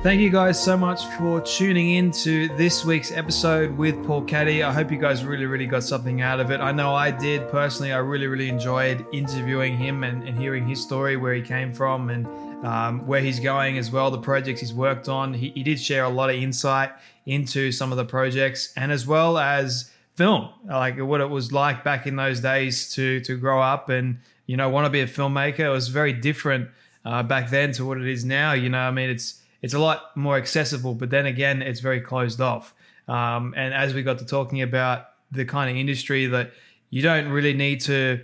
[0.03, 4.65] Thank you guys so much for tuning in to this week's episode with Paul Katte.
[4.65, 6.59] I hope you guys really, really got something out of it.
[6.61, 7.93] I know I did personally.
[7.93, 12.09] I really, really enjoyed interviewing him and, and hearing his story, where he came from
[12.09, 12.27] and
[12.63, 15.35] um, where he's going as well, the projects he's worked on.
[15.35, 16.91] He, he did share a lot of insight
[17.27, 21.85] into some of the projects and as well as film, like what it was like
[21.85, 25.07] back in those days to to grow up and you know want to be a
[25.07, 25.61] filmmaker.
[25.61, 26.69] It was very different
[27.05, 28.53] uh, back then to what it is now.
[28.53, 32.01] You know, I mean, it's it's a lot more accessible, but then again, it's very
[32.01, 32.75] closed off.
[33.09, 36.53] Um, and as we got to talking about the kind of industry that
[36.91, 38.21] you don't really need to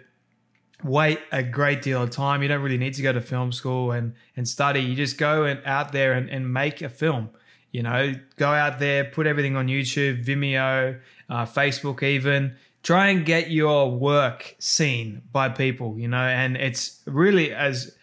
[0.84, 2.42] wait a great deal of time.
[2.42, 4.80] You don't really need to go to film school and and study.
[4.80, 7.30] You just go and out there and, and make a film.
[7.72, 10.98] You know, go out there, put everything on YouTube, Vimeo,
[11.28, 12.56] uh, Facebook, even.
[12.82, 15.98] Try and get your work seen by people.
[15.98, 17.96] You know, and it's really as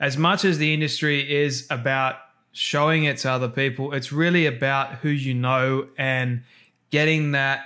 [0.00, 2.16] as much as the industry is about
[2.52, 6.42] showing it to other people, it's really about who you know and
[6.90, 7.64] getting that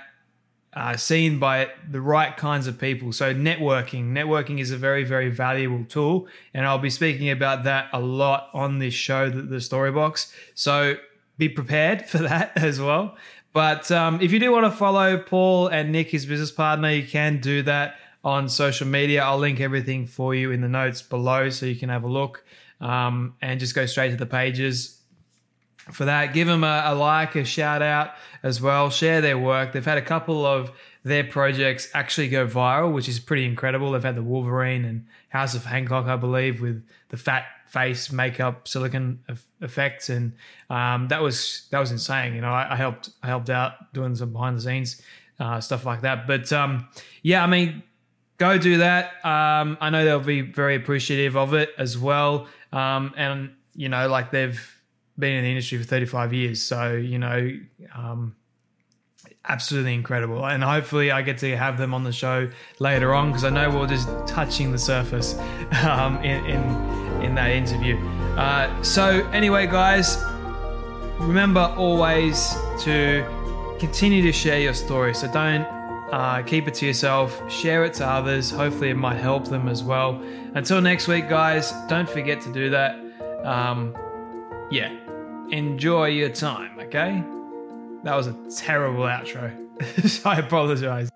[0.75, 3.13] uh, seen by the right kinds of people.
[3.13, 4.11] So, networking.
[4.11, 6.27] Networking is a very, very valuable tool.
[6.53, 10.33] And I'll be speaking about that a lot on this show, the, the Story Box.
[10.53, 10.95] So,
[11.37, 13.15] be prepared for that as well.
[13.53, 17.07] But um, if you do want to follow Paul and Nick, his business partner, you
[17.07, 19.23] can do that on social media.
[19.23, 22.43] I'll link everything for you in the notes below so you can have a look
[22.81, 24.94] um, and just go straight to the pages
[25.91, 26.33] for that.
[26.33, 28.11] Give them a, a, like, a shout out
[28.43, 28.89] as well.
[28.89, 29.73] Share their work.
[29.73, 30.71] They've had a couple of
[31.03, 33.91] their projects actually go viral, which is pretty incredible.
[33.91, 38.67] They've had the Wolverine and House of Hancock, I believe, with the fat face makeup
[38.67, 39.19] silicone
[39.61, 40.33] effects, and
[40.69, 42.33] um, that was that was insane.
[42.33, 45.01] You know, I, I, helped I helped out doing some behind the scenes
[45.39, 46.27] uh, stuff like that.
[46.27, 46.87] But um,
[47.21, 47.83] yeah, I mean,
[48.37, 49.25] go do that.
[49.25, 52.47] Um, I know they'll be very appreciative of it as well.
[52.71, 54.74] Um, and you know, like they've
[55.17, 57.51] been in the industry for 35 years, so you know,
[57.95, 58.35] um,
[59.47, 60.45] absolutely incredible.
[60.45, 63.69] And hopefully, I get to have them on the show later on because I know
[63.69, 65.37] we're just touching the surface
[65.83, 67.97] um, in, in in that interview.
[68.37, 70.23] Uh, so anyway, guys,
[71.19, 73.25] remember always to
[73.79, 75.13] continue to share your story.
[75.13, 75.65] So don't
[76.11, 78.51] uh, keep it to yourself, share it to others.
[78.51, 80.21] Hopefully, it might help them as well.
[80.53, 82.99] Until next week, guys, don't forget to do that.
[83.43, 83.95] Um,
[84.71, 84.95] yeah,
[85.51, 87.23] enjoy your time, okay?
[88.03, 89.51] That was a terrible outro.
[90.25, 91.09] I apologize.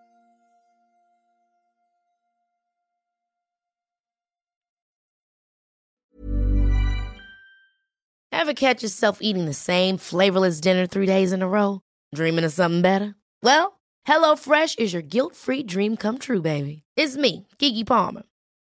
[8.31, 11.81] Ever catch yourself eating the same flavorless dinner three days in a row?
[12.15, 13.15] Dreaming of something better?
[13.43, 16.83] Well, HelloFresh is your guilt free dream come true, baby.
[16.95, 18.23] It's me, Gigi Palmer.